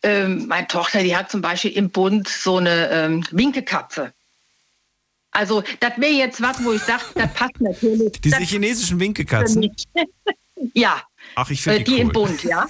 [0.03, 4.13] ähm, meine Tochter, die hat zum Beispiel im Bund so eine ähm, Winkekatze.
[5.31, 8.19] Also das wäre jetzt was, wo ich sage, das passt natürlich.
[8.21, 9.73] Diese chinesischen Winkekatzen.
[10.73, 11.01] ja,
[11.35, 12.13] Ach, ich äh, finde die die, im cool.
[12.13, 12.67] Bund, ja.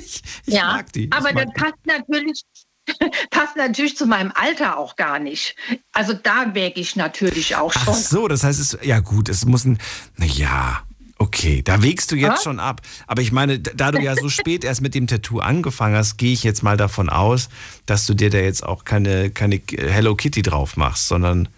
[0.46, 2.42] ja, mag die, ich aber mag das passt natürlich,
[3.30, 5.56] passt natürlich zu meinem Alter auch gar nicht.
[5.92, 7.94] Also da wäge ich natürlich auch Ach schon.
[7.94, 9.78] so, das heißt, es, ja gut, es muss ein,
[10.16, 10.82] na ja,
[11.16, 12.42] Okay, da wägst du jetzt Was?
[12.42, 12.82] schon ab.
[13.06, 16.32] Aber ich meine, da du ja so spät erst mit dem Tattoo angefangen hast, gehe
[16.32, 17.48] ich jetzt mal davon aus,
[17.86, 21.48] dass du dir da jetzt auch keine, keine Hello Kitty drauf machst, sondern.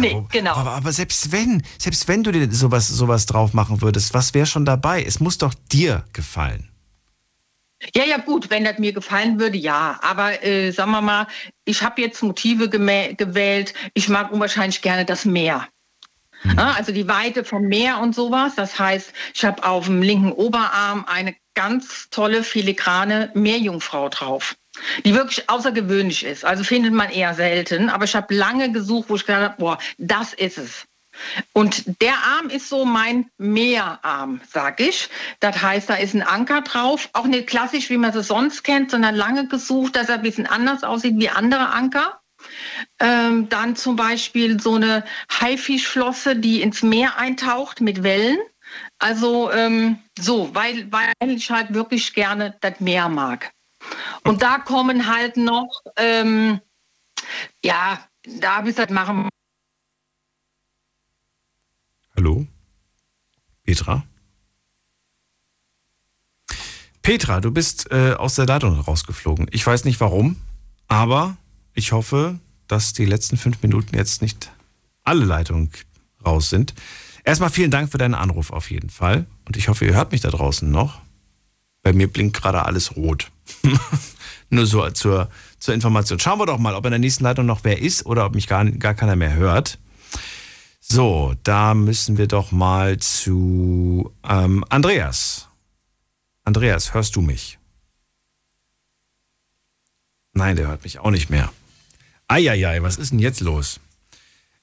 [0.00, 0.54] Nee, genau.
[0.54, 4.46] Aber, aber selbst wenn, selbst wenn du dir sowas, sowas drauf machen würdest, was wäre
[4.46, 5.02] schon dabei?
[5.02, 6.68] Es muss doch dir gefallen.
[7.94, 9.98] Ja, ja, gut, wenn das mir gefallen würde, ja.
[10.02, 11.26] Aber äh, sagen wir mal,
[11.64, 13.74] ich habe jetzt Motive gewählt.
[13.92, 15.68] Ich mag unwahrscheinlich gerne das Meer.
[16.44, 18.54] Ja, also die Weite vom Meer und sowas.
[18.54, 24.54] Das heißt, ich habe auf dem linken Oberarm eine ganz tolle filigrane Meerjungfrau drauf,
[25.04, 26.44] die wirklich außergewöhnlich ist.
[26.44, 27.88] Also findet man eher selten.
[27.88, 30.86] Aber ich habe lange gesucht, wo ich gedacht habe, boah, das ist es.
[31.52, 35.08] Und der Arm ist so mein Meerarm, sag ich.
[35.40, 38.90] Das heißt, da ist ein Anker drauf, auch nicht klassisch, wie man sie sonst kennt,
[38.90, 42.20] sondern lange gesucht, dass er ein bisschen anders aussieht wie andere Anker.
[42.98, 45.04] Ähm, dann zum Beispiel so eine
[45.40, 48.38] Haifischflosse, die ins Meer eintaucht mit Wellen.
[48.98, 53.52] Also ähm, so, weil, weil ich halt wirklich gerne das Meer mag.
[54.22, 56.60] Und da kommen halt noch, ähm,
[57.62, 57.98] ja,
[58.40, 59.28] da habe ich das machen.
[62.16, 62.46] Hallo?
[63.64, 64.04] Petra?
[67.02, 69.46] Petra, du bist äh, aus der Leitung rausgeflogen.
[69.50, 70.36] Ich weiß nicht warum,
[70.88, 71.36] aber
[71.74, 74.50] ich hoffe, dass die letzten fünf Minuten jetzt nicht
[75.02, 75.70] alle Leitungen
[76.24, 76.72] raus sind.
[77.24, 79.26] Erstmal vielen Dank für deinen Anruf auf jeden Fall.
[79.44, 81.00] Und ich hoffe, ihr hört mich da draußen noch.
[81.84, 83.30] Bei mir blinkt gerade alles rot.
[84.50, 85.28] Nur so zur,
[85.58, 86.18] zur Information.
[86.18, 88.48] Schauen wir doch mal, ob in der nächsten Leitung noch wer ist oder ob mich
[88.48, 89.78] gar, gar keiner mehr hört.
[90.80, 95.48] So, da müssen wir doch mal zu ähm, Andreas.
[96.42, 97.58] Andreas, hörst du mich?
[100.32, 101.52] Nein, der hört mich auch nicht mehr.
[102.28, 103.78] Eieiei, was ist denn jetzt los?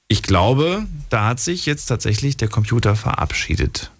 [0.07, 3.91] Ich glaube, da hat sich jetzt tatsächlich der Computer verabschiedet.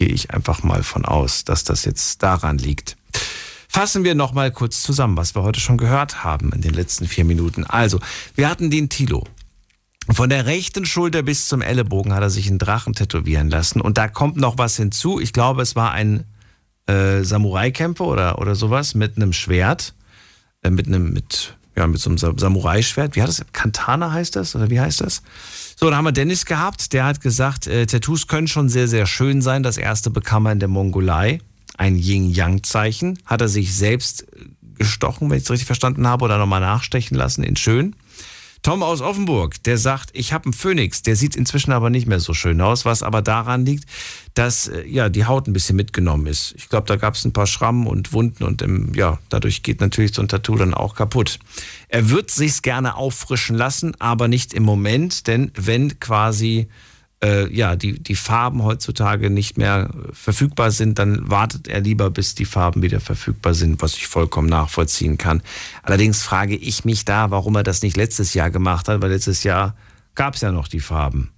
[0.00, 2.96] Gehe ich einfach mal von aus, dass das jetzt daran liegt.
[3.68, 7.06] Fassen wir noch mal kurz zusammen, was wir heute schon gehört haben in den letzten
[7.06, 7.64] vier Minuten.
[7.64, 8.00] Also,
[8.34, 9.24] wir hatten den Tilo.
[10.10, 13.82] Von der rechten Schulter bis zum Ellenbogen hat er sich einen Drachen tätowieren lassen.
[13.82, 15.20] Und da kommt noch was hinzu.
[15.20, 16.24] Ich glaube, es war ein
[16.86, 19.92] äh, Samurai-Kämpfer oder, oder sowas mit einem Schwert.
[20.62, 23.16] Äh, mit einem, mit, ja, mit so einem Sa- Samurai-Schwert.
[23.16, 23.44] Wie hat das?
[23.52, 24.56] Kantana heißt das?
[24.56, 25.20] Oder wie heißt das?
[25.80, 26.92] So, da haben wir Dennis gehabt.
[26.92, 29.62] Der hat gesagt, äh, Tattoos können schon sehr, sehr schön sein.
[29.62, 31.40] Das erste bekam er in der Mongolei.
[31.78, 33.18] Ein Yin-Yang-Zeichen.
[33.24, 34.44] Hat er sich selbst äh,
[34.74, 37.96] gestochen, wenn ich es richtig verstanden habe, oder nochmal nachstechen lassen in schön.
[38.62, 42.20] Tom aus Offenburg, der sagt, ich habe einen Phönix, der sieht inzwischen aber nicht mehr
[42.20, 43.84] so schön aus, was aber daran liegt,
[44.34, 46.54] dass äh, ja die Haut ein bisschen mitgenommen ist.
[46.58, 49.80] Ich glaube, da gab es ein paar Schrammen und Wunden und ähm, ja, dadurch geht
[49.80, 51.38] natürlich so ein Tattoo dann auch kaputt.
[51.88, 56.68] Er wird sich's gerne auffrischen lassen, aber nicht im Moment, denn wenn quasi
[57.22, 62.34] äh, ja die die Farben heutzutage nicht mehr verfügbar sind, dann wartet er lieber, bis
[62.34, 65.42] die Farben wieder verfügbar sind, was ich vollkommen nachvollziehen kann.
[65.82, 69.44] Allerdings frage ich mich da, warum er das nicht letztes Jahr gemacht hat, weil letztes
[69.44, 69.76] Jahr
[70.14, 71.30] gab es ja noch die Farben.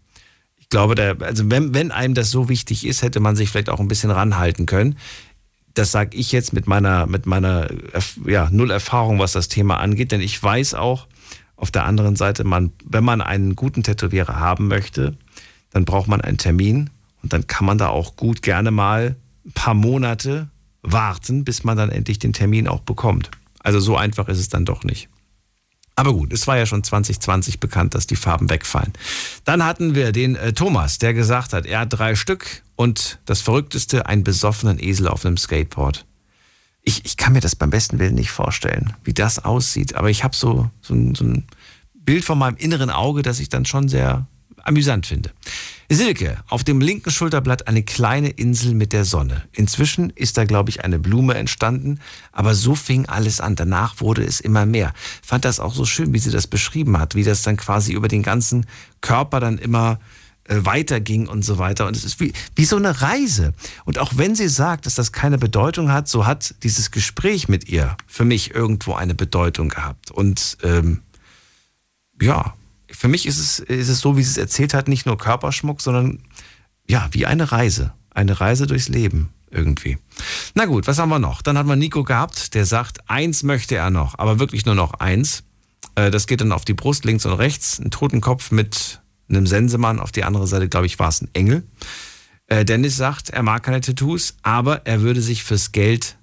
[0.59, 3.69] Ich glaube, der, also wenn, wenn einem das so wichtig ist, hätte man sich vielleicht
[3.69, 4.97] auch ein bisschen ranhalten können.
[5.75, 7.69] Das sage ich jetzt mit meiner, mit meiner
[8.27, 11.07] ja, Null Erfahrung, was das Thema angeht, denn ich weiß auch,
[11.57, 15.17] auf der anderen Seite, man, wenn man einen guten Tätowierer haben möchte,
[15.73, 16.91] dann braucht man einen Termin
[17.23, 20.49] und dann kann man da auch gut gerne mal ein paar Monate
[20.83, 23.31] warten, bis man dann endlich den Termin auch bekommt.
[23.61, 25.09] Also so einfach ist es dann doch nicht.
[25.95, 28.93] Aber gut, es war ja schon 2020 bekannt, dass die Farben wegfallen.
[29.45, 33.43] Dann hatten wir den äh, Thomas, der gesagt hat, er hat drei Stück und das
[33.43, 36.07] Verrückteste, einen besoffenen Esel auf einem Skateboard.
[36.83, 39.95] Ich, ich kann mir das beim besten Willen nicht vorstellen, wie das aussieht.
[39.95, 41.45] Aber ich habe so, so, ein, so ein
[41.95, 44.27] Bild von meinem inneren Auge, das ich dann schon sehr
[44.65, 45.31] amüsant finde.
[45.89, 49.43] Silke, auf dem linken Schulterblatt eine kleine Insel mit der Sonne.
[49.53, 52.01] Inzwischen ist da, glaube ich, eine Blume entstanden,
[52.33, 53.57] aber so fing alles an.
[53.57, 54.95] Danach wurde es immer mehr.
[55.23, 58.09] Fand das auch so schön, wie sie das beschrieben hat, wie das dann quasi über
[58.09, 58.67] den ganzen
[59.01, 59.99] Körper dann immer
[60.45, 61.87] äh, weiterging und so weiter.
[61.87, 63.53] Und es ist wie, wie so eine Reise.
[63.85, 67.69] Und auch wenn sie sagt, dass das keine Bedeutung hat, so hat dieses Gespräch mit
[67.69, 70.11] ihr für mich irgendwo eine Bedeutung gehabt.
[70.11, 71.03] Und ähm,
[72.21, 72.55] ja,
[72.93, 75.81] für mich ist es, ist es so, wie sie es erzählt hat, nicht nur Körperschmuck,
[75.81, 76.21] sondern
[76.89, 77.93] ja, wie eine Reise.
[78.11, 79.99] Eine Reise durchs Leben irgendwie.
[80.55, 81.43] Na gut, was haben wir noch?
[81.43, 84.95] Dann haben wir Nico gehabt, der sagt, eins möchte er noch, aber wirklich nur noch
[84.95, 85.45] eins.
[85.95, 87.79] Äh, Das geht dann auf die Brust, links und rechts.
[87.79, 90.01] Ein Totenkopf mit einem Sensemann.
[90.01, 91.63] Auf die andere Seite, glaube ich, war es ein Engel.
[92.47, 96.17] Äh, Dennis sagt, er mag keine Tattoos, aber er würde sich fürs Geld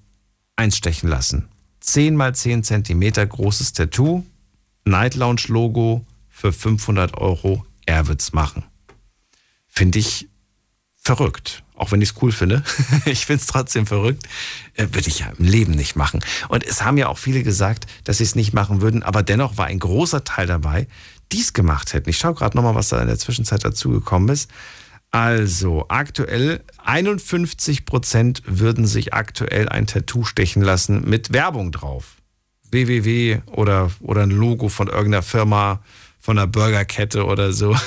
[0.55, 1.47] einstechen lassen.
[1.79, 4.25] 10 mal 10 Zentimeter großes Tattoo,
[4.85, 6.05] Night Lounge Logo
[6.39, 7.65] für 500 Euro.
[7.85, 8.63] Er wird's machen.
[9.67, 10.29] Finde ich
[10.95, 11.63] verrückt.
[11.75, 12.63] auch wenn ich es cool finde.
[13.05, 14.23] ich finde es trotzdem verrückt.
[14.75, 16.21] Äh, würde ich ja im Leben nicht machen.
[16.49, 19.57] Und es haben ja auch viele gesagt, dass sie es nicht machen würden, aber dennoch
[19.57, 20.87] war ein großer Teil dabei,
[21.31, 22.09] die es gemacht hätten.
[22.09, 24.49] Ich schaue gerade nochmal, was da in der Zwischenzeit dazugekommen ist.
[25.11, 32.17] Also, aktuell 51 Prozent würden sich aktuell ein Tattoo stechen lassen mit Werbung drauf.
[32.69, 35.81] www oder, oder ein Logo von irgendeiner Firma,
[36.29, 37.75] von einer Burgerkette oder so.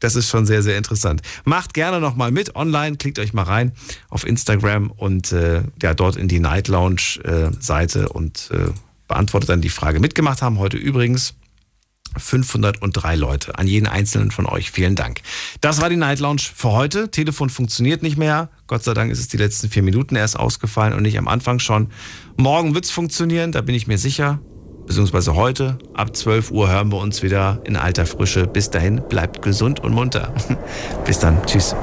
[0.00, 1.22] Das ist schon sehr, sehr interessant.
[1.44, 3.72] Macht gerne nochmal mit online, klickt euch mal rein
[4.10, 8.70] auf Instagram und äh, ja, dort in die Night Lounge äh, Seite und äh,
[9.08, 9.98] beantwortet dann die Frage.
[9.98, 11.34] Mitgemacht haben heute übrigens
[12.16, 13.58] 503 Leute.
[13.58, 15.20] An jeden einzelnen von euch vielen Dank.
[15.60, 17.10] Das war die Night Lounge für heute.
[17.10, 18.50] Telefon funktioniert nicht mehr.
[18.68, 21.58] Gott sei Dank ist es die letzten vier Minuten erst ausgefallen und nicht am Anfang
[21.58, 21.88] schon.
[22.36, 24.38] Morgen wird es funktionieren, da bin ich mir sicher.
[24.88, 28.46] Beziehungsweise heute ab 12 Uhr hören wir uns wieder in alter Frische.
[28.46, 30.32] Bis dahin, bleibt gesund und munter.
[31.04, 31.44] Bis dann.
[31.44, 31.76] Tschüss.